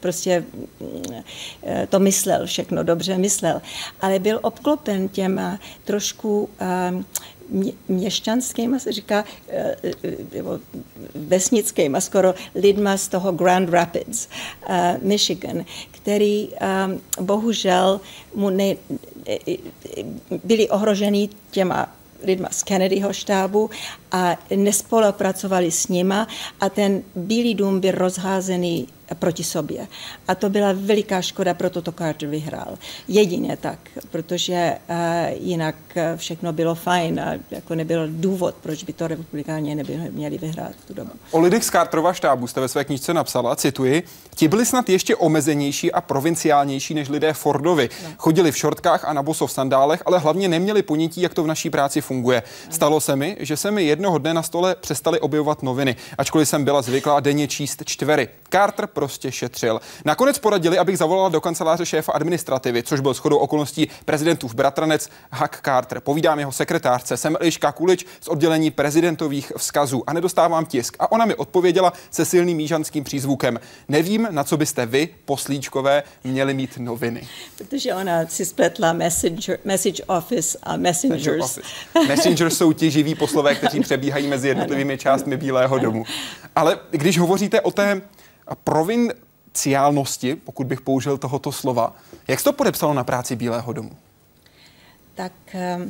prostě 0.00 0.44
eh, 1.62 1.86
to 1.86 1.98
myslel, 1.98 2.46
všechno 2.46 2.82
dobře 2.82 3.18
myslel, 3.18 3.62
ale 4.00 4.18
byl 4.18 4.38
obklopen 4.42 5.08
těma 5.08 5.58
trošku 5.84 6.48
eh, 6.60 7.04
měšťanským, 7.88 8.80
se 8.80 8.92
říká, 8.92 9.24
vesnickým 11.14 11.96
skoro 11.98 12.34
lidma 12.54 12.96
z 12.96 13.08
toho 13.08 13.32
Grand 13.32 13.70
Rapids, 13.70 14.28
Michigan, 15.02 15.64
který 15.90 16.48
bohužel 17.20 18.00
mu 18.34 18.50
ne, 18.50 18.74
byli 20.44 20.68
ohroženi 20.68 21.28
těma 21.50 21.94
lidma 22.22 22.48
z 22.50 22.62
Kennedyho 22.62 23.12
štábu 23.12 23.70
a 24.12 24.38
nespolupracovali 24.56 25.70
s 25.70 25.88
nima 25.88 26.28
a 26.60 26.68
ten 26.68 27.02
Bílý 27.14 27.54
dům 27.54 27.80
byl 27.80 27.92
rozházený 27.92 28.88
proti 29.14 29.44
sobě. 29.44 29.86
A 30.28 30.34
to 30.34 30.50
byla 30.50 30.68
veliká 30.72 31.22
škoda, 31.22 31.54
proto 31.54 31.82
to 31.82 31.92
Carter 31.92 32.28
vyhrál. 32.28 32.78
Jedině 33.08 33.56
tak, 33.56 33.78
protože 34.10 34.78
uh, 34.90 34.96
jinak 35.46 35.74
všechno 36.16 36.52
bylo 36.52 36.74
fajn 36.74 37.20
a 37.20 37.34
jako 37.50 37.74
nebyl 37.74 38.08
důvod, 38.10 38.54
proč 38.62 38.84
by 38.84 38.92
to 38.92 39.08
republikáni 39.08 39.74
nebyli, 39.74 40.10
měli 40.10 40.38
vyhrát 40.38 40.72
tu 40.86 40.94
dobu. 40.94 41.10
O 41.30 41.40
lidech 41.40 41.64
z 41.64 41.70
Carterova 41.70 42.12
štábu 42.12 42.46
jste 42.46 42.60
ve 42.60 42.68
své 42.68 42.84
knižce 42.84 43.14
napsala, 43.14 43.56
cituji, 43.56 44.02
ti 44.34 44.48
byli 44.48 44.66
snad 44.66 44.88
ještě 44.88 45.16
omezenější 45.16 45.92
a 45.92 46.00
provinciálnější 46.00 46.94
než 46.94 47.08
lidé 47.08 47.32
Fordovi. 47.32 47.88
No. 48.04 48.10
Chodili 48.18 48.52
v 48.52 48.56
šortkách 48.56 49.04
a 49.04 49.12
na 49.12 49.22
boso 49.22 49.46
v 49.46 49.52
sandálech, 49.52 50.02
ale 50.06 50.18
hlavně 50.18 50.48
neměli 50.48 50.82
ponětí, 50.82 51.20
jak 51.20 51.34
to 51.34 51.42
v 51.42 51.46
naší 51.46 51.70
práci 51.70 52.00
funguje. 52.00 52.42
No. 52.66 52.72
Stalo 52.72 53.00
se 53.00 53.16
mi, 53.16 53.36
že 53.40 53.56
se 53.56 53.70
mi 53.70 53.84
jednoho 53.84 54.18
dne 54.18 54.34
na 54.34 54.42
stole 54.42 54.76
přestali 54.80 55.20
objevovat 55.20 55.62
noviny, 55.62 55.96
ačkoliv 56.18 56.48
jsem 56.48 56.64
byla 56.64 56.82
zvyklá 56.82 57.20
denně 57.20 57.48
číst 57.48 57.82
čtvery. 57.84 58.28
Carter 58.50 58.86
prostě 58.98 59.32
šetřil. 59.32 59.80
Nakonec 60.04 60.38
poradili, 60.38 60.78
abych 60.78 60.98
zavolala 60.98 61.28
do 61.28 61.40
kanceláře 61.40 61.86
šéfa 61.86 62.12
administrativy, 62.12 62.82
což 62.82 63.00
byl 63.00 63.14
shodou 63.14 63.36
okolností 63.36 63.88
prezidentův 64.04 64.54
bratranec 64.54 65.08
Huck 65.32 65.60
Carter. 65.64 66.00
Povídám 66.00 66.38
jeho 66.38 66.52
sekretářce, 66.52 67.16
jsem 67.16 67.36
Eliška 67.40 67.72
Kulič 67.72 68.06
z 68.20 68.28
oddělení 68.28 68.70
prezidentových 68.70 69.52
vzkazů 69.56 70.02
a 70.06 70.12
nedostávám 70.12 70.66
tisk. 70.66 70.96
A 70.98 71.12
ona 71.12 71.24
mi 71.24 71.34
odpověděla 71.34 71.92
se 72.10 72.24
silným 72.24 72.56
mížanským 72.56 73.04
přízvukem. 73.04 73.60
Nevím, 73.88 74.28
na 74.30 74.44
co 74.44 74.56
byste 74.56 74.86
vy, 74.86 75.08
poslíčkové, 75.24 76.02
měli 76.24 76.54
mít 76.54 76.78
noviny. 76.78 77.28
Protože 77.58 77.94
ona 77.94 78.26
si 78.26 78.44
spletla 78.44 78.92
messenger, 78.92 79.58
message 79.64 80.02
office 80.06 80.58
a 80.62 80.76
messengers. 80.76 81.58
Messengers 82.08 82.56
jsou 82.56 82.72
ti 82.72 82.90
živí 82.90 83.14
poslové, 83.14 83.54
kteří 83.54 83.80
přebíhají 83.80 84.26
mezi 84.26 84.48
jednotlivými 84.48 84.98
částmi 84.98 85.36
Bílého 85.36 85.78
domu. 85.78 86.04
Ale 86.56 86.78
když 86.90 87.18
hovoříte 87.18 87.60
o 87.60 87.70
té 87.70 88.02
provinciálnosti, 88.54 90.36
pokud 90.36 90.66
bych 90.66 90.80
použil 90.80 91.18
tohoto 91.18 91.52
slova. 91.52 91.96
Jak 92.28 92.38
jsi 92.38 92.44
to 92.44 92.52
podepsalo 92.52 92.94
na 92.94 93.04
práci 93.04 93.36
Bílého 93.36 93.72
domu? 93.72 93.90
Tak 95.14 95.32
uh, 95.54 95.82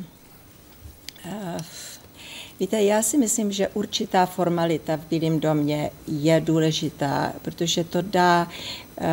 víte, 2.60 2.82
já 2.82 3.02
si 3.02 3.18
myslím, 3.18 3.52
že 3.52 3.68
určitá 3.68 4.26
formalita 4.26 4.96
v 4.96 5.06
Bílém 5.10 5.40
domě 5.40 5.90
je 6.06 6.40
důležitá, 6.40 7.32
protože 7.42 7.84
to 7.84 8.02
dá 8.02 8.48
uh, 9.00 9.06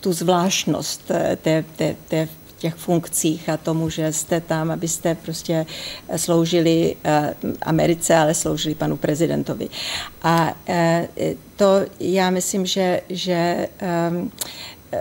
tu 0.00 0.12
zvláštnost 0.12 1.04
té, 1.42 1.64
té, 1.76 1.96
té 2.08 2.28
těch 2.58 2.74
funkcích 2.74 3.48
a 3.48 3.56
tomu, 3.56 3.90
že 3.90 4.12
jste 4.12 4.40
tam, 4.40 4.70
abyste 4.70 5.14
prostě 5.14 5.66
sloužili 6.16 6.96
eh, 7.04 7.34
Americe, 7.62 8.16
ale 8.16 8.34
sloužili 8.34 8.74
panu 8.74 8.96
prezidentovi. 8.96 9.68
A 10.22 10.56
eh, 10.68 11.08
to 11.56 11.80
já 12.00 12.30
myslím, 12.30 12.66
že, 12.66 13.00
že 13.08 13.68
ehm, 13.78 14.30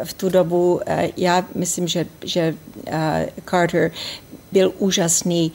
v 0.03 0.13
tu 0.13 0.29
dobu, 0.29 0.81
eh, 0.85 1.09
já 1.17 1.45
myslím, 1.55 1.87
že, 1.87 2.05
že 2.23 2.55
Carter 3.49 3.91
byl 4.51 4.73
úžasný, 4.77 5.51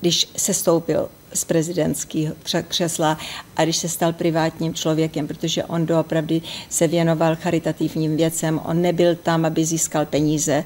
když 0.00 0.28
se 0.36 0.54
stoupil 0.54 1.08
z 1.34 1.44
prezidentského 1.44 2.34
křesla 2.68 3.18
a 3.56 3.64
když 3.64 3.76
se 3.76 3.88
stal 3.88 4.12
privátním 4.12 4.74
člověkem, 4.74 5.26
protože 5.26 5.64
on 5.64 5.86
doopravdy 5.86 6.42
se 6.68 6.88
věnoval 6.88 7.36
charitativním 7.36 8.16
věcem, 8.16 8.60
on 8.64 8.82
nebyl 8.82 9.14
tam, 9.14 9.44
aby 9.44 9.64
získal 9.64 10.06
peníze, 10.06 10.64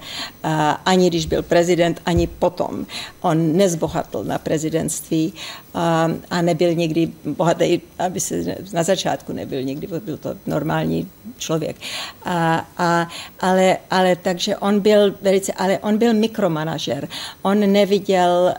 ani 0.84 1.10
když 1.10 1.26
byl 1.26 1.42
prezident, 1.42 2.00
ani 2.06 2.26
potom. 2.26 2.86
On 3.20 3.56
nezbohatl 3.56 4.24
na 4.24 4.38
prezidentství 4.38 5.32
a 6.30 6.42
nebyl 6.42 6.74
nikdy 6.74 7.12
bohatý, 7.24 7.80
aby 7.98 8.20
se 8.20 8.56
na 8.72 8.82
začátku 8.82 9.32
nebyl 9.32 9.62
nikdy, 9.62 9.86
byl 9.86 10.16
to 10.16 10.34
normální 10.46 11.08
člověk. 11.38 11.76
A, 12.24 12.66
a, 12.78 13.08
ale, 13.40 13.76
ale 13.90 14.16
takže 14.16 14.56
on 14.56 14.80
byl 14.80 15.14
velice, 15.22 15.52
ale 15.52 15.78
on 15.78 15.98
byl 15.98 16.14
mikromanažer. 16.14 17.08
On 17.42 17.72
neviděl 17.72 18.54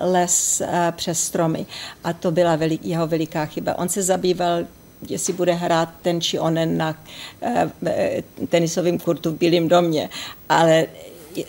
les 0.00 0.62
přes 0.90 1.20
stromy 1.20 1.66
a 2.04 2.12
to 2.12 2.30
byla 2.30 2.56
velik, 2.56 2.84
jeho 2.84 3.06
veliká 3.06 3.46
chyba. 3.46 3.67
On 3.74 3.88
se 3.88 4.02
zabýval 4.02 4.64
jestli 5.08 5.32
bude 5.32 5.52
hrát 5.52 5.88
ten 6.02 6.20
či 6.20 6.38
onen 6.38 6.76
na 6.76 6.94
uh, 7.40 7.50
tenisovém 8.48 8.98
kurtu 8.98 9.30
v 9.30 9.38
Bílém 9.38 9.68
domě, 9.68 10.08
ale 10.48 10.86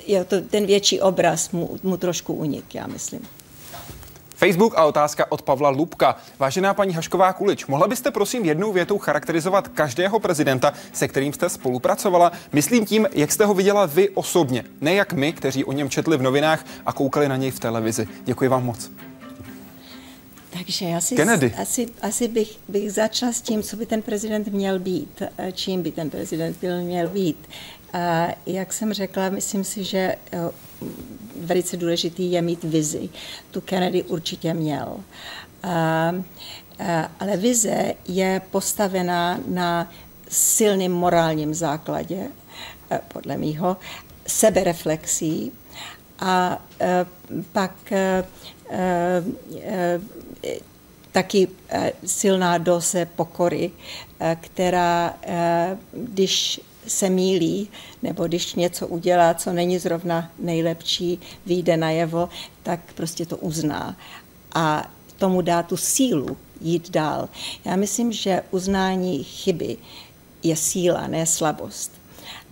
je 0.07 0.25
to, 0.25 0.41
ten 0.41 0.65
větší 0.65 1.01
obraz 1.01 1.51
mu, 1.51 1.77
mu 1.83 1.97
trošku 1.97 2.33
unik, 2.33 2.75
já 2.75 2.87
myslím. 2.87 3.21
Facebook 4.35 4.73
a 4.77 4.85
otázka 4.85 5.31
od 5.31 5.41
Pavla 5.41 5.69
Lubka. 5.69 6.15
Vážená 6.39 6.73
paní 6.73 6.93
Hašková 6.93 7.33
Kulič, 7.33 7.65
mohla 7.65 7.87
byste 7.87 8.11
prosím 8.11 8.45
jednou 8.45 8.71
větou 8.71 8.97
charakterizovat 8.97 9.67
každého 9.67 10.19
prezidenta, 10.19 10.73
se 10.93 11.07
kterým 11.07 11.33
jste 11.33 11.49
spolupracovala? 11.49 12.31
Myslím 12.51 12.85
tím, 12.85 13.07
jak 13.11 13.31
jste 13.31 13.45
ho 13.45 13.53
viděla 13.53 13.85
vy 13.85 14.09
osobně, 14.09 14.63
ne 14.81 14.93
jak 14.93 15.13
my, 15.13 15.33
kteří 15.33 15.65
o 15.65 15.71
něm 15.71 15.89
četli 15.89 16.17
v 16.17 16.21
novinách 16.21 16.65
a 16.85 16.93
koukali 16.93 17.29
na 17.29 17.35
něj 17.35 17.51
v 17.51 17.59
televizi. 17.59 18.07
Děkuji 18.25 18.49
vám 18.49 18.65
moc. 18.65 19.08
Takže 20.59 20.85
asi, 20.85 21.15
Kennedy. 21.15 21.53
asi, 21.57 21.87
asi 22.01 22.27
bych, 22.27 22.59
bych 22.67 22.91
začala 22.91 23.31
s 23.31 23.41
tím, 23.41 23.63
co 23.63 23.75
by 23.75 23.85
ten 23.85 24.01
prezident 24.01 24.47
měl 24.47 24.79
být, 24.79 25.21
čím 25.53 25.81
by 25.81 25.91
ten 25.91 26.09
prezident 26.09 26.57
byl 26.61 26.81
měl 26.81 27.07
být. 27.07 27.49
A 27.93 28.27
jak 28.45 28.73
jsem 28.73 28.93
řekla, 28.93 29.29
myslím 29.29 29.63
si, 29.63 29.83
že 29.83 30.15
velice 31.35 31.77
důležitý 31.77 32.31
je 32.31 32.41
mít 32.41 32.63
vizi. 32.63 33.09
Tu 33.51 33.61
Kennedy 33.61 34.03
určitě 34.03 34.53
měl. 34.53 34.99
Ale 37.19 37.37
vize 37.37 37.93
je 38.07 38.41
postavená 38.51 39.39
na 39.47 39.91
silným 40.29 40.91
morálním 40.91 41.53
základě, 41.53 42.27
podle 43.07 43.37
mýho, 43.37 43.77
sebereflexí 44.27 45.51
a 46.21 46.61
pak 47.51 47.93
taky 51.11 51.47
silná 52.05 52.57
dose 52.57 53.05
pokory, 53.05 53.71
která, 54.41 55.17
když 55.93 56.61
se 56.87 57.09
mílí, 57.09 57.69
nebo 58.03 58.27
když 58.27 58.55
něco 58.55 58.87
udělá, 58.87 59.33
co 59.33 59.53
není 59.53 59.79
zrovna 59.79 60.31
nejlepší, 60.39 61.19
vyjde 61.45 61.77
najevo, 61.77 62.29
tak 62.63 62.79
prostě 62.95 63.25
to 63.25 63.37
uzná. 63.37 63.97
A 64.55 64.91
tomu 65.17 65.41
dá 65.41 65.63
tu 65.63 65.77
sílu 65.77 66.37
jít 66.61 66.89
dál. 66.89 67.29
Já 67.65 67.75
myslím, 67.75 68.11
že 68.11 68.43
uznání 68.51 69.23
chyby 69.23 69.77
je 70.43 70.55
síla, 70.55 71.07
ne 71.07 71.25
slabost. 71.25 71.91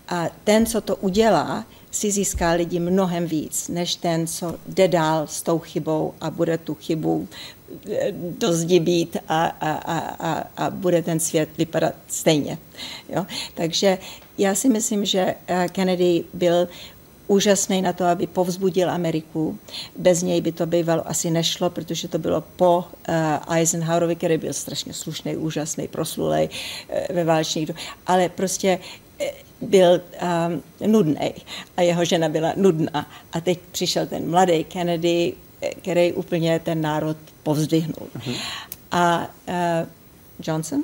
A 0.07 0.25
ten, 0.43 0.65
co 0.65 0.81
to 0.81 0.95
udělá, 0.95 1.65
si 1.91 2.11
získá 2.11 2.51
lidi 2.51 2.79
mnohem 2.79 3.25
víc, 3.25 3.67
než 3.69 3.95
ten, 3.95 4.27
co 4.27 4.55
jde 4.67 4.87
dál 4.87 5.27
s 5.27 5.41
tou 5.41 5.59
chybou 5.59 6.13
a 6.21 6.31
bude 6.31 6.57
tu 6.57 6.75
chybu 6.75 7.27
eh, 7.91 8.11
do 8.11 8.53
zdi 8.53 8.79
být 8.79 9.17
a, 9.27 9.45
a, 9.45 9.71
a, 9.71 10.47
a 10.57 10.69
bude 10.69 11.01
ten 11.01 11.19
svět 11.19 11.49
vypadat 11.57 11.93
stejně. 12.07 12.57
Jo? 13.09 13.25
Takže 13.53 13.97
já 14.37 14.55
si 14.55 14.69
myslím, 14.69 15.05
že 15.05 15.35
eh, 15.47 15.67
Kennedy 15.71 16.23
byl 16.33 16.67
úžasný 17.27 17.81
na 17.81 17.93
to, 17.93 18.05
aby 18.05 18.27
povzbudil 18.27 18.89
Ameriku. 18.89 19.59
Bez 19.97 20.21
něj 20.21 20.41
by 20.41 20.51
to 20.51 20.65
bývalo 20.65 21.09
asi 21.09 21.31
nešlo, 21.31 21.69
protože 21.69 22.07
to 22.07 22.19
bylo 22.19 22.41
po 22.41 22.77
uh, 22.77 23.55
Eisenhowerovi, 23.55 24.15
který 24.15 24.37
byl 24.37 24.53
strašně 24.53 24.93
slušný, 24.93 25.37
úžasný, 25.37 25.87
proslulej 25.87 26.49
uh, 26.49 27.15
ve 27.15 27.23
válečných 27.23 27.71
Ale 28.07 28.29
prostě 28.29 28.79
byl 29.61 30.01
um, 30.47 30.91
nudný 30.91 31.33
a 31.77 31.81
jeho 31.81 32.05
žena 32.05 32.29
byla 32.29 32.53
nudná. 32.55 33.07
A 33.33 33.41
teď 33.41 33.59
přišel 33.71 34.05
ten 34.05 34.29
mladý 34.29 34.63
Kennedy, 34.63 35.33
který 35.81 36.13
úplně 36.13 36.59
ten 36.59 36.81
národ 36.81 37.17
povzdyhnul. 37.43 38.07
Mm-hmm. 38.17 38.35
A 38.91 39.27
uh, 39.47 39.87
Johnson? 40.47 40.83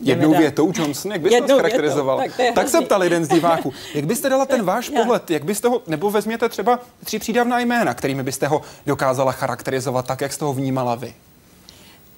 Jednou 0.00 0.30
větou 0.30 0.72
Johnson, 0.74 1.12
jak 1.12 1.20
byste 1.20 1.40
to 1.40 1.56
charakterizoval? 1.56 2.18
Tak, 2.18 2.30
tak 2.54 2.68
se 2.68 2.80
ptal 2.80 3.04
jeden 3.04 3.24
z 3.24 3.28
diváků. 3.28 3.72
Jak 3.94 4.06
byste 4.06 4.28
dala 4.28 4.46
ten 4.46 4.64
váš 4.64 4.88
pohled? 4.88 5.30
Jak 5.30 5.44
byste 5.44 5.68
ho, 5.68 5.82
nebo 5.86 6.10
vezměte 6.10 6.48
třeba 6.48 6.80
tři 7.04 7.18
přídavná 7.18 7.60
jména, 7.60 7.94
kterými 7.94 8.22
byste 8.22 8.46
ho 8.46 8.62
dokázala 8.86 9.32
charakterizovat 9.32 10.06
tak, 10.06 10.20
jak 10.20 10.32
jste 10.32 10.44
ho 10.44 10.52
vnímala 10.52 10.94
vy? 10.94 11.14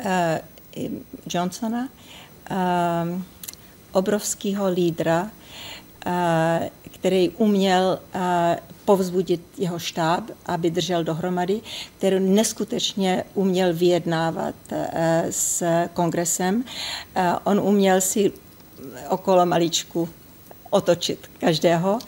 Uh, 0.05 0.89
Johnsona, 1.35 1.89
um, 3.05 3.25
obrovského 3.93 4.69
lídra, 4.69 5.23
uh, 5.23 5.29
který 6.91 7.31
uměl 7.31 7.99
uh, 8.15 8.21
povzbudit 8.89 9.41
jeho 9.59 9.79
štáb, 9.79 10.25
aby 10.47 10.71
držel 10.71 11.05
dohromady, 11.05 11.61
který 11.99 12.21
neskutečně 12.21 13.25
uměl 13.35 13.75
vyjednávat 13.75 14.55
eh, 14.73 15.27
s 15.31 15.63
kongresem. 15.93 16.65
Eh, 17.15 17.33
on 17.45 17.61
uměl 17.61 18.01
si 18.01 18.33
okolo 19.09 19.47
maličku 19.47 20.09
otočit 20.71 21.31
každého. 21.39 21.99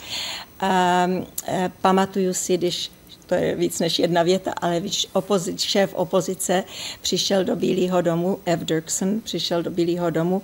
Eh, 0.61 1.71
pamatuju 1.81 2.33
si, 2.33 2.57
když 2.57 2.91
to 3.25 3.35
je 3.35 3.55
víc 3.55 3.79
než 3.79 3.99
jedna 3.99 4.23
věta, 4.23 4.53
ale 4.61 4.79
když 4.79 5.07
opozi- 5.13 5.57
šéf 5.57 5.93
opozice 5.93 6.63
přišel 7.01 7.43
do 7.43 7.55
Bílého 7.55 8.01
domu, 8.01 8.39
F. 8.45 8.59
Dirksen 8.59 9.21
přišel 9.21 9.63
do 9.63 9.71
Bílého 9.71 10.09
domu, 10.09 10.41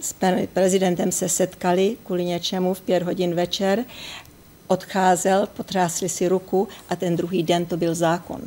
s 0.00 0.14
prezidentem 0.52 1.12
se 1.12 1.28
setkali 1.28 1.96
kvůli 2.04 2.24
něčemu 2.24 2.74
v 2.74 2.80
pět 2.80 3.02
hodin 3.02 3.34
večer 3.34 3.84
odcházel, 4.66 5.48
potrásli 5.56 6.08
si 6.08 6.28
ruku 6.28 6.68
a 6.88 6.96
ten 6.96 7.16
druhý 7.16 7.42
den 7.42 7.66
to 7.66 7.76
byl 7.76 7.94
zákon. 7.94 8.40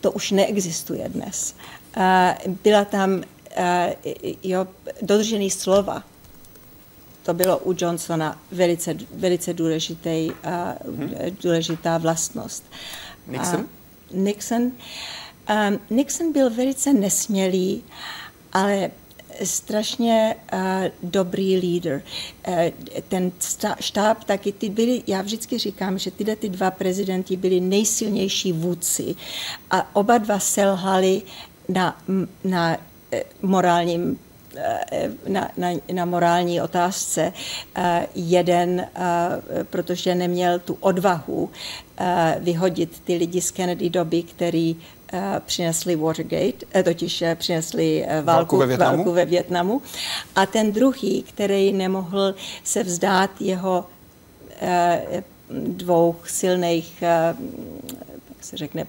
To 0.00 0.12
už 0.12 0.30
neexistuje 0.30 1.08
dnes. 1.08 1.54
Byla 2.62 2.84
tam 2.84 3.22
jo, 4.42 4.66
dodržený 5.02 5.50
slova. 5.50 6.04
To 7.22 7.34
bylo 7.34 7.58
u 7.58 7.74
Johnsona 7.78 8.40
velice, 8.50 8.94
velice 9.14 9.54
důležitý, 9.54 10.30
hmm. 10.96 11.10
důležitá 11.42 11.98
vlastnost. 11.98 12.64
Nixon? 13.26 13.66
Nixon, 14.12 14.72
Nixon 15.90 16.32
byl 16.32 16.50
velice 16.50 16.92
nesmělý, 16.92 17.84
ale 18.52 18.90
strašně 19.44 20.36
uh, 20.52 20.58
dobrý 21.02 21.56
lídr. 21.56 22.02
Uh, 22.48 22.54
ten 23.08 23.32
štáb 23.80 24.24
taky, 24.24 24.52
ty 24.52 24.68
byli, 24.70 25.02
já 25.06 25.22
vždycky 25.22 25.58
říkám, 25.58 25.98
že 25.98 26.10
tyhle 26.10 26.36
ty 26.36 26.48
dva 26.48 26.70
prezidenti 26.70 27.36
byli 27.36 27.60
nejsilnější 27.60 28.52
vůdci 28.52 29.14
a 29.70 29.96
oba 29.96 30.18
dva 30.18 30.38
selhali 30.38 31.22
na, 31.68 32.02
na 32.44 32.76
eh, 33.12 33.22
morálním 33.42 34.18
na, 35.28 35.50
na, 35.56 35.68
na 35.92 36.04
morální 36.04 36.60
otázce. 36.60 37.32
Jeden, 38.14 38.86
protože 39.70 40.14
neměl 40.14 40.58
tu 40.58 40.76
odvahu 40.80 41.50
vyhodit 42.38 43.00
ty 43.04 43.16
lidi 43.16 43.40
z 43.40 43.50
Kennedy 43.50 43.90
doby, 43.90 44.22
který 44.22 44.76
přinesli 45.40 45.96
Watergate, 45.96 46.66
eh, 46.74 46.82
totiž 46.82 47.22
eh, 47.22 47.34
přinesli 47.34 48.06
válku, 48.08 48.26
válku, 48.26 48.56
ve 48.56 48.66
Větnamu. 48.66 48.96
válku 48.96 49.12
ve 49.12 49.24
Větnamu. 49.24 49.82
A 50.36 50.46
ten 50.46 50.72
druhý, 50.72 51.22
který 51.22 51.72
nemohl 51.72 52.34
se 52.64 52.82
vzdát 52.82 53.30
jeho 53.40 53.84
dvou 55.50 56.16
silných 56.24 57.02
jak 57.02 58.44
se 58.44 58.56
řekne, 58.56 58.86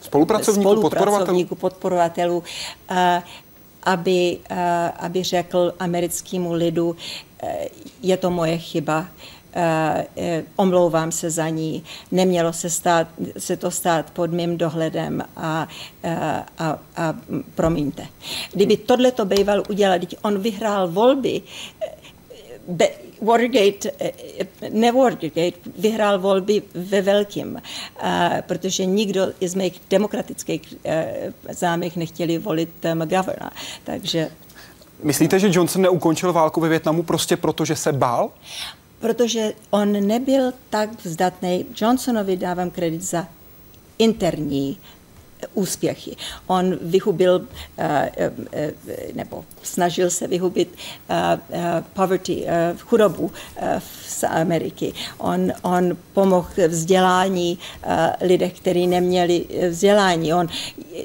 spolupracovníků, 0.00 0.70
spolupracovníků 0.70 1.54
podporovatelů, 1.54 2.42
aby, 3.82 4.38
aby 4.98 5.22
řekl 5.22 5.74
americkému 5.78 6.52
lidu, 6.52 6.96
je 8.02 8.16
to 8.16 8.30
moje 8.30 8.58
chyba, 8.58 9.06
Eh, 9.06 9.08
eh, 9.08 9.35
omlouvám 10.56 11.12
se 11.12 11.30
za 11.30 11.48
ní, 11.48 11.84
nemělo 12.10 12.52
se, 12.52 12.70
stát, 12.70 13.08
se 13.38 13.56
to 13.56 13.70
stát 13.70 14.10
pod 14.10 14.32
mým 14.32 14.58
dohledem 14.58 15.24
a, 15.36 15.68
eh, 16.02 16.44
a, 16.58 16.78
a 16.96 17.14
promiňte. 17.54 18.06
Kdyby 18.52 18.76
tohle 18.76 19.12
to 19.12 19.24
býval 19.24 19.62
udělat, 19.68 20.00
on 20.22 20.38
vyhrál 20.38 20.88
volby, 20.88 21.42
Be, 22.68 22.88
Watergate, 23.22 23.90
ne 24.70 24.92
Watergate, 24.92 25.58
vyhrál 25.78 26.18
volby 26.18 26.62
ve 26.74 27.02
velkým, 27.02 27.62
protože 28.46 28.84
nikdo 28.84 29.26
z 29.40 29.54
mých 29.54 29.80
demokratických 29.90 30.74
zámek 31.50 31.96
nechtěli 31.96 32.38
volit 32.38 32.70
McGoverna. 32.94 33.50
Takže 33.84 34.30
Myslíte, 35.02 35.38
že 35.38 35.48
Johnson 35.50 35.82
neukončil 35.82 36.32
válku 36.32 36.60
ve 36.60 36.68
Větnamu 36.68 37.02
prostě 37.02 37.36
proto, 37.36 37.64
že 37.64 37.76
se 37.76 37.92
bál? 37.92 38.30
Protože 39.00 39.52
on 39.70 40.06
nebyl 40.06 40.52
tak 40.70 41.04
vzdatný. 41.04 41.66
Johnsonovi 41.80 42.36
dávám 42.36 42.70
kredit 42.70 43.02
za 43.02 43.28
interní 43.98 44.78
úspěchy. 45.54 46.16
On 46.46 46.78
vyhubil, 46.82 47.48
eh, 47.78 48.10
eh, 48.52 48.72
nebo 49.14 49.44
snažil 49.62 50.10
se 50.10 50.26
vyhubit 50.26 50.74
eh, 51.10 51.84
poverty, 51.92 52.46
chudobu 52.78 53.30
z 54.08 54.24
Ameriky. 54.24 54.92
On, 55.18 55.52
on 55.62 55.96
pomohl 56.12 56.48
vzdělání 56.68 57.58
lidech, 58.20 58.60
kteří 58.60 58.86
neměli 58.86 59.44
vzdělání. 59.70 60.34
On, 60.34 60.48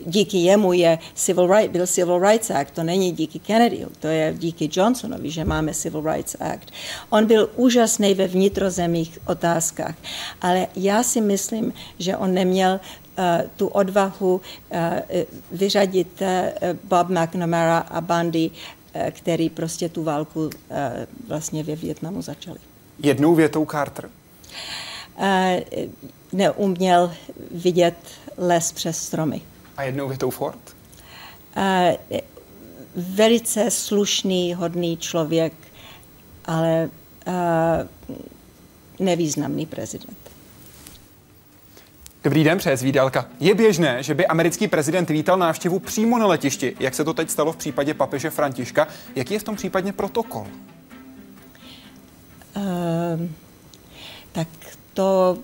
díky 0.06 0.38
jemu 0.38 0.74
je 0.74 1.00
Civil 1.16 1.48
Right, 1.48 1.72
byl 1.72 1.88
Civil 1.88 2.20
Rights 2.20 2.50
Act. 2.50 2.74
To 2.74 2.84
není 2.84 3.12
díky 3.12 3.40
Kennedy, 3.40 3.86
to 4.00 4.08
je 4.08 4.34
díky 4.38 4.70
Johnsonovi, 4.72 5.32
že 5.32 5.46
máme 5.46 5.74
Civil 5.74 6.14
Rights 6.14 6.36
Act. 6.40 6.72
On 7.10 7.26
byl 7.26 7.50
úžasný 7.56 8.14
ve 8.14 8.28
vnitrozemích 8.28 9.20
otázkách, 9.26 9.96
ale 10.42 10.68
já 10.76 11.04
si 11.04 11.22
myslím, 11.22 11.74
že 12.00 12.18
on 12.18 12.34
neměl 12.34 12.80
Eh, 12.80 13.01
tu 13.56 13.68
odvahu 13.68 14.42
eh, 14.72 15.04
vyřadit 15.52 16.22
eh, 16.22 16.54
Bob 16.84 17.08
McNamara 17.10 17.78
a 17.78 18.02
bandy, 18.02 18.52
který 19.12 19.50
prostě 19.50 19.90
tu 19.90 20.04
válku 20.04 20.50
vlastně 21.28 21.64
ve 21.64 21.76
Větnamu 21.76 22.22
začali. 22.22 22.60
Jednou 23.00 23.36
větou 23.36 23.66
Carter? 23.66 24.10
Neuměl 26.34 27.14
vidět 27.52 27.96
les 28.38 28.72
přes 28.72 29.04
stromy. 29.04 29.42
A 29.78 29.84
jednou 29.84 30.08
větou 30.08 30.30
Ford? 30.30 30.76
Velice 32.96 33.72
slušný, 33.72 34.54
hodný 34.54 34.98
člověk, 34.98 35.54
ale 36.46 36.90
nevýznamný 39.00 39.66
prezident. 39.66 40.21
Dobrý 42.24 42.44
den, 42.44 42.58
přeje 42.58 42.78
Zvídalka. 42.78 43.26
Je 43.40 43.56
běžné, 43.56 44.04
že 44.04 44.14
by 44.14 44.28
americký 44.28 44.68
prezident 44.68 45.10
vítal 45.10 45.38
návštěvu 45.38 45.80
přímo 45.80 46.18
na 46.18 46.28
letišti, 46.28 46.76
jak 46.80 46.96
se 46.96 47.04
to 47.04 47.14
teď 47.14 47.30
stalo 47.30 47.52
v 47.52 47.58
případě 47.58 47.94
papeže 47.94 48.30
Františka. 48.30 48.88
Jaký 49.16 49.34
je 49.34 49.40
v 49.40 49.44
tom 49.44 49.56
případě 49.56 49.92
protokol? 49.92 50.48
Uh, 52.56 53.30
tak 54.32 54.48
to 54.94 55.38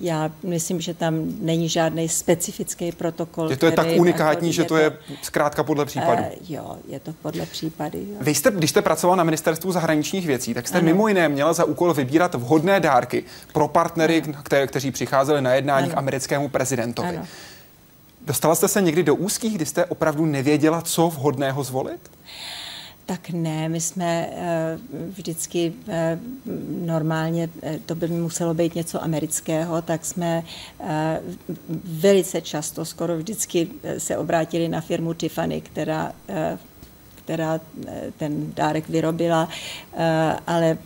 já 0.00 0.30
myslím, 0.42 0.80
že 0.80 0.94
tam 0.94 1.14
není 1.40 1.68
žádný 1.68 2.08
specifický 2.08 2.92
protokol. 2.92 3.50
Je 3.50 3.56
to 3.56 3.66
je 3.66 3.72
tak 3.72 3.86
unikátní, 3.96 4.52
že 4.52 4.64
to 4.64 4.76
je 4.76 4.92
zkrátka 5.22 5.62
podle 5.62 5.84
případu. 5.84 6.22
Uh, 6.22 6.28
jo, 6.48 6.76
je 6.88 7.00
to 7.00 7.12
podle 7.22 7.46
případy. 7.46 7.98
Jo. 7.98 8.16
Vy 8.20 8.34
jste, 8.34 8.50
když 8.50 8.70
jste 8.70 8.82
pracoval 8.82 9.16
na 9.16 9.24
ministerstvu 9.24 9.72
zahraničních 9.72 10.26
věcí, 10.26 10.54
tak 10.54 10.68
jste 10.68 10.78
ano. 10.78 10.84
mimo 10.84 11.08
jiné 11.08 11.28
měla 11.28 11.52
za 11.52 11.64
úkol 11.64 11.94
vybírat 11.94 12.34
vhodné 12.34 12.80
dárky 12.80 13.24
pro 13.52 13.68
partnery, 13.68 14.22
kte, 14.42 14.66
kteří 14.66 14.90
přicházeli 14.90 15.42
na 15.42 15.54
jednání 15.54 15.86
ano. 15.86 15.94
k 15.94 15.98
americkému 15.98 16.48
prezidentovi. 16.48 17.16
Ano. 17.16 17.26
Dostala 18.20 18.54
jste 18.54 18.68
se 18.68 18.82
někdy 18.82 19.02
do 19.02 19.14
úzkých, 19.14 19.54
kdy 19.54 19.66
jste 19.66 19.84
opravdu 19.84 20.26
nevěděla, 20.26 20.80
co 20.80 21.08
vhodného 21.08 21.64
zvolit? 21.64 22.10
Tak 23.08 23.30
ne, 23.30 23.68
my 23.68 23.80
jsme 23.80 24.30
eh, 24.32 24.78
vždycky 25.16 25.72
eh, 25.88 26.18
normálně, 26.84 27.48
eh, 27.62 27.78
to 27.86 27.94
by 27.94 28.08
muselo 28.08 28.54
být 28.54 28.74
něco 28.74 29.02
amerického, 29.02 29.82
tak 29.82 30.04
jsme 30.04 30.42
velice 31.84 32.40
často, 32.40 32.84
skoro 32.84 33.16
vždycky 33.16 33.68
se 33.98 34.16
obrátili 34.16 34.68
na 34.68 34.80
firmu 34.80 35.14
Tiffany, 35.14 35.60
která 35.60 36.12
která 37.24 37.60
ten 38.16 38.52
dárek 38.54 38.88
vyrobila, 38.88 39.48
ale 40.46 40.78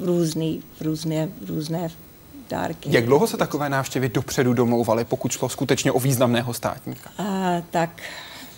různý, 0.00 0.62
různé, 0.80 1.28
různé 1.48 1.88
dárky. 2.50 2.88
Jak 2.92 3.06
dlouho 3.06 3.26
se 3.26 3.36
takové 3.36 3.68
návštěvy 3.68 4.08
dopředu 4.08 4.54
domlouvaly, 4.54 5.04
pokud 5.04 5.32
šlo 5.32 5.48
skutečně 5.48 5.92
o 5.92 6.00
významného 6.00 6.54
státníka? 6.54 7.10
A, 7.18 7.62
tak 7.70 7.90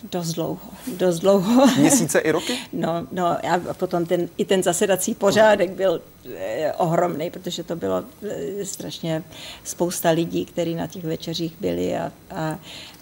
Dost 0.02 0.32
dlouho, 0.32 0.58
dost 0.96 1.18
dlouho. 1.18 1.66
Měsíce 1.76 2.18
i 2.18 2.30
roky? 2.30 2.58
No, 2.72 3.06
no 3.12 3.26
a 3.26 3.74
potom 3.74 4.06
ten, 4.06 4.28
i 4.36 4.44
ten 4.44 4.62
zasedací 4.62 5.14
pořádek 5.14 5.70
byl 5.70 6.00
eh, 6.36 6.72
ohromný, 6.72 7.30
protože 7.30 7.64
to 7.64 7.76
bylo 7.76 8.04
eh, 8.28 8.64
strašně 8.64 9.22
spousta 9.64 10.10
lidí, 10.10 10.44
kteří 10.44 10.74
na 10.74 10.86
těch 10.86 11.04
večeřích 11.04 11.54
byli 11.60 11.96
a, 11.96 12.12
a, 12.30 12.58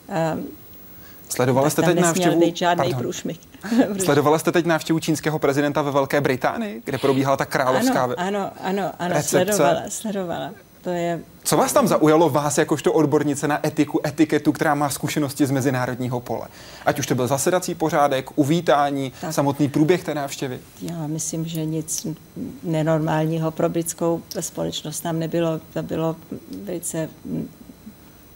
a 0.08 0.36
Sledovala 1.28 1.70
jste 1.70 1.82
teď 1.82 2.00
návštěvu... 2.00 2.40
Být 2.40 2.56
žádný 2.56 2.94
průšmyk. 2.94 3.40
Sledovala 4.04 4.38
jste 4.38 4.52
teď 4.52 4.66
návštěvu 4.66 4.98
čínského 4.98 5.38
prezidenta 5.38 5.82
ve 5.82 5.90
Velké 5.90 6.20
Británii, 6.20 6.82
kde 6.84 6.98
probíhala 6.98 7.36
ta 7.36 7.44
královská 7.44 8.02
ano, 8.02 8.14
ano, 8.16 8.50
ano, 8.60 8.92
ano 8.98 9.22
sledovala, 9.22 9.82
sledovala. 9.88 10.50
To 10.86 10.92
je... 10.92 11.20
Co 11.44 11.56
vás 11.56 11.72
tam 11.72 11.88
zaujalo 11.88 12.30
vás 12.30 12.58
jakožto 12.58 12.92
odbornice 12.92 13.48
na 13.48 13.66
etiku, 13.66 14.00
etiketu, 14.06 14.52
která 14.52 14.74
má 14.74 14.90
zkušenosti 14.90 15.46
z 15.46 15.50
mezinárodního 15.50 16.20
pole? 16.20 16.48
Ať 16.84 16.98
už 16.98 17.06
to 17.06 17.14
byl 17.14 17.26
zasedací 17.26 17.74
pořádek, 17.74 18.30
uvítání, 18.34 19.12
tak. 19.20 19.32
samotný 19.32 19.68
průběh 19.68 20.04
té 20.04 20.14
návštěvy? 20.14 20.58
Já 20.82 21.06
myslím, 21.06 21.46
že 21.46 21.64
nic 21.64 22.06
nenormálního 22.62 23.50
pro 23.50 23.68
britskou 23.68 24.22
společnost 24.40 25.00
tam 25.00 25.18
nebylo. 25.18 25.60
To 25.72 25.82
bylo 25.82 26.16
velice 26.64 27.08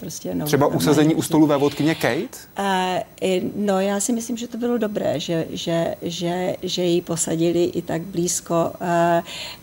Prostě 0.01 0.34
no, 0.34 0.46
Třeba 0.46 0.66
usazení 0.66 1.14
u 1.14 1.22
stolu 1.22 1.46
vodkyně 1.46 1.94
Kate? 1.94 2.38
Uh, 2.59 3.51
no 3.57 3.80
já 3.80 4.01
si 4.01 4.12
myslím, 4.12 4.36
že 4.36 4.48
to 4.48 4.59
bylo 4.59 4.78
dobré, 4.78 5.20
že, 5.20 5.46
že, 5.51 5.94
že, 6.03 6.57
že 6.62 6.82
ji 6.82 7.01
posadili 7.01 7.64
i 7.64 7.82
tak 7.82 8.03
blízko, 8.03 8.55
uh, 8.55 8.86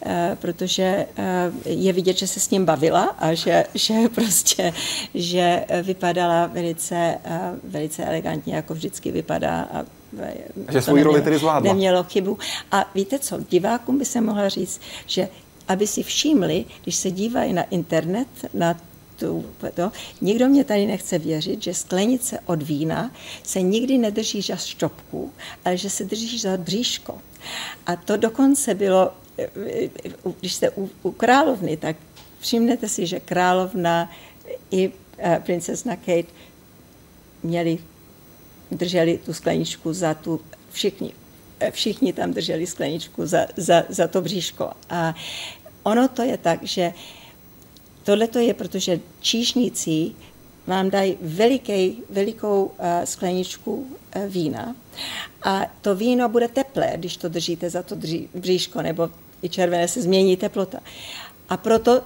uh, 0.06 0.12
protože 0.36 1.06
uh, 1.18 1.24
je 1.66 1.94
vidět, 1.94 2.18
že 2.18 2.28
se 2.28 2.40
s 2.40 2.50
ním 2.50 2.66
bavila 2.66 3.04
a 3.20 3.34
že, 3.34 3.66
že 3.74 3.94
prostě, 4.16 4.74
že 5.14 5.66
vypadala 5.84 6.46
velice, 6.48 7.18
uh, 7.26 7.72
velice 7.72 8.06
elegantně, 8.06 8.56
jako 8.56 8.74
vždycky 8.74 9.12
vypadá 9.12 9.62
a 9.62 9.86
že 10.72 10.82
svoji 10.82 11.04
roli 11.04 11.22
tedy 11.22 11.38
zvládla. 11.38 11.74
Nemělo 11.74 12.04
chybu. 12.04 12.38
A 12.72 12.90
víte 12.96 13.20
co, 13.20 13.40
divákům 13.50 13.98
by 13.98 14.06
se 14.06 14.22
mohla 14.22 14.50
říct, 14.50 14.82
že 15.06 15.28
aby 15.68 15.88
si 15.88 16.04
všimli, 16.04 16.66
když 16.84 16.96
se 16.96 17.12
dívají 17.12 17.54
na 17.54 17.64
internet, 17.64 18.28
na 18.54 18.76
tu, 19.20 19.46
to. 19.74 19.92
Nikdo 20.22 20.48
mě 20.48 20.64
tady 20.64 20.86
nechce 20.86 21.20
věřit, 21.20 21.64
že 21.64 21.74
sklenice 21.74 22.40
od 22.46 22.64
vína 22.64 23.12
se 23.44 23.62
nikdy 23.62 23.98
nedrží 23.98 24.42
za 24.42 24.56
šťopku, 24.56 25.32
ale 25.66 25.78
že 25.78 25.90
se 25.90 26.04
drží 26.04 26.40
za 26.40 26.58
bříško. 26.58 27.22
A 27.86 27.96
to 27.96 28.18
dokonce 28.18 28.76
bylo, 28.76 29.12
když 30.40 30.54
jste 30.54 30.70
u, 30.70 30.90
u 31.04 31.12
královny, 31.12 31.78
tak 31.78 31.96
všimnete 32.40 32.90
si, 32.90 33.08
že 33.08 33.20
královna 33.20 34.12
i 34.72 34.88
uh, 34.88 34.94
princezna 35.40 35.96
Kate 35.96 36.32
měli, 37.44 37.78
drželi 38.72 39.20
tu 39.26 39.34
skleničku 39.34 39.94
za 39.94 40.14
tu, 40.14 40.42
všichni, 40.72 41.14
všichni 41.72 42.14
tam 42.14 42.34
drželi 42.34 42.68
skleničku 42.68 43.26
za, 43.26 43.48
za, 43.58 43.84
za 43.90 44.08
to 44.08 44.22
bříško. 44.22 44.72
A 44.90 45.16
ono 45.84 46.08
to 46.08 46.24
je 46.24 46.38
tak, 46.38 46.64
že 46.64 46.88
uh, 46.88 47.27
Tohle 48.08 48.28
to 48.28 48.40
je, 48.40 48.54
protože 48.54 49.00
číšníci 49.20 50.12
vám 50.68 50.90
dají 50.90 51.18
veliký, 51.22 52.04
velikou 52.10 52.66
uh, 52.66 52.86
skleničku 53.04 53.74
uh, 53.76 54.26
vína 54.28 54.76
a 55.44 55.66
to 55.82 55.96
víno 55.96 56.30
bude 56.30 56.48
teplé, 56.48 56.94
když 56.96 57.18
to 57.18 57.30
držíte 57.30 57.70
za 57.70 57.84
to 57.84 57.96
drží, 57.96 58.30
bříško, 58.36 58.82
nebo 58.82 59.10
i 59.42 59.50
červené 59.50 59.88
se 59.88 60.02
změní 60.02 60.38
teplota. 60.38 60.80
A 61.50 61.58
proto 61.58 62.02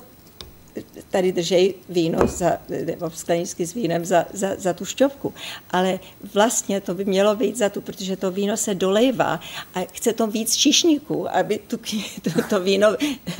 tady 1.09 1.32
držej 1.32 1.74
víno, 1.89 2.28
za, 2.28 2.57
nebo 2.86 3.09
skleničky 3.09 3.65
s 3.65 3.74
vínem 3.74 4.05
za, 4.05 4.26
za, 4.34 4.49
za 4.57 4.74
tu 4.74 4.86
šťovku. 4.86 5.34
Ale 5.72 5.99
vlastně 6.34 6.82
to 6.82 6.93
by 6.93 7.05
mělo 7.05 7.36
být 7.36 7.57
za 7.57 7.69
tu, 7.69 7.82
protože 7.82 8.17
to 8.17 8.32
víno 8.32 8.57
se 8.57 8.76
dolejvá 8.76 9.39
a 9.74 9.80
chce 9.93 10.13
to 10.13 10.28
víc 10.28 10.55
čišníků, 10.55 11.36
aby 11.36 11.57
tu, 11.57 11.78
to, 12.22 12.30
to 12.49 12.59
víno 12.59 12.88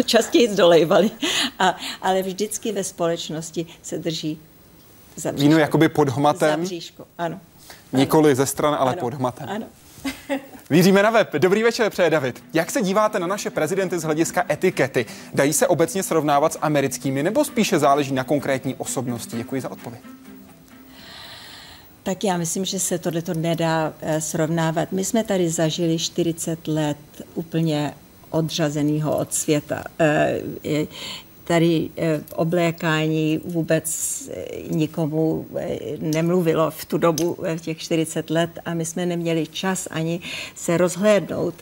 častěji 0.06 0.48
dolejvali. 0.48 1.12
A, 1.60 1.78
ale 2.02 2.22
vždycky 2.22 2.72
ve 2.72 2.84
společnosti 2.84 3.66
se 3.82 3.98
drží 3.98 4.40
za 5.16 5.32
bříško. 5.32 5.48
Víno 5.48 5.60
jakoby 5.60 5.90
pod 5.90 6.10
hmatem? 6.10 6.50
Za 6.50 6.58
bříško, 6.58 7.06
ano. 7.18 7.40
Nikoli 7.94 8.36
ze 8.36 8.46
strany, 8.46 8.78
ale 8.78 8.92
ano, 8.92 9.00
pod 9.00 9.14
hmatem. 9.14 9.50
Ano. 9.50 9.66
Víříme 10.70 11.04
na 11.04 11.10
web. 11.10 11.34
Dobrý 11.34 11.64
večer, 11.64 11.90
přeje 11.90 12.10
David. 12.10 12.44
Jak 12.54 12.72
se 12.72 12.82
díváte 12.82 13.20
na 13.20 13.28
naše 13.28 13.50
prezidenty 13.50 14.00
z 14.00 14.04
hlediska 14.04 14.46
etikety? 14.50 15.06
Dají 15.34 15.54
se 15.54 15.68
obecně 15.68 16.04
srovnávat 16.04 16.54
s 16.54 16.60
americkými 16.62 17.24
nebo 17.24 17.46
spíše 17.46 17.80
záleží 17.80 18.14
na 18.14 18.24
konkrétní 18.24 18.76
osobnosti? 18.76 19.38
Děkuji 19.38 19.62
za 19.62 19.72
odpověď. 19.72 20.02
Tak 22.04 22.24
já 22.24 22.38
myslím, 22.38 22.66
že 22.66 22.80
se 22.80 23.00
tohleto 23.00 23.34
nedá 23.34 23.94
eh, 24.02 24.22
srovnávat. 24.22 24.92
My 24.92 25.06
jsme 25.06 25.24
tady 25.24 25.50
zažili 25.50 26.00
40 26.00 26.68
let 26.68 26.98
úplně 27.36 27.94
odřazeného 28.30 29.18
od 29.18 29.34
světa. 29.34 29.84
Tady 31.44 31.90
eh, 31.98 32.22
oblékání 32.36 33.42
vůbec 33.46 33.90
eh, 34.34 34.46
nikomu 34.70 35.46
eh, 35.56 35.78
nemluvilo 35.98 36.72
v 36.72 36.86
tu 36.86 36.98
dobu, 36.98 37.38
v 37.56 37.62
těch 37.62 37.78
40 37.78 38.30
let 38.30 38.60
a 38.66 38.74
my 38.74 38.86
jsme 38.86 39.06
neměli 39.06 39.48
čas 39.48 39.88
ani 39.92 40.20
se 40.56 40.78
rozhlédnout, 40.78 41.54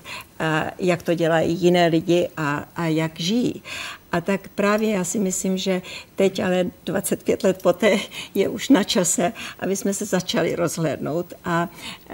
jak 0.79 1.03
to 1.03 1.13
dělají 1.13 1.55
jiné 1.55 1.87
lidi 1.87 2.29
a, 2.37 2.65
a 2.75 2.85
jak 2.85 3.19
žijí. 3.19 3.63
A 4.11 4.21
tak 4.21 4.47
právě 4.47 4.89
já 4.89 5.03
si 5.03 5.19
myslím, 5.19 5.57
že 5.57 5.81
teď, 6.15 6.39
ale 6.39 6.65
25 6.85 7.43
let 7.43 7.61
poté, 7.63 7.97
je 8.35 8.49
už 8.49 8.69
na 8.69 8.83
čase, 8.83 9.33
aby 9.59 9.75
jsme 9.75 9.93
se 9.93 10.05
začali 10.05 10.55
rozhlédnout. 10.55 11.33
A 11.45 11.69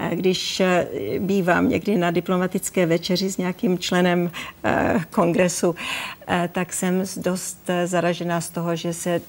když 0.09 0.61
bývám 1.19 1.69
někdy 1.69 1.97
na 1.97 2.11
diplomatické 2.11 2.85
večeři 2.85 3.29
s 3.29 3.37
nějakým 3.37 3.79
členem 3.79 4.31
kongresu, 5.09 5.75
tak 6.51 6.73
jsem 6.73 7.03
dost 7.17 7.69
zaražená 7.85 8.41
z 8.41 8.49
toho, 8.49 8.75
že 8.75 8.93
se 8.93 9.21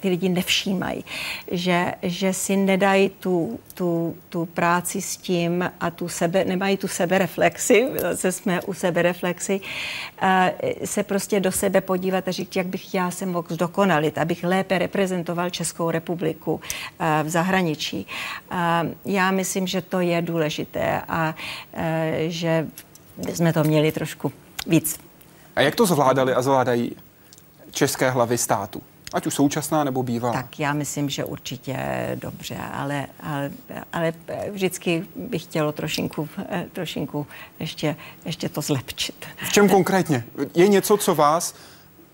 ty 0.00 0.08
lidi 0.08 0.28
nevšímají, 0.28 1.04
že, 1.50 1.94
že 2.02 2.32
si 2.32 2.56
nedají 2.56 3.08
tu, 3.08 3.60
tu, 3.74 4.16
tu 4.28 4.46
práci 4.46 5.02
s 5.02 5.16
tím 5.16 5.70
a 5.80 5.90
tu 5.90 6.08
sebe, 6.08 6.44
nemají 6.44 6.76
tu 6.76 6.88
sebereflexi, 6.88 7.88
zase 8.12 8.43
jsme 8.44 8.62
u 8.62 8.74
sebereflexy, 8.74 9.60
se 10.84 11.02
prostě 11.02 11.40
do 11.40 11.52
sebe 11.52 11.80
podívat 11.80 12.28
a 12.28 12.30
říct, 12.30 12.56
jak 12.56 12.66
bych 12.66 12.94
já 12.94 13.10
se 13.10 13.26
mohl 13.26 13.46
zdokonalit, 13.50 14.18
abych 14.18 14.44
lépe 14.44 14.78
reprezentoval 14.78 15.50
Českou 15.50 15.90
republiku 15.90 16.60
v 17.22 17.28
zahraničí. 17.28 18.06
Já 19.04 19.30
myslím, 19.30 19.66
že 19.66 19.82
to 19.82 20.00
je 20.00 20.22
důležité 20.22 21.02
a 21.08 21.34
eh, 21.72 22.24
že 22.28 22.66
jsme 23.34 23.52
to 23.52 23.64
měli 23.64 23.92
trošku 23.92 24.32
víc. 24.66 25.00
A 25.56 25.60
jak 25.60 25.74
to 25.74 25.86
zvládali 25.86 26.34
a 26.34 26.42
zvládají 26.42 26.96
české 27.70 28.10
hlavy 28.10 28.38
státu? 28.38 28.82
Ať 29.14 29.26
už 29.26 29.34
současná 29.34 29.84
nebo 29.84 30.02
bývalá? 30.02 30.34
Tak 30.34 30.58
já 30.60 30.72
myslím, 30.72 31.10
že 31.10 31.24
určitě 31.24 31.76
dobře, 32.14 32.56
ale, 32.72 33.06
ale, 33.22 33.50
ale 33.92 34.12
vždycky 34.50 35.04
bych 35.16 35.42
chtělo 35.42 35.72
trošinku, 35.72 36.28
trošinku 36.72 37.26
ještě, 37.60 37.96
ještě 38.24 38.48
to 38.48 38.60
zlepšit. 38.60 39.26
V 39.36 39.52
čem 39.52 39.68
konkrétně? 39.68 40.24
Je 40.54 40.68
něco, 40.68 40.96
co 40.96 41.14
vás 41.14 41.54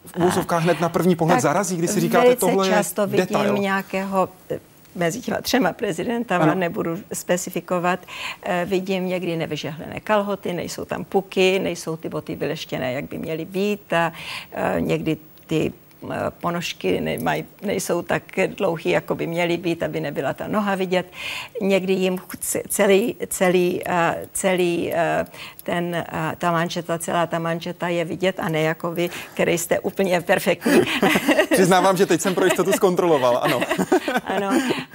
v 0.06 0.16
úvozovkách 0.16 0.62
hned 0.62 0.80
na 0.80 0.88
první 0.88 1.16
pohled 1.16 1.40
zarazí, 1.40 1.76
když 1.76 1.90
si 1.90 2.00
říkáte, 2.00 2.36
tohle 2.36 2.68
často 2.68 3.02
je 3.02 3.06
vidím 3.06 3.26
detail. 3.26 3.58
nějakého 3.58 4.28
mezi 4.94 5.20
těma 5.20 5.40
třema 5.40 5.72
prezidentama, 5.72 6.44
ano. 6.44 6.54
nebudu 6.54 6.98
specifikovat, 7.12 8.00
eh, 8.42 8.66
vidím 8.68 9.06
někdy 9.06 9.36
nevyžehlené 9.36 10.00
kalhoty, 10.00 10.52
nejsou 10.52 10.84
tam 10.84 11.04
puky, 11.04 11.58
nejsou 11.58 11.96
ty 11.96 12.08
boty 12.08 12.36
vyleštěné, 12.36 12.92
jak 12.92 13.04
by 13.04 13.18
měly 13.18 13.44
být 13.44 13.92
a 13.92 14.12
eh, 14.52 14.80
někdy 14.80 15.16
ty 15.46 15.72
Eh, 15.72 15.89
ponožky 16.40 17.00
nemaj, 17.00 17.44
nejsou 17.62 18.02
tak 18.02 18.22
dlouhý, 18.56 18.90
jako 18.90 19.14
by 19.14 19.26
měly 19.26 19.56
být, 19.56 19.82
aby 19.82 20.00
nebyla 20.00 20.32
ta 20.32 20.48
noha 20.48 20.74
vidět. 20.74 21.06
Někdy 21.60 21.92
jim 21.92 22.18
celý, 22.68 23.16
celý, 23.28 23.80
eh, 23.86 24.26
celý 24.32 24.92
eh, 24.92 25.26
ten, 25.62 26.04
ta 26.38 26.52
mančeta, 26.52 26.98
celá 26.98 27.26
ta 27.26 27.38
mančeta 27.38 27.88
je 27.88 28.04
vidět 28.04 28.40
a 28.40 28.48
ne 28.48 28.60
jako 28.60 28.92
vy, 28.92 29.10
který 29.34 29.58
jste 29.58 29.80
úplně 29.80 30.20
perfektní. 30.20 30.80
Přiznávám, 31.50 31.96
že 31.96 32.06
teď 32.06 32.20
jsem 32.20 32.34
pro 32.34 32.44
jistotu 32.44 32.72
zkontroloval, 32.72 33.40
ano. 33.42 33.60
ano, 34.24 34.50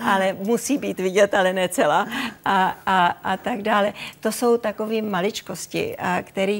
ale 0.05 0.33
musí 0.33 0.77
být 0.77 0.99
vidět, 0.99 1.33
ale 1.33 1.53
ne 1.53 1.69
celá 1.69 2.07
a, 2.45 2.77
a, 2.85 3.05
a 3.23 3.37
tak 3.37 3.61
dále. 3.61 3.93
To 4.19 4.31
jsou 4.31 4.57
takové 4.57 5.01
maličkosti, 5.01 5.97
které, 6.21 6.59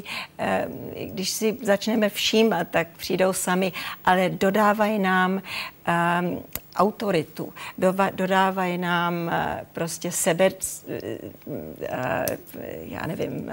když 1.06 1.30
si 1.30 1.58
začneme 1.62 2.10
všímat, 2.10 2.68
tak 2.72 2.88
přijdou 2.98 3.34
sami, 3.34 3.72
ale 4.06 4.30
dodávají 4.30 5.00
nám 5.00 5.32
um, 5.32 6.44
autoritu, 6.76 7.54
dova, 7.78 8.10
dodávají 8.10 8.78
nám 8.78 9.14
uh, 9.28 9.34
prostě 9.74 10.12
sebe, 10.12 10.50
uh, 10.50 10.94
já 12.82 13.08
nevím, 13.08 13.52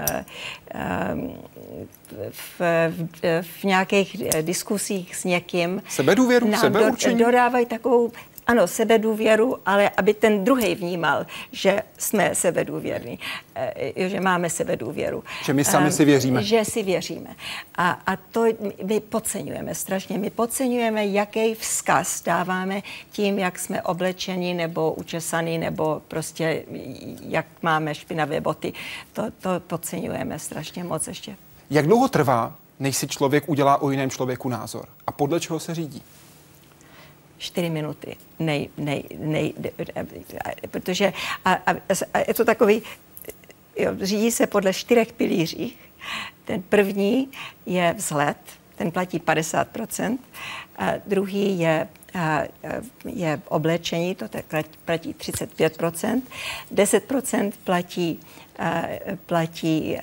v, 2.31 2.61
v, 2.61 3.41
v 3.41 3.63
nějakých 3.63 4.17
diskusích 4.41 5.15
s 5.15 5.23
někým. 5.23 5.81
Sebedůvěru, 5.89 6.53
sebeurčení? 6.55 7.19
Do, 7.19 7.25
dodávají 7.25 7.65
takovou 7.65 8.11
ano, 8.47 8.67
sebedůvěru, 8.67 9.57
ale 9.65 9.89
aby 9.89 10.13
ten 10.13 10.43
druhý 10.43 10.75
vnímal, 10.75 11.25
že 11.51 11.81
jsme 11.97 12.35
sebedůvěrní, 12.35 13.19
eh, 13.55 14.09
že 14.09 14.19
máme 14.19 14.49
sebedůvěru. 14.49 15.23
Že 15.43 15.53
my 15.53 15.63
sami 15.63 15.91
si 15.91 16.05
věříme. 16.05 16.43
Že 16.43 16.65
si 16.65 16.83
věříme. 16.83 17.35
A, 17.75 17.89
a 18.07 18.15
to 18.15 18.45
my 18.83 18.99
podceňujeme 18.99 19.75
strašně. 19.75 20.17
My 20.17 20.29
podceňujeme, 20.29 21.05
jaký 21.05 21.53
vzkaz 21.55 22.21
dáváme 22.21 22.81
tím, 23.11 23.39
jak 23.39 23.59
jsme 23.59 23.81
oblečeni 23.81 24.53
nebo 24.53 24.93
učesaný, 24.93 25.57
nebo 25.57 26.01
prostě 26.07 26.63
jak 27.21 27.45
máme 27.61 27.95
špinavé 27.95 28.41
boty. 28.41 28.73
To, 29.13 29.23
to 29.41 29.49
podceňujeme 29.67 30.39
strašně 30.39 30.83
moc 30.83 31.07
ještě. 31.07 31.35
Jak 31.69 31.85
dlouho 31.85 32.07
trvá, 32.07 32.55
než 32.79 32.97
si 32.97 33.07
člověk 33.07 33.49
udělá 33.49 33.81
o 33.81 33.91
jiném 33.91 34.09
člověku 34.09 34.49
názor? 34.49 34.85
A 35.07 35.11
podle 35.11 35.39
čeho 35.39 35.59
se 35.59 35.75
řídí? 35.75 36.01
Čtyři 37.43 37.69
minuty. 37.69 38.17
Nej, 38.39 38.69
nej, 38.77 39.03
nej, 39.17 39.53
protože 40.71 41.13
a, 41.45 41.53
a, 41.53 41.71
a 42.13 42.19
je 42.27 42.33
to 42.33 42.45
takový, 42.45 42.81
jo, 43.77 43.91
řídí 44.01 44.31
se 44.31 44.47
podle 44.47 44.73
čtyřech 44.73 45.13
pilířích. 45.13 45.77
Ten 46.45 46.61
první 46.61 47.29
je 47.65 47.93
vzhled, 47.97 48.37
ten 48.75 48.91
platí 48.91 49.19
50%, 49.19 50.17
a 50.77 50.91
druhý 51.07 51.59
je, 51.59 51.87
a, 52.13 52.43
je 53.05 53.41
oblečení, 53.47 54.15
to 54.15 54.25
platí 54.85 55.13
35%, 55.13 56.21
10% 56.73 57.51
platí 57.63 58.19
platí 59.25 59.97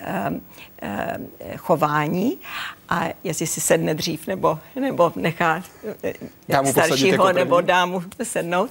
chování 1.57 2.38
a 2.88 3.09
jestli 3.24 3.46
si 3.46 3.61
sedne 3.61 3.94
dřív 3.94 4.26
nebo, 4.26 4.59
nebo 4.80 5.12
nechá 5.16 5.62
dámu 6.48 6.72
staršího 6.72 7.12
jako 7.12 7.32
nebo 7.32 7.61
dámu 7.61 8.03
sednout. 8.22 8.70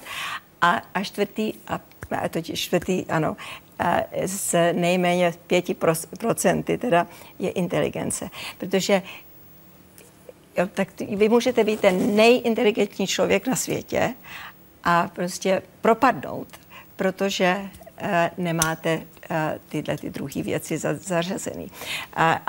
A, 0.60 0.82
a 0.94 1.02
čtvrtý, 1.02 1.52
a, 1.68 1.80
a 2.10 2.28
totiž 2.28 2.60
čtvrtý, 2.60 3.06
ano, 3.06 3.36
z 4.26 4.72
nejméně 4.72 5.32
5% 5.48 6.78
teda 6.78 7.06
je 7.38 7.50
inteligence. 7.50 8.30
Protože 8.58 9.02
jo, 10.58 10.66
tak 10.74 10.88
vy 11.00 11.28
můžete 11.28 11.64
být 11.64 11.80
ten 11.80 12.16
nejinteligentní 12.16 13.06
člověk 13.06 13.46
na 13.46 13.56
světě 13.56 14.14
a 14.84 15.08
prostě 15.14 15.62
propadnout, 15.80 16.48
protože 16.96 17.70
nemáte 18.38 19.02
tyhle 19.68 19.98
ty 19.98 20.10
druhé 20.10 20.42
věci 20.42 20.78
za, 20.78 20.94
zařazený. 20.94 21.70
A, 22.14 22.40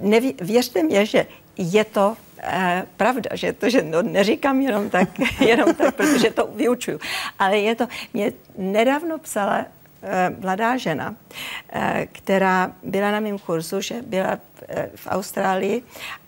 neví, 0.00 0.34
věřte 0.40 0.82
mě, 0.82 1.06
že 1.06 1.26
je 1.56 1.84
to 1.84 2.16
e, 2.42 2.86
pravda, 2.96 3.30
že 3.36 3.52
to, 3.52 3.70
že 3.70 3.82
no, 3.82 4.02
neříkám 4.02 4.60
jenom 4.60 4.90
tak, 4.90 5.08
jenom 5.40 5.74
tak, 5.74 5.94
protože 5.94 6.30
to 6.30 6.46
vyučuju, 6.46 7.00
ale 7.38 7.58
je 7.58 7.74
to, 7.74 7.86
mě 8.12 8.32
nedávno 8.58 9.18
psala 9.18 9.64
mladá 10.40 10.76
žena, 10.76 11.16
která 12.12 12.72
byla 12.82 13.10
na 13.10 13.20
mém 13.20 13.38
kurzu, 13.38 13.80
že 13.80 14.02
byla 14.02 14.38
v 14.94 15.06
Austrálii 15.06 15.82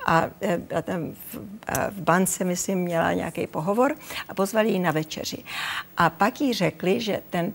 a 0.07 0.30
byla 0.59 0.82
tam 0.82 1.12
v, 1.12 1.38
v 1.90 2.00
bance, 2.00 2.44
myslím, 2.44 2.78
měla 2.78 3.12
nějaký 3.12 3.46
pohovor 3.46 3.94
a 4.28 4.34
pozvali 4.34 4.68
ji 4.68 4.78
na 4.78 4.90
večeři. 4.90 5.44
A 5.96 6.11
pak 6.11 6.40
jí 6.40 6.52
řekli, 6.52 7.00
že 7.00 7.20
ten 7.30 7.52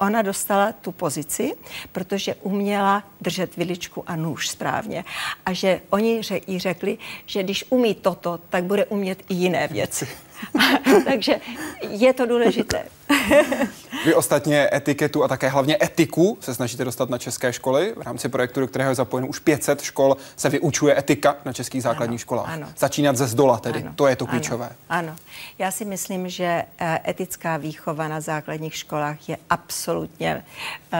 ona 0.00 0.22
dostala 0.22 0.72
tu 0.72 0.92
pozici, 0.92 1.54
protože 1.92 2.34
uměla 2.34 3.04
držet 3.20 3.56
viličku 3.56 4.04
a 4.06 4.16
nůž 4.16 4.48
správně. 4.48 5.04
A 5.46 5.52
že 5.52 5.80
oni 5.90 6.22
jí 6.46 6.58
řekli, 6.58 6.98
že 7.26 7.42
když 7.42 7.64
umí 7.68 7.94
toto, 7.94 8.40
tak 8.48 8.64
bude 8.64 8.86
umět 8.86 9.22
i 9.28 9.34
jiné 9.34 9.68
věci. 9.68 10.08
Takže 11.04 11.40
je 11.88 12.12
to 12.12 12.26
důležité. 12.26 12.84
Vy 14.04 14.14
ostatně 14.14 14.70
etiketu 14.72 15.24
a 15.24 15.28
také 15.28 15.48
hlavně 15.48 15.76
etiku 15.82 16.38
se 16.40 16.54
snažíte 16.54 16.84
dostat 16.84 17.10
na 17.10 17.18
české 17.18 17.52
školy. 17.52 17.94
V 17.96 18.02
rámci 18.02 18.28
projektu, 18.28 18.60
do 18.60 18.66
kterého 18.66 18.90
je 18.90 18.94
zapojeno 18.94 19.28
už 19.28 19.38
500 19.38 19.82
škol, 19.82 20.16
se 20.36 20.48
vyučuje 20.48 20.98
etika 20.98 21.36
na 21.44 21.52
českých 21.52 21.82
základních 21.82 22.20
ano, 22.20 22.22
školách. 22.22 22.48
Ano. 22.48 22.68
Začínat 22.78 23.16
ze 23.16 23.26
zdola 23.26 23.58
tedy, 23.58 23.82
ano, 23.82 23.92
to 23.96 24.06
je 24.06 24.16
to 24.16 24.26
klíčové. 24.26 24.66
Ano, 24.66 25.08
ano. 25.08 25.16
Já 25.58 25.70
si 25.70 25.84
myslím, 25.84 26.28
že 26.28 26.64
eh, 26.78 27.00
etická 27.08 27.56
výchova 27.56 28.08
na 28.08 28.20
základních 28.20 28.76
školách 28.76 29.28
je 29.28 29.36
absolutně 29.50 30.44
uh, 30.92 30.98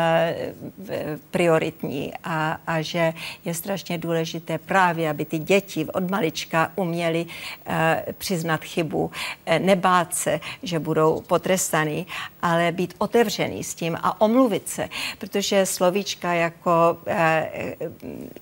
prioritní 1.31 2.13
a, 2.25 2.61
a 2.67 2.83
že 2.83 3.13
je 3.45 3.55
strašně 3.55 3.99
důležité 3.99 4.59
právě, 4.59 5.11
aby 5.11 5.25
ty 5.25 5.39
děti 5.39 5.87
od 5.87 6.11
malička 6.11 6.73
uměly 6.77 7.27
uh, 7.27 7.75
přiznat 8.19 8.65
chybu, 8.65 9.11
nebát 9.59 10.15
se, 10.15 10.41
že 10.63 10.79
budou 10.79 11.21
potrestaný, 11.21 12.07
ale 12.43 12.73
být 12.73 12.95
otevřený 12.99 13.65
s 13.65 13.75
tím 13.75 13.99
a 14.03 14.21
omluvit 14.21 14.69
se, 14.69 14.89
protože 15.19 15.67
slovíčka 15.67 16.33
jako 16.33 16.99
eh, 17.07 17.77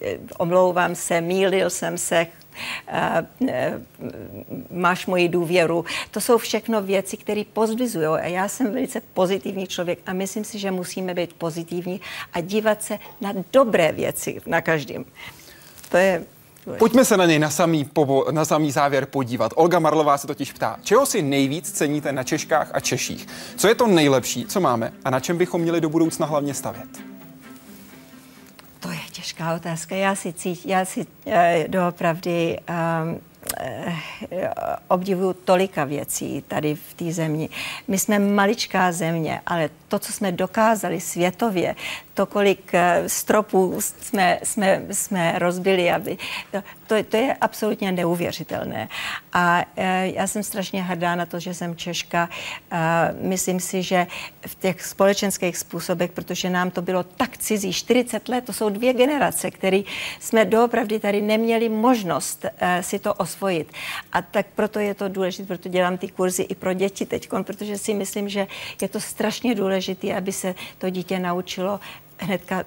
eh, 0.00 0.18
omlouvám 0.38 0.94
se, 0.94 1.20
mýlil 1.20 1.70
jsem 1.70 1.98
se, 1.98 2.26
Uh, 3.40 3.48
uh, 3.48 4.08
máš 4.70 5.06
moji 5.06 5.28
důvěru. 5.28 5.84
To 6.10 6.20
jsou 6.20 6.38
všechno 6.38 6.82
věci, 6.82 7.16
které 7.16 7.42
pozvizují. 7.52 8.06
A 8.06 8.26
já 8.26 8.48
jsem 8.48 8.72
velice 8.72 9.00
pozitivní 9.14 9.66
člověk 9.66 9.98
a 10.06 10.12
myslím 10.12 10.44
si, 10.44 10.58
že 10.58 10.70
musíme 10.70 11.14
být 11.14 11.32
pozitivní 11.32 12.00
a 12.32 12.40
dívat 12.40 12.82
se 12.82 12.98
na 13.20 13.32
dobré 13.52 13.92
věci 13.92 14.40
na 14.46 14.60
každém. 14.60 15.04
To 15.88 15.96
je 15.96 16.24
Pojďme 16.78 17.04
se 17.04 17.16
na 17.16 17.26
něj 17.26 17.38
na 17.38 17.50
samý, 17.50 17.84
povo, 17.84 18.24
na 18.30 18.44
samý 18.44 18.72
závěr 18.72 19.06
podívat. 19.06 19.52
Olga 19.54 19.78
Marlová 19.78 20.18
se 20.18 20.26
totiž 20.26 20.52
ptá, 20.52 20.76
čeho 20.82 21.06
si 21.06 21.22
nejvíc 21.22 21.70
ceníte 21.70 22.12
na 22.12 22.22
Češkách 22.22 22.70
a 22.74 22.80
Češích? 22.80 23.26
Co 23.56 23.68
je 23.68 23.74
to 23.74 23.86
nejlepší, 23.86 24.46
co 24.46 24.60
máme 24.60 24.92
a 25.04 25.10
na 25.10 25.20
čem 25.20 25.38
bychom 25.38 25.60
měli 25.60 25.80
do 25.80 25.88
budoucna 25.88 26.26
hlavně 26.26 26.54
stavět? 26.54 26.88
To 28.80 28.90
je 28.90 28.98
těžká 29.18 29.54
otázka. 29.54 29.94
Já 29.94 30.14
si, 30.14 30.32
cít, 30.32 30.66
já 30.66 30.84
si 30.84 31.06
eh, 31.26 31.64
doopravdy 31.68 32.58
um, 32.68 33.20
obdivuju 34.88 35.32
tolika 35.32 35.84
věcí 35.84 36.44
tady 36.48 36.74
v 36.74 36.94
té 36.94 37.12
zemi. 37.12 37.48
My 37.88 37.98
jsme 37.98 38.18
maličká 38.18 38.92
země, 38.92 39.40
ale 39.46 39.70
to, 39.88 39.98
co 39.98 40.12
jsme 40.12 40.32
dokázali 40.32 41.00
světově, 41.00 41.74
to, 42.14 42.26
kolik 42.26 42.74
eh, 42.74 43.02
stropů 43.06 43.80
jsme, 43.80 44.38
jsme, 44.42 44.82
jsme 44.90 45.38
rozbili, 45.38 45.90
aby, 45.90 46.18
to, 46.86 47.02
to 47.04 47.16
je 47.16 47.34
absolutně 47.40 47.92
neuvěřitelné. 47.92 48.88
A 49.32 49.64
já 50.02 50.26
jsem 50.26 50.42
strašně 50.42 50.82
hrdá 50.82 51.14
na 51.14 51.26
to, 51.26 51.40
že 51.40 51.54
jsem 51.54 51.76
Češka. 51.76 52.28
Myslím 53.20 53.60
si, 53.60 53.82
že 53.82 54.06
v 54.46 54.54
těch 54.54 54.84
společenských 54.84 55.56
způsobech, 55.56 56.12
protože 56.12 56.50
nám 56.50 56.70
to 56.70 56.82
bylo 56.82 57.02
tak 57.02 57.38
cizí, 57.38 57.72
40 57.72 58.28
let, 58.28 58.44
to 58.44 58.52
jsou 58.52 58.68
dvě 58.68 58.92
generace, 58.92 59.07
které 59.50 59.82
jsme 60.20 60.44
doopravdy 60.44 61.00
tady 61.00 61.20
neměli 61.20 61.68
možnost 61.68 62.46
si 62.80 62.98
to 62.98 63.14
osvojit. 63.14 63.72
A 64.12 64.22
tak 64.22 64.46
proto 64.54 64.78
je 64.78 64.94
to 64.94 65.08
důležité, 65.08 65.46
proto 65.46 65.68
dělám 65.68 65.98
ty 65.98 66.08
kurzy 66.08 66.42
i 66.42 66.54
pro 66.54 66.72
děti 66.72 67.06
teď, 67.06 67.28
protože 67.42 67.78
si 67.78 67.94
myslím, 67.94 68.28
že 68.28 68.46
je 68.82 68.88
to 68.88 69.00
strašně 69.00 69.54
důležité, 69.54 70.14
aby 70.14 70.32
se 70.32 70.54
to 70.78 70.90
dítě 70.90 71.18
naučilo 71.18 71.80
hnedka 72.18 72.64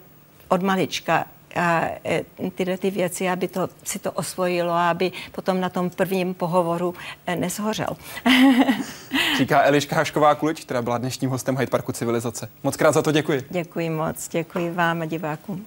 od 0.47 0.63
malička 0.63 1.25
e, 1.55 2.23
tyhle 2.55 2.77
ty 2.77 2.91
věci, 2.91 3.29
aby 3.29 3.47
to, 3.47 3.69
si 3.83 3.99
to 3.99 4.11
osvojilo 4.11 4.71
a 4.71 4.89
aby 4.89 5.11
potom 5.31 5.61
na 5.61 5.69
tom 5.69 5.89
prvním 5.89 6.33
pohovoru 6.33 6.93
neshořel. 7.35 7.97
Říká 9.37 9.63
Eliška 9.63 9.95
Hašková 9.95 10.35
Kulič, 10.35 10.65
která 10.65 10.81
byla 10.81 10.97
dnešním 10.97 11.29
hostem 11.29 11.57
Hyde 11.57 11.69
Parku 11.69 11.91
Civilizace. 11.91 12.49
Moc 12.63 12.77
krát 12.77 12.91
za 12.91 13.01
to 13.01 13.11
děkuji. 13.11 13.41
Děkuji 13.49 13.89
moc, 13.89 14.27
děkuji 14.29 14.71
vám 14.71 15.01
a 15.01 15.05
divákům. 15.05 15.65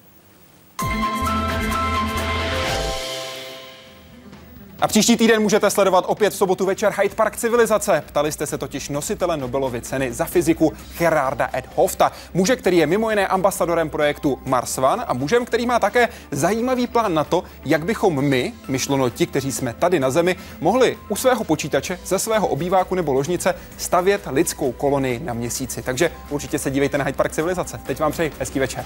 A 4.85 4.89
příští 4.89 5.17
týden 5.17 5.43
můžete 5.43 5.71
sledovat 5.71 6.05
opět 6.09 6.31
v 6.31 6.37
sobotu 6.37 6.67
večer 6.67 6.95
Hyde 7.01 7.15
Park 7.15 7.37
Civilizace. 7.37 8.03
Ptali 8.07 8.33
jste 8.33 8.47
se 8.47 8.59
totiž 8.59 8.89
nositele 8.89 9.37
Nobelovy 9.37 9.81
ceny 9.81 10.13
za 10.13 10.25
fyziku 10.25 10.73
Gerarda 10.99 11.51
Ed 11.55 11.65
Hofta. 11.75 12.13
Muže, 12.35 12.57
který 12.57 12.77
je 12.77 12.87
mimo 12.87 13.11
jiné 13.11 13.27
ambasadorem 13.27 13.91
projektu 13.91 14.39
Mars 14.47 14.79
One 14.79 15.05
a 15.05 15.15
mužem, 15.15 15.45
který 15.45 15.67
má 15.67 15.79
také 15.79 16.09
zajímavý 16.31 16.87
plán 16.87 17.15
na 17.15 17.25
to, 17.25 17.45
jak 17.65 17.85
bychom 17.85 18.25
my, 18.25 18.53
myšleno 18.69 19.11
ti, 19.11 19.27
kteří 19.27 19.53
jsme 19.53 19.73
tady 19.73 20.01
na 20.01 20.11
Zemi, 20.11 20.37
mohli 20.61 20.99
u 21.09 21.17
svého 21.17 21.45
počítače, 21.45 21.99
ze 22.07 22.19
svého 22.19 22.47
obýváku 22.47 22.95
nebo 22.95 23.13
ložnice 23.13 23.55
stavět 23.77 24.29
lidskou 24.31 24.73
kolonii 24.73 25.21
na 25.25 25.33
měsíci. 25.33 25.83
Takže 25.83 26.11
určitě 26.31 26.59
se 26.59 26.71
dívejte 26.71 26.99
na 26.99 27.05
Hyde 27.05 27.17
Park 27.17 27.33
Civilizace. 27.33 27.81
Teď 27.87 28.01
vám 28.01 28.13
přeji 28.13 28.33
hezký 28.39 28.59
večer. 28.59 28.85